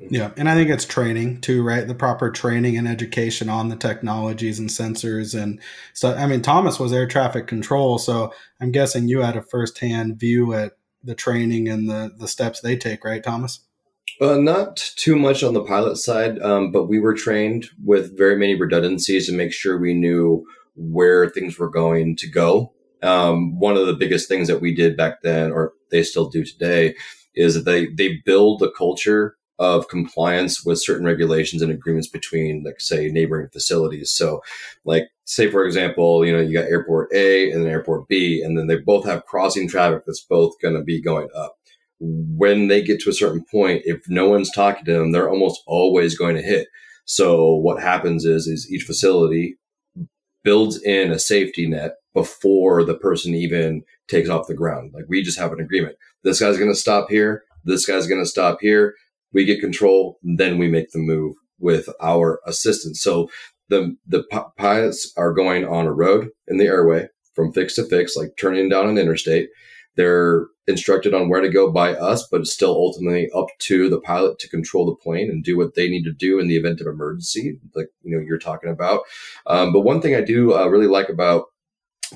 Yeah, 0.09 0.31
and 0.39 0.49
I 0.49 0.55
think 0.55 0.71
it's 0.71 0.87
training 0.87 1.43
too, 1.43 1.63
right? 1.63 1.87
The 1.87 1.95
proper 1.95 2.31
training 2.31 2.79
and 2.79 2.89
education 2.89 3.51
on 3.51 3.69
the 3.69 3.77
technologies 3.77 4.59
and 4.59 4.71
sensors 4.71 5.41
and 5.41 5.61
so. 5.93 6.15
I 6.15 6.27
mean, 6.27 6.41
Thomas 6.41 6.81
was 6.81 6.93
air 6.93 7.07
traffic 7.07 7.47
control, 7.47 7.99
so 7.99 8.33
I'm 8.61 8.73
guessing 8.73 9.09
you 9.09 9.21
had 9.21 9.37
a 9.37 9.43
firsthand 9.43 10.19
view 10.19 10.55
at 10.55 10.73
the 11.05 11.15
training 11.15 11.69
and 11.69 11.89
the 11.89 12.13
the 12.19 12.29
steps 12.29 12.61
they 12.61 12.77
take, 12.77 13.05
right, 13.05 13.23
Thomas? 13.23 13.61
Uh, 14.21 14.37
not 14.37 14.77
too 14.97 15.17
much 15.17 15.43
on 15.43 15.55
the 15.55 15.65
pilot 15.65 15.97
side, 15.97 16.39
um, 16.41 16.73
but 16.73 16.87
we 16.87 16.99
were 16.99 17.15
trained 17.15 17.67
with 17.85 18.17
very 18.17 18.37
many 18.37 18.55
redundancies 18.55 19.27
to 19.27 19.33
make 19.33 19.53
sure 19.53 19.79
we 19.79 19.95
knew 19.95 20.45
where 20.77 21.29
things 21.29 21.59
were 21.59 21.71
going 21.71 22.17
to 22.17 22.29
go. 22.29 22.73
Um, 23.03 23.59
one 23.59 23.77
of 23.77 23.87
the 23.87 23.95
biggest 23.95 24.29
things 24.29 24.49
that 24.49 24.61
we 24.61 24.75
did 24.75 24.97
back 24.97 25.23
then, 25.23 25.53
or 25.53 25.75
they 25.91 26.03
still 26.03 26.29
do 26.29 26.45
today, 26.45 26.97
is 27.35 27.55
that 27.55 27.65
they 27.65 27.87
they 27.87 28.21
build 28.25 28.63
a 28.63 28.71
culture 28.73 29.37
of 29.61 29.89
compliance 29.89 30.65
with 30.65 30.83
certain 30.83 31.05
regulations 31.05 31.61
and 31.61 31.71
agreements 31.71 32.09
between 32.09 32.65
like 32.65 32.81
say 32.81 33.11
neighboring 33.11 33.49
facilities. 33.53 34.11
So 34.11 34.41
like 34.87 35.05
say 35.27 35.51
for 35.51 35.65
example 35.67 36.25
you 36.25 36.33
know 36.33 36.41
you 36.41 36.55
got 36.55 36.71
airport 36.71 37.13
a 37.13 37.51
and 37.53 37.63
then 37.63 37.71
airport 37.71 38.09
b 38.09 38.43
and 38.43 38.59
then 38.59 38.67
they 38.67 38.77
both 38.79 39.05
have 39.05 39.27
crossing 39.27 39.69
traffic 39.69 40.03
that's 40.07 40.25
both 40.25 40.55
going 40.63 40.75
to 40.75 40.83
be 40.83 41.01
going 41.01 41.29
up. 41.37 41.57
When 42.01 42.69
they 42.69 42.83
get 42.83 43.01
to 43.01 43.11
a 43.11 43.15
certain 43.15 43.45
point 43.51 43.83
if 43.85 44.01
no 44.09 44.29
one's 44.29 44.51
talking 44.51 44.87
to 44.87 44.95
them 44.95 45.13
they're 45.13 45.31
almost 45.31 45.63
always 45.67 46.17
going 46.17 46.37
to 46.37 46.43
hit. 46.43 46.67
So 47.05 47.55
what 47.55 47.83
happens 47.83 48.25
is 48.25 48.47
is 48.47 48.71
each 48.73 48.85
facility 48.85 49.57
builds 50.43 50.83
in 50.83 51.13
a 51.13 51.19
safety 51.19 51.69
net 51.69 51.97
before 52.15 52.85
the 52.85 52.97
person 52.97 53.35
even 53.35 53.83
takes 54.09 54.29
off 54.29 54.49
the 54.49 54.55
ground 54.55 54.93
like 54.93 55.05
we 55.09 55.23
just 55.23 55.39
have 55.39 55.53
an 55.53 55.61
agreement 55.61 55.97
this 56.23 56.41
guy's 56.41 56.59
going 56.59 56.71
to 56.71 56.79
stop 56.79 57.09
here. 57.11 57.45
This 57.65 57.87
guy's 57.87 58.07
going 58.07 58.23
to 58.23 58.29
stop 58.29 58.59
here. 58.61 58.95
We 59.33 59.45
get 59.45 59.61
control. 59.61 60.19
Then 60.23 60.59
we 60.59 60.69
make 60.69 60.91
the 60.91 60.99
move 60.99 61.37
with 61.59 61.89
our 62.01 62.41
assistance. 62.47 63.03
So 63.03 63.31
the, 63.69 63.97
the 64.07 64.25
pilots 64.57 65.13
are 65.17 65.33
going 65.33 65.65
on 65.65 65.87
a 65.87 65.93
road 65.93 66.31
in 66.49 66.59
the 66.59 66.67
airway 66.67 67.09
from 67.35 67.53
fix 67.53 67.75
to 67.77 67.85
fix, 67.85 68.17
like 68.17 68.37
turning 68.39 68.69
down 68.69 68.89
an 68.89 68.99
interstate. 68.99 69.49
They're 69.97 70.47
instructed 70.67 71.15
on 71.15 71.29
where 71.29 71.41
to 71.41 71.49
go 71.49 71.71
by 71.71 71.95
us, 71.95 72.27
but 72.31 72.41
it's 72.41 72.53
still 72.53 72.71
ultimately 72.71 73.29
up 73.35 73.47
to 73.61 73.89
the 73.89 74.01
pilot 74.01 74.39
to 74.39 74.49
control 74.49 74.87
the 74.87 74.95
plane 74.95 75.29
and 75.29 75.45
do 75.45 75.57
what 75.57 75.75
they 75.75 75.89
need 75.89 76.05
to 76.05 76.13
do 76.13 76.39
in 76.39 76.49
the 76.49 76.57
event 76.57 76.81
of 76.81 76.87
emergency, 76.87 77.59
like 77.75 77.89
you 78.03 78.17
know 78.17 78.23
you're 78.23 78.39
talking 78.39 78.71
about. 78.71 79.01
Um, 79.47 79.73
but 79.73 79.81
one 79.81 80.01
thing 80.01 80.15
I 80.15 80.21
do 80.21 80.55
uh, 80.55 80.67
really 80.67 80.87
like 80.87 81.09
about 81.09 81.47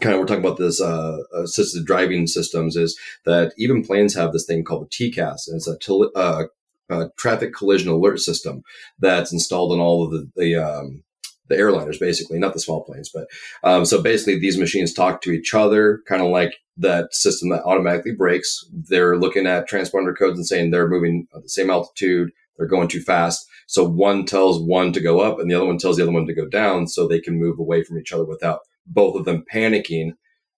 kind 0.01 0.15
of 0.15 0.21
we're 0.21 0.27
talking 0.27 0.45
about 0.45 0.59
this 0.59 0.81
uh, 0.81 1.19
assisted 1.35 1.85
driving 1.85 2.27
systems 2.27 2.77
is 2.77 2.99
that 3.25 3.53
even 3.57 3.85
planes 3.85 4.15
have 4.15 4.33
this 4.33 4.47
thing 4.47 4.65
called 4.65 4.85
the 4.85 5.11
TCAS, 5.11 5.49
and 5.49 5.57
it's 5.57 5.69
uh, 6.17 6.45
a 6.91 7.11
traffic 7.17 7.55
collision 7.55 7.89
alert 7.89 8.21
system 8.21 8.63
that's 8.99 9.33
installed 9.33 9.73
in 9.73 9.81
all 9.81 10.05
of 10.05 10.11
the, 10.11 10.31
the 10.37 10.55
um, 10.57 11.03
the 11.49 11.57
airliners, 11.57 12.01
basically, 12.01 12.39
not 12.39 12.55
the 12.55 12.61
small 12.61 12.85
planes, 12.85 13.11
but 13.13 13.29
um, 13.63 13.85
so 13.85 14.01
basically 14.01 14.39
these 14.39 14.59
machines 14.59 14.93
talk 14.93 15.21
to 15.23 15.31
each 15.31 15.53
other, 15.55 16.01
kind 16.07 16.23
of 16.23 16.29
like 16.29 16.55
that 16.77 17.15
system 17.15 17.51
that 17.51 17.63
automatically 17.65 18.13
brakes 18.13 18.65
They're 18.73 19.17
looking 19.17 19.47
at 19.47 19.69
transponder 19.69 20.17
codes 20.17 20.39
and 20.39 20.47
saying 20.47 20.71
they're 20.71 20.89
moving 20.89 21.29
at 21.37 21.43
the 21.43 21.49
same 21.49 21.71
altitude, 21.71 22.33
they're 22.57 22.67
going 22.67 22.89
too 22.89 23.03
fast. 23.03 23.47
So 23.67 23.87
one 23.87 24.25
tells 24.25 24.61
one 24.61 24.93
to 24.95 25.01
go 25.01 25.21
up, 25.21 25.39
and 25.39 25.51
the 25.51 25.55
other 25.55 25.67
one 25.67 25.79
tells 25.79 25.97
the 25.97 26.03
other 26.03 26.13
one 26.13 26.27
to 26.27 26.35
go 26.35 26.47
down, 26.47 26.87
so 26.87 27.07
they 27.07 27.21
can 27.21 27.39
move 27.39 27.59
away 27.59 27.83
from 27.83 27.99
each 27.99 28.13
other 28.13 28.25
without 28.25 28.61
both 28.87 29.17
of 29.17 29.25
them 29.25 29.45
panicking 29.53 30.13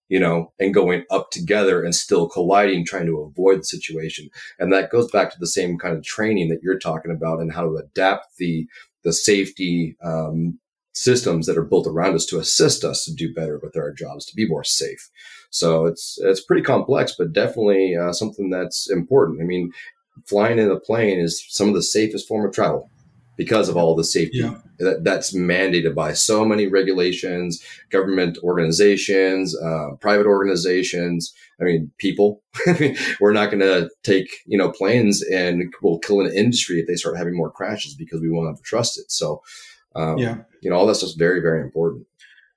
you 0.09 0.19
know, 0.19 0.53
and 0.59 0.73
going 0.73 1.03
up 1.09 1.31
together 1.31 1.83
and 1.83 1.93
still 1.93 2.29
colliding, 2.29 2.85
trying 2.85 3.05
to 3.05 3.19
avoid 3.19 3.59
the 3.59 3.65
situation. 3.65 4.29
And 4.59 4.71
that 4.71 4.89
goes 4.89 5.11
back 5.11 5.31
to 5.31 5.39
the 5.39 5.47
same 5.47 5.77
kind 5.77 5.97
of 5.97 6.03
training 6.03 6.49
that 6.49 6.61
you're 6.63 6.79
talking 6.79 7.11
about 7.11 7.39
and 7.39 7.51
how 7.51 7.63
to 7.63 7.75
adapt 7.77 8.37
the 8.37 8.67
the 9.03 9.13
safety 9.13 9.95
um, 10.03 10.59
systems 10.93 11.45
that 11.45 11.57
are 11.57 11.63
built 11.63 11.87
around 11.87 12.15
us 12.15 12.25
to 12.25 12.39
assist 12.39 12.83
us 12.83 13.05
to 13.05 13.13
do 13.13 13.33
better 13.33 13.59
with 13.61 13.77
our 13.77 13.91
jobs, 13.91 14.25
to 14.25 14.35
be 14.35 14.47
more 14.47 14.63
safe. 14.63 15.09
So 15.49 15.85
it's 15.85 16.17
it's 16.21 16.43
pretty 16.43 16.63
complex, 16.63 17.13
but 17.17 17.33
definitely 17.33 17.95
uh, 17.95 18.13
something 18.13 18.49
that's 18.49 18.89
important. 18.89 19.41
I 19.41 19.45
mean, 19.45 19.71
flying 20.25 20.59
in 20.59 20.71
a 20.71 20.79
plane 20.79 21.19
is 21.19 21.43
some 21.49 21.67
of 21.67 21.75
the 21.75 21.83
safest 21.83 22.27
form 22.27 22.45
of 22.45 22.53
travel 22.53 22.89
because 23.37 23.69
of 23.69 23.77
all 23.77 23.95
the 23.95 24.03
safety 24.03 24.39
yeah. 24.39 24.55
that, 24.79 25.03
that's 25.03 25.33
mandated 25.33 25.95
by 25.95 26.11
so 26.11 26.43
many 26.43 26.67
regulations, 26.67 27.63
government 27.91 28.37
organizations, 28.43 29.55
uh, 29.61 29.91
private 30.01 30.25
organizations. 30.25 31.33
I 31.61 31.63
mean, 31.63 31.91
people. 31.97 32.41
We're 33.19 33.33
not 33.33 33.51
going 33.51 33.59
to 33.59 33.89
take 34.03 34.27
you 34.45 34.57
know 34.57 34.71
planes 34.71 35.23
and 35.23 35.73
we'll 35.81 35.99
kill 35.99 36.21
an 36.21 36.33
industry 36.33 36.79
if 36.79 36.87
they 36.87 36.95
start 36.95 37.17
having 37.17 37.37
more 37.37 37.51
crashes 37.51 37.95
because 37.95 38.19
we 38.19 38.29
won't 38.29 38.47
have 38.47 38.57
to 38.57 38.63
trust 38.63 38.99
it. 38.99 39.11
So, 39.11 39.41
um, 39.95 40.17
yeah, 40.17 40.37
you 40.61 40.69
know, 40.69 40.75
all 40.75 40.87
that's 40.87 41.01
just 41.01 41.17
very 41.17 41.39
very 41.39 41.61
important. 41.61 42.05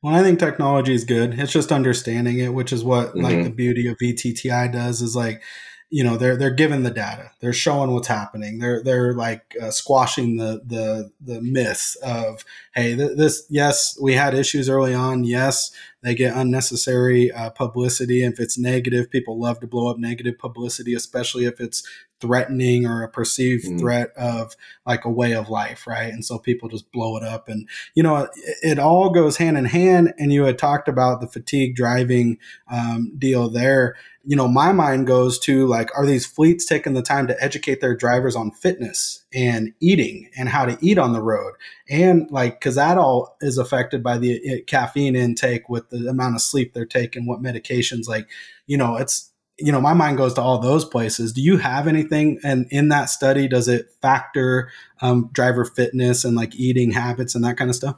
Well, 0.02 0.14
I 0.14 0.22
think 0.22 0.38
technology 0.38 0.94
is 0.94 1.04
good. 1.04 1.38
It's 1.38 1.52
just 1.52 1.70
understanding 1.70 2.38
it, 2.38 2.54
which 2.54 2.72
is 2.72 2.82
what 2.82 3.08
mm-hmm. 3.08 3.20
like 3.20 3.44
the 3.44 3.50
beauty 3.50 3.86
of 3.86 3.98
VTTI 3.98 4.72
does. 4.72 5.02
Is 5.02 5.14
like 5.14 5.42
you 5.90 6.04
know 6.04 6.16
they're 6.16 6.36
they're 6.36 6.50
given 6.54 6.84
the 6.84 6.90
data. 6.90 7.32
They're 7.40 7.52
showing 7.52 7.90
what's 7.90 8.08
happening. 8.08 8.60
They're 8.60 8.82
they're 8.82 9.12
like 9.12 9.56
uh, 9.60 9.70
squashing 9.72 10.36
the 10.36 10.62
the 10.64 11.10
the 11.20 11.42
myth 11.42 11.96
of 12.02 12.44
hey 12.74 12.94
th- 12.94 13.16
this 13.16 13.44
yes 13.50 13.98
we 14.00 14.14
had 14.14 14.34
issues 14.34 14.68
early 14.68 14.94
on. 14.94 15.24
Yes 15.24 15.72
they 16.02 16.14
get 16.14 16.34
unnecessary 16.36 17.30
uh, 17.30 17.50
publicity. 17.50 18.24
If 18.24 18.40
it's 18.40 18.56
negative 18.56 19.10
people 19.10 19.38
love 19.38 19.60
to 19.60 19.66
blow 19.66 19.88
up 19.88 19.98
negative 19.98 20.38
publicity 20.38 20.94
especially 20.94 21.44
if 21.44 21.60
it's 21.60 21.82
threatening 22.20 22.86
or 22.86 23.02
a 23.02 23.08
perceived 23.08 23.66
mm. 23.66 23.78
threat 23.78 24.10
of 24.16 24.54
like 24.86 25.04
a 25.04 25.10
way 25.10 25.34
of 25.34 25.48
life 25.48 25.86
right 25.86 26.12
and 26.12 26.24
so 26.24 26.38
people 26.38 26.68
just 26.68 26.90
blow 26.92 27.16
it 27.16 27.22
up 27.22 27.48
and 27.48 27.68
you 27.94 28.02
know 28.02 28.16
it, 28.16 28.30
it 28.62 28.78
all 28.78 29.10
goes 29.10 29.36
hand 29.36 29.56
in 29.56 29.64
hand 29.64 30.12
and 30.18 30.32
you 30.32 30.44
had 30.44 30.58
talked 30.58 30.88
about 30.88 31.20
the 31.20 31.28
fatigue 31.28 31.74
driving 31.74 32.38
um, 32.70 33.12
deal 33.18 33.48
there 33.48 33.96
you 34.24 34.36
know, 34.36 34.48
my 34.48 34.72
mind 34.72 35.06
goes 35.06 35.38
to 35.40 35.66
like, 35.66 35.90
are 35.96 36.04
these 36.04 36.26
fleets 36.26 36.66
taking 36.66 36.92
the 36.92 37.02
time 37.02 37.26
to 37.26 37.42
educate 37.42 37.80
their 37.80 37.96
drivers 37.96 38.36
on 38.36 38.50
fitness 38.50 39.24
and 39.32 39.72
eating 39.80 40.28
and 40.36 40.48
how 40.48 40.66
to 40.66 40.76
eat 40.82 40.98
on 40.98 41.12
the 41.12 41.22
road? 41.22 41.54
And 41.88 42.30
like, 42.30 42.60
cause 42.60 42.74
that 42.74 42.98
all 42.98 43.36
is 43.40 43.56
affected 43.56 44.02
by 44.02 44.18
the 44.18 44.62
caffeine 44.66 45.16
intake 45.16 45.68
with 45.68 45.88
the 45.88 46.08
amount 46.08 46.34
of 46.34 46.42
sleep 46.42 46.74
they're 46.74 46.84
taking, 46.84 47.26
what 47.26 47.42
medications, 47.42 48.08
like, 48.08 48.28
you 48.66 48.76
know, 48.76 48.96
it's, 48.96 49.29
you 49.60 49.72
know, 49.72 49.80
my 49.80 49.92
mind 49.92 50.16
goes 50.16 50.34
to 50.34 50.40
all 50.40 50.58
those 50.58 50.84
places. 50.84 51.32
Do 51.32 51.42
you 51.42 51.58
have 51.58 51.86
anything? 51.86 52.40
And 52.42 52.66
in 52.70 52.88
that 52.88 53.06
study, 53.06 53.48
does 53.48 53.68
it 53.68 53.90
factor 54.00 54.70
um, 55.00 55.30
driver 55.32 55.64
fitness 55.64 56.24
and 56.24 56.36
like 56.36 56.54
eating 56.54 56.92
habits 56.92 57.34
and 57.34 57.44
that 57.44 57.56
kind 57.56 57.70
of 57.70 57.76
stuff? 57.76 57.96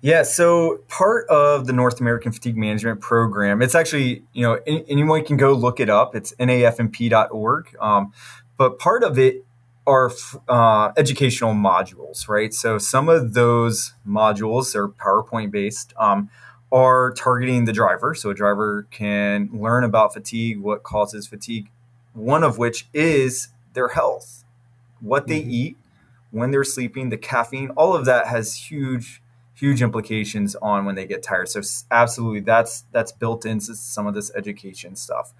Yeah, 0.00 0.22
so 0.22 0.78
part 0.88 1.28
of 1.28 1.66
the 1.66 1.72
North 1.72 2.00
American 2.00 2.30
Fatigue 2.30 2.56
Management 2.56 3.00
Program, 3.00 3.60
it's 3.60 3.74
actually, 3.74 4.22
you 4.32 4.42
know, 4.42 4.60
anyone 4.66 5.24
can 5.24 5.36
go 5.36 5.52
look 5.52 5.80
it 5.80 5.90
up. 5.90 6.14
It's 6.14 6.32
nafmp.org. 6.36 7.76
Um, 7.80 8.12
but 8.56 8.78
part 8.78 9.02
of 9.02 9.18
it 9.18 9.44
are 9.88 10.12
uh, 10.48 10.92
educational 10.96 11.54
modules, 11.54 12.28
right? 12.28 12.52
So 12.52 12.78
some 12.78 13.08
of 13.08 13.34
those 13.34 13.94
modules 14.06 14.76
are 14.76 14.88
PowerPoint 14.88 15.50
based, 15.50 15.94
um, 15.98 16.30
are 16.70 17.12
targeting 17.12 17.64
the 17.64 17.72
driver. 17.72 18.14
So 18.14 18.30
a 18.30 18.34
driver 18.34 18.86
can 18.90 19.48
learn 19.52 19.84
about 19.84 20.12
fatigue, 20.12 20.60
what 20.60 20.82
causes 20.82 21.26
fatigue, 21.26 21.70
one 22.12 22.44
of 22.44 22.58
which 22.58 22.88
is 22.92 23.48
their 23.72 23.88
health, 23.88 24.44
what 25.00 25.26
they 25.26 25.40
mm-hmm. 25.40 25.50
eat, 25.50 25.76
when 26.30 26.50
they're 26.50 26.64
sleeping, 26.64 27.08
the 27.08 27.16
caffeine, 27.16 27.70
all 27.70 27.94
of 27.94 28.04
that 28.04 28.26
has 28.26 28.54
huge 28.54 29.22
huge 29.54 29.82
implications 29.82 30.54
on 30.56 30.84
when 30.84 30.94
they 30.94 31.04
get 31.04 31.22
tired. 31.22 31.48
So 31.48 31.60
absolutely, 31.90 32.40
that's 32.40 32.84
that's 32.92 33.12
built 33.12 33.44
into 33.44 33.74
some 33.74 34.06
of 34.06 34.14
this 34.14 34.30
education 34.34 34.94
stuff. 34.94 35.32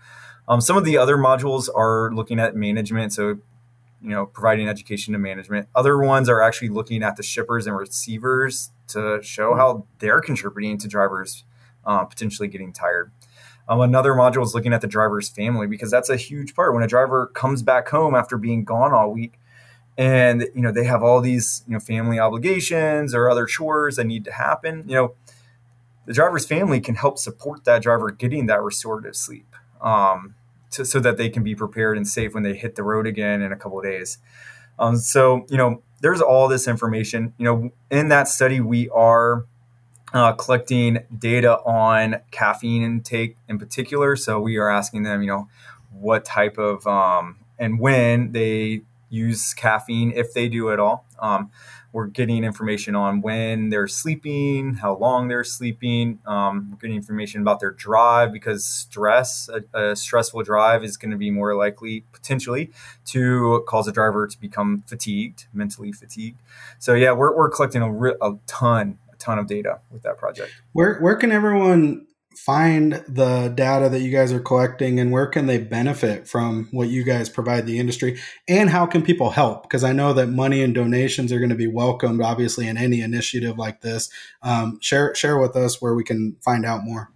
Um, 0.49 0.61
some 0.61 0.77
of 0.77 0.85
the 0.85 0.97
other 0.97 1.17
modules 1.17 1.69
are 1.75 2.11
looking 2.13 2.41
at 2.41 2.57
management, 2.57 3.13
so 3.13 3.39
you 4.03 4.11
know, 4.11 4.27
providing 4.27 4.69
education 4.69 5.13
to 5.13 5.19
management. 5.19 5.69
Other 5.75 5.99
ones 5.99 6.29
are 6.29 6.41
actually 6.41 6.69
looking 6.69 7.03
at 7.03 7.17
the 7.17 7.23
shippers 7.23 7.67
and 7.67 7.77
receivers 7.77 8.71
to 8.89 9.21
show 9.23 9.55
how 9.55 9.87
they're 9.99 10.21
contributing 10.21 10.79
to 10.79 10.89
drivers 10.89 11.45
uh, 11.85 12.05
potentially 12.05 12.49
getting 12.49 12.73
tired. 12.73 13.13
Um, 13.69 13.81
another 13.81 14.13
module 14.13 14.43
is 14.43 14.55
looking 14.55 14.73
at 14.73 14.81
the 14.81 14.87
driver's 14.87 15.29
family 15.29 15.67
because 15.67 15.91
that's 15.91 16.09
a 16.09 16.17
huge 16.17 16.55
part. 16.55 16.73
When 16.73 16.83
a 16.83 16.89
driver 16.89 17.27
comes 17.27 17.63
back 17.63 17.89
home 17.89 18.15
after 18.15 18.39
being 18.39 18.65
gone 18.65 18.95
all 18.95 19.13
week, 19.13 19.39
and 19.99 20.47
you 20.55 20.63
know 20.63 20.71
they 20.71 20.85
have 20.85 21.03
all 21.03 21.21
these 21.21 21.65
you 21.67 21.75
know 21.75 21.81
family 21.81 22.19
obligations 22.19 23.13
or 23.13 23.29
other 23.29 23.45
chores 23.45 23.97
that 23.97 24.05
need 24.05 24.25
to 24.25 24.33
happen 24.33 24.85
you 24.87 24.95
know 24.95 25.15
the 26.07 26.15
driver's 26.15 26.47
family 26.47 26.81
can 26.81 26.95
help 26.95 27.19
support 27.19 27.65
that 27.65 27.83
driver 27.83 28.11
getting 28.11 28.47
that 28.47 28.63
restorative 28.63 29.17
sleep 29.17 29.57
um, 29.83 30.35
to, 30.73 30.85
so 30.85 31.01
that 31.01 31.17
they 31.17 31.29
can 31.29 31.43
be 31.43 31.55
prepared 31.55 31.97
and 31.97 32.07
safe 32.07 32.35
when 32.35 32.43
they 32.43 32.55
hit 32.55 32.77
the 32.77 32.83
road 32.83 33.07
again 33.07 33.43
in 33.43 33.53
a 33.53 33.57
couple 33.57 33.79
of 33.79 33.85
days. 33.85 34.19
Um, 34.79 34.97
so 34.97 35.47
you 35.49 35.57
know 35.57 35.83
there's 36.01 36.21
all 36.21 36.49
this 36.49 36.69
information. 36.69 37.35
You 37.39 37.45
know 37.45 37.71
in 37.91 38.09
that 38.09 38.29
study 38.29 38.61
we 38.61 38.89
are 38.91 39.45
uh, 40.13 40.33
collecting 40.33 41.05
data 41.17 41.59
on 41.61 42.21
caffeine 42.31 42.83
intake 42.83 43.37
in 43.49 43.59
particular. 43.59 44.17
So 44.17 44.41
we 44.41 44.57
are 44.57 44.71
asking 44.71 45.03
them 45.03 45.23
you 45.23 45.29
know 45.29 45.49
what 45.93 46.25
type 46.25 46.59
of 46.59 46.87
um, 46.87 47.39
and 47.59 47.81
when 47.81 48.33
they 48.33 48.83
use 49.11 49.55
caffeine 49.55 50.13
if 50.15 50.33
they 50.35 50.49
do 50.49 50.71
at 50.71 50.79
all. 50.79 51.07
Um, 51.19 51.51
we're 51.93 52.07
getting 52.07 52.45
information 52.45 52.95
on 52.95 53.23
when 53.23 53.71
they're 53.71 53.89
sleeping, 53.89 54.75
how 54.75 54.97
long 54.97 55.29
they're 55.29 55.45
sleeping. 55.45 56.19
Um, 56.27 56.69
we're 56.71 56.77
getting 56.77 56.97
information 56.97 57.41
about 57.41 57.61
their 57.61 57.71
drive 57.71 58.33
because 58.33 58.65
stress, 58.65 59.49
a, 59.49 59.91
a 59.91 59.97
stressful 59.97 60.43
drive, 60.43 60.85
is 60.85 60.97
going 60.99 61.13
to 61.13 61.17
be 61.17 61.31
more 61.31 61.55
likely 61.55 62.05
potentially 62.13 62.71
to 63.07 63.65
cause 63.67 63.89
a 63.89 63.93
driver 63.93 64.27
to 64.27 64.39
become 64.39 64.83
fatigued, 64.87 65.47
mentally 65.53 65.93
fatigued. 65.93 66.41
So 66.79 66.93
yeah, 66.93 67.13
we're, 67.13 67.35
we're 67.35 67.49
collecting 67.49 67.83
a, 67.83 67.91
a 68.21 68.39
ton, 68.47 68.99
a 69.11 69.17
ton 69.17 69.39
of 69.39 69.47
data 69.47 69.81
with 69.91 70.03
that 70.03 70.19
project. 70.19 70.53
Where 70.73 70.99
where 70.99 71.17
can 71.17 71.33
everyone 71.33 72.07
find 72.45 73.05
the 73.09 73.53
data 73.55 73.89
that 73.89 74.01
you 74.01 74.11
guys 74.13 74.33
are 74.33 74.41
collecting 74.41 75.01
and 75.01 75.11
where 75.11 75.27
can 75.27 75.47
they 75.47 75.59
benefit 75.59 76.29
from 76.29 76.69
what 76.71 76.89
you 76.89 77.03
guys 77.03 77.29
provide 77.29 77.67
the 77.67 77.79
industry? 77.79 78.19
And 78.47 78.71
how 78.71 78.87
can 78.87 79.03
people 79.03 79.31
help? 79.31 79.65
Because 79.65 79.83
i 79.83 79.93
know 79.93 80.13
that 80.13 80.29
money 80.29 80.63
and 80.63 80.75
donations 80.75 81.33
are 81.33 81.39
going 81.39 81.51
to 81.51 81.57
be 81.57 81.67
welcomed 81.67 82.23
obviously 82.23 82.69
in 82.69 82.79
any 82.79 83.01
initiative 83.01 83.59
like 83.59 83.81
this. 83.81 84.09
Um, 84.41 84.79
share 84.81 85.15
share 85.15 85.37
with 85.37 85.57
us 85.57 85.83
where 85.83 85.95
we 85.95 86.05
can 86.05 86.37
find 86.41 86.65
out 86.65 86.85
more. 86.85 87.11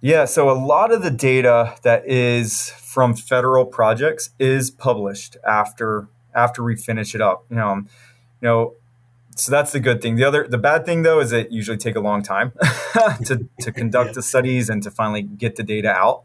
Yeah 0.00 0.26
so 0.26 0.48
a 0.48 0.54
lot 0.54 0.92
of 0.92 1.02
the 1.02 1.10
data 1.10 1.74
that 1.82 2.08
is 2.08 2.70
from 2.70 3.14
federal 3.14 3.66
projects 3.66 4.30
is 4.38 4.70
published 4.70 5.36
after 5.46 6.08
after 6.34 6.62
we 6.62 6.76
finish 6.76 7.16
it 7.16 7.20
up. 7.20 7.44
You 7.50 7.56
know 7.56 7.74
you 7.74 7.84
know 8.42 8.74
so 9.38 9.50
that's 9.50 9.72
the 9.72 9.80
good 9.80 10.02
thing. 10.02 10.16
The 10.16 10.24
other, 10.24 10.46
the 10.48 10.58
bad 10.58 10.84
thing 10.84 11.02
though, 11.02 11.20
is 11.20 11.32
it 11.32 11.52
usually 11.52 11.76
take 11.76 11.96
a 11.96 12.00
long 12.00 12.22
time 12.22 12.52
to, 13.24 13.48
to 13.60 13.72
conduct 13.72 14.08
yeah. 14.08 14.14
the 14.14 14.22
studies 14.22 14.68
and 14.68 14.82
to 14.82 14.90
finally 14.90 15.22
get 15.22 15.56
the 15.56 15.62
data 15.62 15.90
out. 15.90 16.24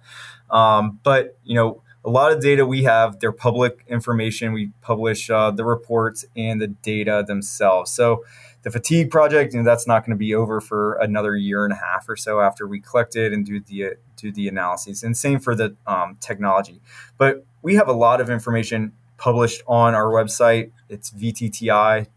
Um, 0.49 0.99
but 1.03 1.37
you 1.43 1.55
know, 1.55 1.81
a 2.05 2.09
lot 2.09 2.31
of 2.31 2.41
data 2.41 2.65
we 2.65 2.83
have, 2.83 3.19
they're 3.19 3.31
public 3.31 3.85
information. 3.87 4.51
We 4.51 4.71
publish 4.81 5.29
uh, 5.29 5.51
the 5.51 5.63
reports 5.63 6.25
and 6.35 6.59
the 6.59 6.67
data 6.67 7.23
themselves. 7.25 7.93
So 7.93 8.25
the 8.63 8.71
fatigue 8.71 9.09
project, 9.09 9.53
you 9.53 9.59
know, 9.59 9.65
that's 9.65 9.87
not 9.87 10.05
going 10.05 10.11
to 10.11 10.19
be 10.19 10.33
over 10.35 10.59
for 10.59 10.95
another 10.95 11.35
year 11.35 11.63
and 11.63 11.73
a 11.73 11.77
half 11.77 12.07
or 12.09 12.15
so 12.15 12.41
after 12.41 12.67
we 12.67 12.79
collect 12.79 13.15
it 13.15 13.31
and 13.31 13.45
do 13.45 13.59
the 13.59 13.95
do 14.17 14.31
the 14.31 14.47
analyses. 14.47 15.03
And 15.03 15.17
same 15.17 15.39
for 15.39 15.55
the 15.55 15.75
um, 15.85 16.17
technology. 16.19 16.81
But 17.17 17.45
we 17.61 17.75
have 17.75 17.87
a 17.87 17.93
lot 17.93 18.21
of 18.21 18.29
information 18.29 18.93
published 19.17 19.61
on 19.67 19.95
our 19.95 20.07
website. 20.07 20.71
It's 20.93 21.11
vtti.vt.edu. 21.11 22.07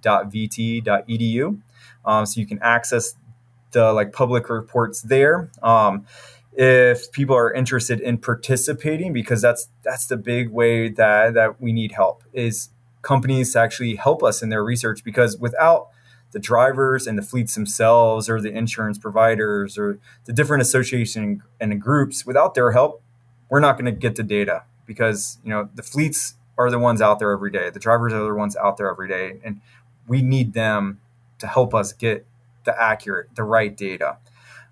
Um, 2.05 2.27
so 2.27 2.41
you 2.41 2.47
can 2.47 2.59
access 2.63 3.15
the 3.73 3.93
like 3.93 4.13
public 4.13 4.49
reports 4.49 5.03
there. 5.03 5.51
Um, 5.63 6.07
if 6.53 7.13
people 7.13 7.37
are 7.37 7.53
interested 7.53 8.01
in 8.01 8.19
participating, 8.19 9.13
because 9.13 9.43
that's 9.43 9.69
that's 9.83 10.07
the 10.07 10.17
big 10.17 10.51
way 10.51 10.89
that 10.89 11.35
that 11.35 11.61
we 11.61 11.73
need 11.73 11.93
help 11.93 12.23
is 12.33 12.71
companies 13.03 13.53
to 13.53 13.61
actually 13.61 13.97
help 13.97 14.23
us 14.23 14.43
in 14.43 14.49
their 14.49 14.65
research 14.65 15.05
because 15.05 15.37
without 15.37 15.89
the 16.33 16.41
drivers 16.41 17.07
and 17.07 17.17
the 17.17 17.23
fleets 17.23 17.55
themselves 17.55 18.29
or 18.29 18.41
the 18.41 18.51
insurance 18.51 18.99
providers 18.99 19.79
or 19.79 19.99
the 20.25 20.33
different 20.33 20.61
association 20.61 21.43
and 21.61 21.81
groups 21.81 22.27
without 22.27 22.55
their 22.55 22.73
help 22.73 23.01
we're 23.49 23.61
not 23.61 23.79
going 23.79 23.85
to 23.85 23.93
get 23.93 24.17
the 24.17 24.25
data 24.25 24.65
because 24.87 25.39
you 25.45 25.51
know 25.51 25.69
the 25.75 25.83
fleets 25.83 26.35
are 26.59 26.71
the 26.71 26.79
ones 26.79 27.03
out 27.03 27.19
there 27.19 27.31
every 27.33 27.51
day. 27.51 27.71
The 27.71 27.81
drivers 27.81 28.13
are 28.13 28.25
the 28.25 28.35
ones 28.35 28.57
out 28.57 28.77
there 28.77 28.91
every 28.91 29.09
day, 29.09 29.41
and 29.45 29.61
we 30.07 30.23
need 30.23 30.53
them 30.53 31.01
to 31.39 31.47
help 31.47 31.75
us 31.75 31.93
get 31.93 32.27
the 32.65 32.81
accurate, 32.81 33.35
the 33.35 33.43
right 33.43 33.77
data. 33.77 34.17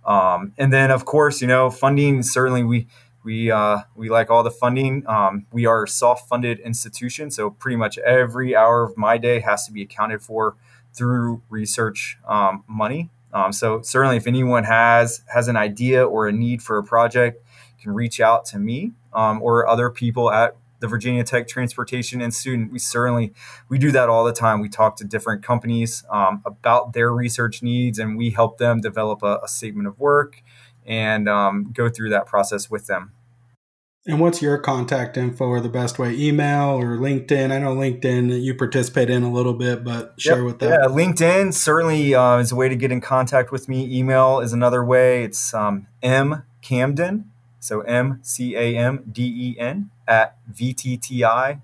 Um, 0.05 0.53
and 0.59 0.72
then, 0.72 0.91
of 0.91 1.05
course, 1.05 1.41
you 1.41 1.47
know, 1.47 1.70
funding 1.70 2.22
certainly 2.22 2.62
we 2.62 2.87
we 3.22 3.51
uh, 3.51 3.78
we 3.97 4.11
like 4.11 4.30
all 4.30 4.43
the 4.43 4.51
funding. 4.51 5.07
Um, 5.07 5.47
we 5.51 5.64
are 5.66 5.85
a 5.85 5.89
self-funded 5.89 6.61
institution, 6.61 7.30
so 7.30 7.51
pretty 7.51 7.76
much 7.76 7.97
every 7.99 8.55
hour 8.55 8.85
of 8.85 8.97
my 8.97 9.16
day 9.16 9.41
has 9.41 9.66
to 9.66 9.72
be 9.72 9.82
accounted 9.82 10.22
for 10.22 10.57
through 10.93 11.43
research 11.49 12.18
um, 12.28 12.64
money. 12.68 13.11
Um, 13.32 13.53
so 13.53 13.80
certainly, 13.82 14.18
if 14.18 14.26
anyone 14.26 14.64
has 14.64 15.22
has 15.32 15.49
an 15.49 15.57
idea 15.57 16.07
or 16.07 16.28
a 16.28 16.32
need 16.32 16.62
for 16.62 16.76
a 16.76 16.85
project, 16.85 17.43
can 17.80 17.95
reach 17.95 18.20
out 18.20 18.45
to 18.47 18.59
me 18.59 18.93
um, 19.12 19.43
or 19.43 19.66
other 19.66 19.91
people 19.91 20.30
at 20.30 20.57
the 20.85 20.89
Virginia 20.89 21.24
Tech 21.24 21.49
Transportation 21.49 22.20
Institute. 22.20 22.70
We 22.70 22.78
certainly 22.78 23.32
we 23.70 23.78
do 23.78 23.91
that 23.93 24.11
all 24.11 24.22
the 24.22 24.35
time. 24.35 24.61
We 24.61 24.68
talk 24.68 24.97
to 24.97 25.05
different 25.05 25.43
companies 25.43 26.05
um, 26.11 26.43
about 26.45 26.93
their 26.93 27.11
research 27.11 27.62
needs, 27.62 27.99
and 27.99 28.18
we 28.18 28.30
help 28.30 28.59
them 28.59 28.82
develop 28.82 29.22
a, 29.22 29.41
a 29.43 29.49
statement 29.49 29.89
of 29.89 29.99
work 29.99 30.43
and 30.85 31.26
um, 31.26 31.72
go 31.72 31.89
through 31.89 32.11
that 32.11 32.26
process 32.26 32.70
with 32.70 32.87
them. 32.87 33.12
And 34.07 34.20
what's 34.20 34.43
your 34.43 34.59
contact 34.59 35.16
info 35.16 35.47
or 35.47 35.61
the 35.61 35.70
best 35.70 35.99
way? 35.99 36.14
Email 36.14 36.78
or 36.78 36.99
LinkedIn? 36.99 37.51
I 37.51 37.59
know 37.59 37.74
LinkedIn 37.74 38.43
you 38.43 38.55
participate 38.55 39.09
in 39.09 39.22
a 39.22 39.32
little 39.32 39.55
bit, 39.55 39.82
but 39.82 40.12
share 40.18 40.37
yep. 40.37 40.45
with 40.45 40.59
them. 40.59 40.72
Yeah, 40.72 40.89
LinkedIn 40.89 41.55
certainly 41.55 42.14
uh, 42.14 42.37
is 42.37 42.53
a 42.53 42.57
way 42.57 42.68
to 42.68 42.76
get 42.76 42.93
in 42.93 43.01
contact 43.01 43.51
with 43.51 43.66
me. 43.66 43.91
Email 43.91 44.41
is 44.41 44.53
another 44.53 44.85
way. 44.85 45.24
It's 45.24 45.55
um, 45.55 45.87
M 46.03 46.43
Camden, 46.61 47.30
so 47.65 47.81
M 47.81 48.21
C 48.21 48.55
A 48.57 48.77
M 48.77 49.03
D 49.11 49.23
E 49.25 49.59
N 49.59 49.89
at 50.07 50.37
vtti.vt.edu. 50.53 51.59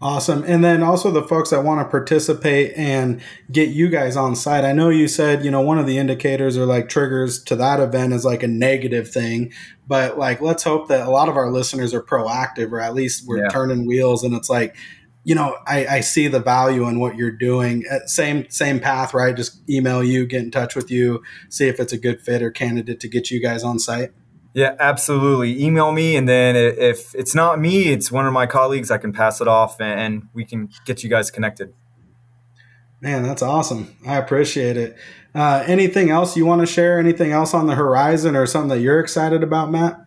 Awesome. 0.00 0.44
And 0.46 0.62
then 0.62 0.84
also 0.84 1.10
the 1.10 1.22
folks 1.22 1.50
that 1.50 1.64
want 1.64 1.80
to 1.80 1.90
participate 1.90 2.74
and 2.76 3.20
get 3.50 3.70
you 3.70 3.88
guys 3.88 4.16
on 4.16 4.36
site. 4.36 4.64
I 4.64 4.72
know 4.72 4.88
you 4.88 5.08
said, 5.08 5.44
you 5.44 5.50
know, 5.50 5.62
one 5.62 5.78
of 5.78 5.86
the 5.86 5.98
indicators 5.98 6.56
or 6.56 6.64
like 6.64 6.88
triggers 6.88 7.42
to 7.44 7.56
that 7.56 7.80
event 7.80 8.12
is 8.12 8.24
like 8.24 8.44
a 8.44 8.48
negative 8.48 9.10
thing, 9.10 9.52
but 9.88 10.16
like 10.16 10.40
let's 10.40 10.62
hope 10.62 10.86
that 10.88 11.04
a 11.04 11.10
lot 11.10 11.28
of 11.28 11.36
our 11.36 11.50
listeners 11.50 11.92
are 11.92 12.02
proactive 12.02 12.70
or 12.70 12.80
at 12.80 12.94
least 12.94 13.26
we're 13.26 13.42
yeah. 13.42 13.48
turning 13.48 13.84
wheels 13.84 14.22
and 14.22 14.34
it's 14.34 14.50
like, 14.50 14.76
you 15.24 15.34
know, 15.34 15.56
I, 15.66 15.86
I 15.86 16.00
see 16.00 16.28
the 16.28 16.38
value 16.38 16.86
in 16.86 17.00
what 17.00 17.16
you're 17.16 17.30
doing. 17.30 17.84
Uh, 17.90 18.06
same 18.06 18.48
same 18.50 18.78
path, 18.78 19.14
right? 19.14 19.34
Just 19.34 19.68
email 19.68 20.04
you, 20.04 20.26
get 20.26 20.42
in 20.42 20.50
touch 20.50 20.76
with 20.76 20.90
you, 20.90 21.22
see 21.48 21.66
if 21.66 21.80
it's 21.80 21.92
a 21.92 21.98
good 21.98 22.20
fit 22.20 22.42
or 22.42 22.50
candidate 22.50 23.00
to 23.00 23.08
get 23.08 23.30
you 23.30 23.40
guys 23.40 23.64
on 23.64 23.78
site. 23.78 24.12
Yeah, 24.52 24.76
absolutely. 24.78 25.64
Email 25.64 25.90
me, 25.90 26.14
and 26.14 26.28
then 26.28 26.54
if 26.54 27.12
it's 27.14 27.34
not 27.34 27.58
me, 27.58 27.88
it's 27.88 28.12
one 28.12 28.26
of 28.26 28.32
my 28.32 28.46
colleagues. 28.46 28.90
I 28.90 28.98
can 28.98 29.12
pass 29.12 29.40
it 29.40 29.48
off, 29.48 29.80
and 29.80 30.28
we 30.32 30.44
can 30.44 30.68
get 30.84 31.02
you 31.02 31.10
guys 31.10 31.30
connected. 31.30 31.72
Man, 33.00 33.24
that's 33.24 33.42
awesome. 33.42 33.96
I 34.06 34.16
appreciate 34.16 34.76
it. 34.76 34.96
Uh, 35.34 35.64
anything 35.66 36.10
else 36.10 36.36
you 36.36 36.46
want 36.46 36.60
to 36.60 36.66
share? 36.66 37.00
Anything 37.00 37.32
else 37.32 37.52
on 37.52 37.66
the 37.66 37.74
horizon, 37.74 38.36
or 38.36 38.46
something 38.46 38.68
that 38.68 38.80
you're 38.80 39.00
excited 39.00 39.42
about, 39.42 39.72
Matt? 39.72 40.00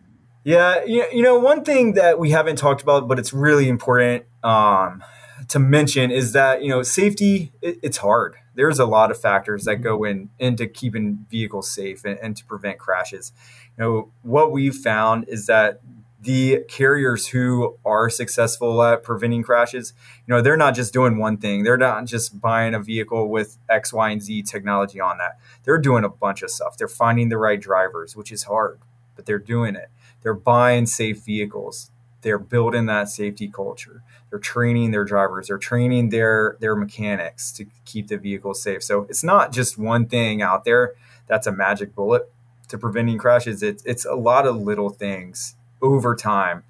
Yeah, 0.45 0.85
you 0.85 1.21
know, 1.21 1.37
one 1.37 1.65
thing 1.65 1.95
that 1.95 2.17
we 2.17 2.29
haven't 2.29 2.55
talked 2.55 2.81
about, 2.81 3.09
but 3.09 3.19
it's 3.19 3.33
really 3.33 3.67
important 3.67 4.23
um, 4.43 5.03
to 5.49 5.59
mention 5.59 6.11
is 6.11 6.33
that 6.33 6.63
you 6.63 6.69
know 6.69 6.83
safety. 6.83 7.51
It, 7.61 7.79
it's 7.83 7.97
hard. 7.97 8.35
There's 8.55 8.79
a 8.79 8.85
lot 8.85 9.11
of 9.11 9.21
factors 9.21 9.65
that 9.65 9.77
go 9.77 10.03
in 10.03 10.29
into 10.39 10.65
keeping 10.65 11.27
vehicles 11.29 11.69
safe 11.69 12.03
and, 12.05 12.17
and 12.19 12.35
to 12.37 12.43
prevent 12.45 12.79
crashes 12.79 13.31
you 13.77 13.83
know, 13.83 14.11
what 14.23 14.51
we've 14.51 14.75
found 14.75 15.25
is 15.27 15.45
that 15.45 15.81
the 16.19 16.63
carriers 16.67 17.27
who 17.27 17.77
are 17.85 18.09
successful 18.09 18.81
at 18.81 19.03
preventing 19.03 19.43
crashes, 19.43 19.93
you 20.25 20.33
know, 20.33 20.41
they're 20.41 20.57
not 20.57 20.73
just 20.73 20.91
doing 20.91 21.17
one 21.17 21.37
thing. 21.37 21.63
They're 21.63 21.77
not 21.77 22.05
just 22.05 22.41
buying 22.41 22.73
a 22.73 22.79
vehicle 22.79 23.29
with 23.29 23.57
X, 23.69 23.93
Y, 23.93 24.09
and 24.09 24.21
Z 24.21 24.43
technology 24.43 24.99
on 24.99 25.19
that. 25.19 25.37
They're 25.63 25.77
doing 25.77 26.03
a 26.03 26.09
bunch 26.09 26.41
of 26.41 26.49
stuff. 26.49 26.75
They're 26.75 26.87
finding 26.87 27.29
the 27.29 27.37
right 27.37 27.61
drivers, 27.61 28.15
which 28.15 28.31
is 28.31 28.43
hard, 28.43 28.79
but 29.15 29.25
they're 29.25 29.37
doing 29.37 29.75
it. 29.75 29.89
They're 30.23 30.33
buying 30.33 30.87
safe 30.87 31.23
vehicles. 31.23 31.91
They're 32.21 32.39
building 32.39 32.87
that 32.87 33.09
safety 33.09 33.47
culture. 33.47 34.01
They're 34.29 34.39
training 34.39 34.91
their 34.91 35.05
drivers. 35.05 35.47
They're 35.47 35.57
training 35.57 36.09
their 36.09 36.57
their 36.59 36.75
mechanics 36.75 37.51
to 37.53 37.65
keep 37.85 38.07
the 38.07 38.17
vehicle 38.17 38.53
safe. 38.53 38.83
So 38.83 39.05
it's 39.09 39.23
not 39.23 39.51
just 39.51 39.77
one 39.77 40.07
thing 40.07 40.41
out 40.41 40.65
there 40.65 40.93
that's 41.27 41.47
a 41.47 41.51
magic 41.51 41.95
bullet 41.95 42.29
to 42.69 42.77
preventing 42.77 43.17
crashes, 43.17 43.63
it's 43.63 43.83
it's 43.85 44.05
a 44.05 44.15
lot 44.15 44.45
of 44.45 44.57
little 44.57 44.89
things 44.89 45.55
over 45.81 46.15
time 46.15 46.63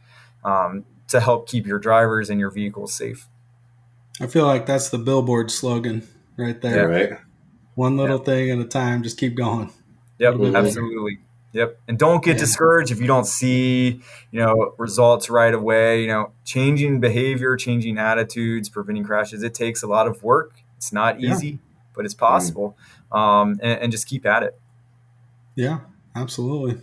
um, 0.44 0.86
to 1.08 1.20
help 1.20 1.48
keep 1.48 1.66
your 1.66 1.80
drivers 1.80 2.30
and 2.30 2.40
your 2.40 2.52
vehicles 2.52 2.94
safe. 2.94 3.28
I 4.20 4.28
feel 4.28 4.46
like 4.46 4.66
that's 4.66 4.90
the 4.90 4.98
billboard 4.98 5.52
slogan 5.52 6.08
right 6.38 6.60
there. 6.62 6.92
Yeah, 6.92 7.00
right. 7.00 7.20
One 7.76 7.98
little 7.98 8.18
thing 8.18 8.50
at 8.50 8.58
a 8.58 8.66
time, 8.66 9.04
just 9.04 9.18
keep 9.18 9.36
going. 9.36 9.72
Yep, 10.20 10.34
mm-hmm. 10.36 10.56
absolutely. 10.56 11.20
Yep. 11.54 11.80
And 11.88 11.98
don't 11.98 12.24
get 12.24 12.36
yeah. 12.36 12.42
discouraged 12.42 12.92
if 12.92 13.00
you 13.00 13.08
don't 13.08 13.26
see, 13.26 14.02
you 14.32 14.40
know, 14.40 14.74
results 14.78 15.30
right 15.30 15.54
away. 15.54 16.02
You 16.02 16.08
know, 16.08 16.32
changing 16.46 17.00
behavior, 17.00 17.56
changing 17.56 17.98
attitudes, 17.98 18.70
preventing 18.70 19.04
crashes, 19.04 19.44
it 19.44 19.54
takes 19.54 19.82
a 19.82 19.88
lot 19.88 20.08
of 20.08 20.24
work. 20.24 20.62
It's 20.76 20.94
not 20.94 21.20
easy, 21.20 21.48
yeah. 21.48 21.58
but 21.96 22.06
it's 22.06 22.14
possible. 22.14 22.78
Mm-hmm. 23.12 23.18
Um, 23.18 23.60
and, 23.64 23.82
and 23.82 23.92
just 23.92 24.08
keep 24.08 24.26
at 24.26 24.44
it. 24.44 24.60
Yeah, 25.56 25.80
absolutely. 26.16 26.80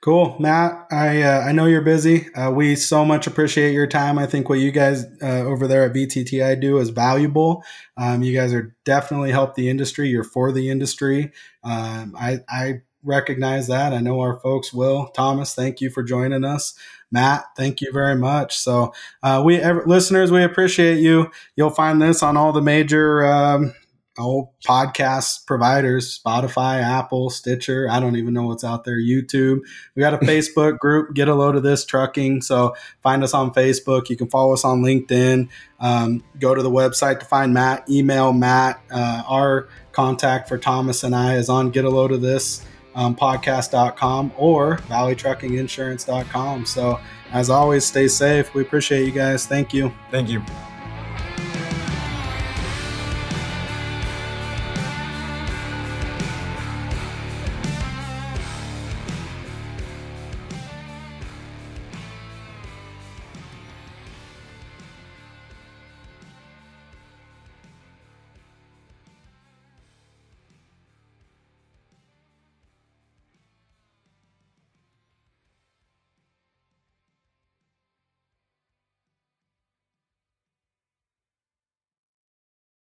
Cool, 0.00 0.36
Matt. 0.38 0.86
I 0.90 1.22
uh, 1.22 1.40
I 1.40 1.52
know 1.52 1.66
you're 1.66 1.82
busy. 1.82 2.32
Uh, 2.34 2.50
we 2.50 2.76
so 2.76 3.04
much 3.04 3.26
appreciate 3.26 3.72
your 3.72 3.86
time. 3.86 4.18
I 4.18 4.26
think 4.26 4.48
what 4.48 4.60
you 4.60 4.70
guys 4.70 5.04
uh, 5.20 5.40
over 5.40 5.66
there 5.66 5.84
at 5.84 5.92
VTTI 5.92 6.60
do 6.60 6.78
is 6.78 6.90
valuable. 6.90 7.64
Um, 7.96 8.22
you 8.22 8.34
guys 8.34 8.54
are 8.54 8.74
definitely 8.84 9.32
help 9.32 9.56
the 9.56 9.68
industry. 9.68 10.08
You're 10.08 10.24
for 10.24 10.52
the 10.52 10.70
industry. 10.70 11.32
Um, 11.64 12.14
I 12.18 12.38
I 12.48 12.80
recognize 13.08 13.66
that. 13.66 13.92
I 13.92 13.98
know 13.98 14.20
our 14.20 14.38
folks 14.38 14.72
will. 14.72 15.08
Thomas, 15.08 15.54
thank 15.54 15.80
you 15.80 15.90
for 15.90 16.02
joining 16.02 16.44
us. 16.44 16.74
Matt, 17.10 17.46
thank 17.56 17.80
you 17.80 17.90
very 17.92 18.14
much. 18.16 18.56
So, 18.58 18.92
uh, 19.22 19.42
we 19.44 19.64
listeners, 19.64 20.30
we 20.30 20.44
appreciate 20.44 20.98
you. 20.98 21.30
You'll 21.56 21.70
find 21.70 22.00
this 22.00 22.22
on 22.22 22.36
all 22.36 22.52
the 22.52 22.60
major 22.60 23.24
um, 23.24 23.74
oh 24.18 24.50
podcast 24.66 25.46
providers 25.46 26.20
spotify 26.20 26.82
apple 26.82 27.30
stitcher 27.30 27.88
i 27.90 28.00
don't 28.00 28.16
even 28.16 28.34
know 28.34 28.46
what's 28.46 28.64
out 28.64 28.84
there 28.84 28.98
youtube 28.98 29.60
we 29.94 30.00
got 30.00 30.12
a 30.12 30.18
facebook 30.26 30.78
group 30.78 31.14
get 31.14 31.28
a 31.28 31.34
load 31.34 31.54
of 31.54 31.62
this 31.62 31.84
trucking 31.84 32.42
so 32.42 32.74
find 33.02 33.22
us 33.22 33.32
on 33.32 33.52
facebook 33.52 34.08
you 34.08 34.16
can 34.16 34.28
follow 34.28 34.52
us 34.52 34.64
on 34.64 34.82
linkedin 34.82 35.48
um, 35.80 36.22
go 36.40 36.54
to 36.54 36.62
the 36.62 36.70
website 36.70 37.20
to 37.20 37.26
find 37.26 37.54
matt 37.54 37.88
email 37.88 38.32
matt 38.32 38.82
uh, 38.90 39.22
our 39.28 39.68
contact 39.92 40.48
for 40.48 40.58
thomas 40.58 41.04
and 41.04 41.14
i 41.14 41.36
is 41.36 41.48
on 41.48 41.70
get 41.70 41.84
a 41.84 41.90
load 41.90 42.10
of 42.10 42.20
this 42.20 42.66
um, 42.94 43.14
podcast.com 43.14 44.32
or 44.36 44.78
valleytruckinginsurance.com 44.88 46.66
so 46.66 46.98
as 47.32 47.50
always 47.50 47.84
stay 47.84 48.08
safe. 48.08 48.54
We 48.54 48.62
appreciate 48.62 49.04
you 49.04 49.12
guys. 49.12 49.46
Thank 49.46 49.74
you. 49.74 49.92
Thank 50.10 50.28
you 50.28 50.42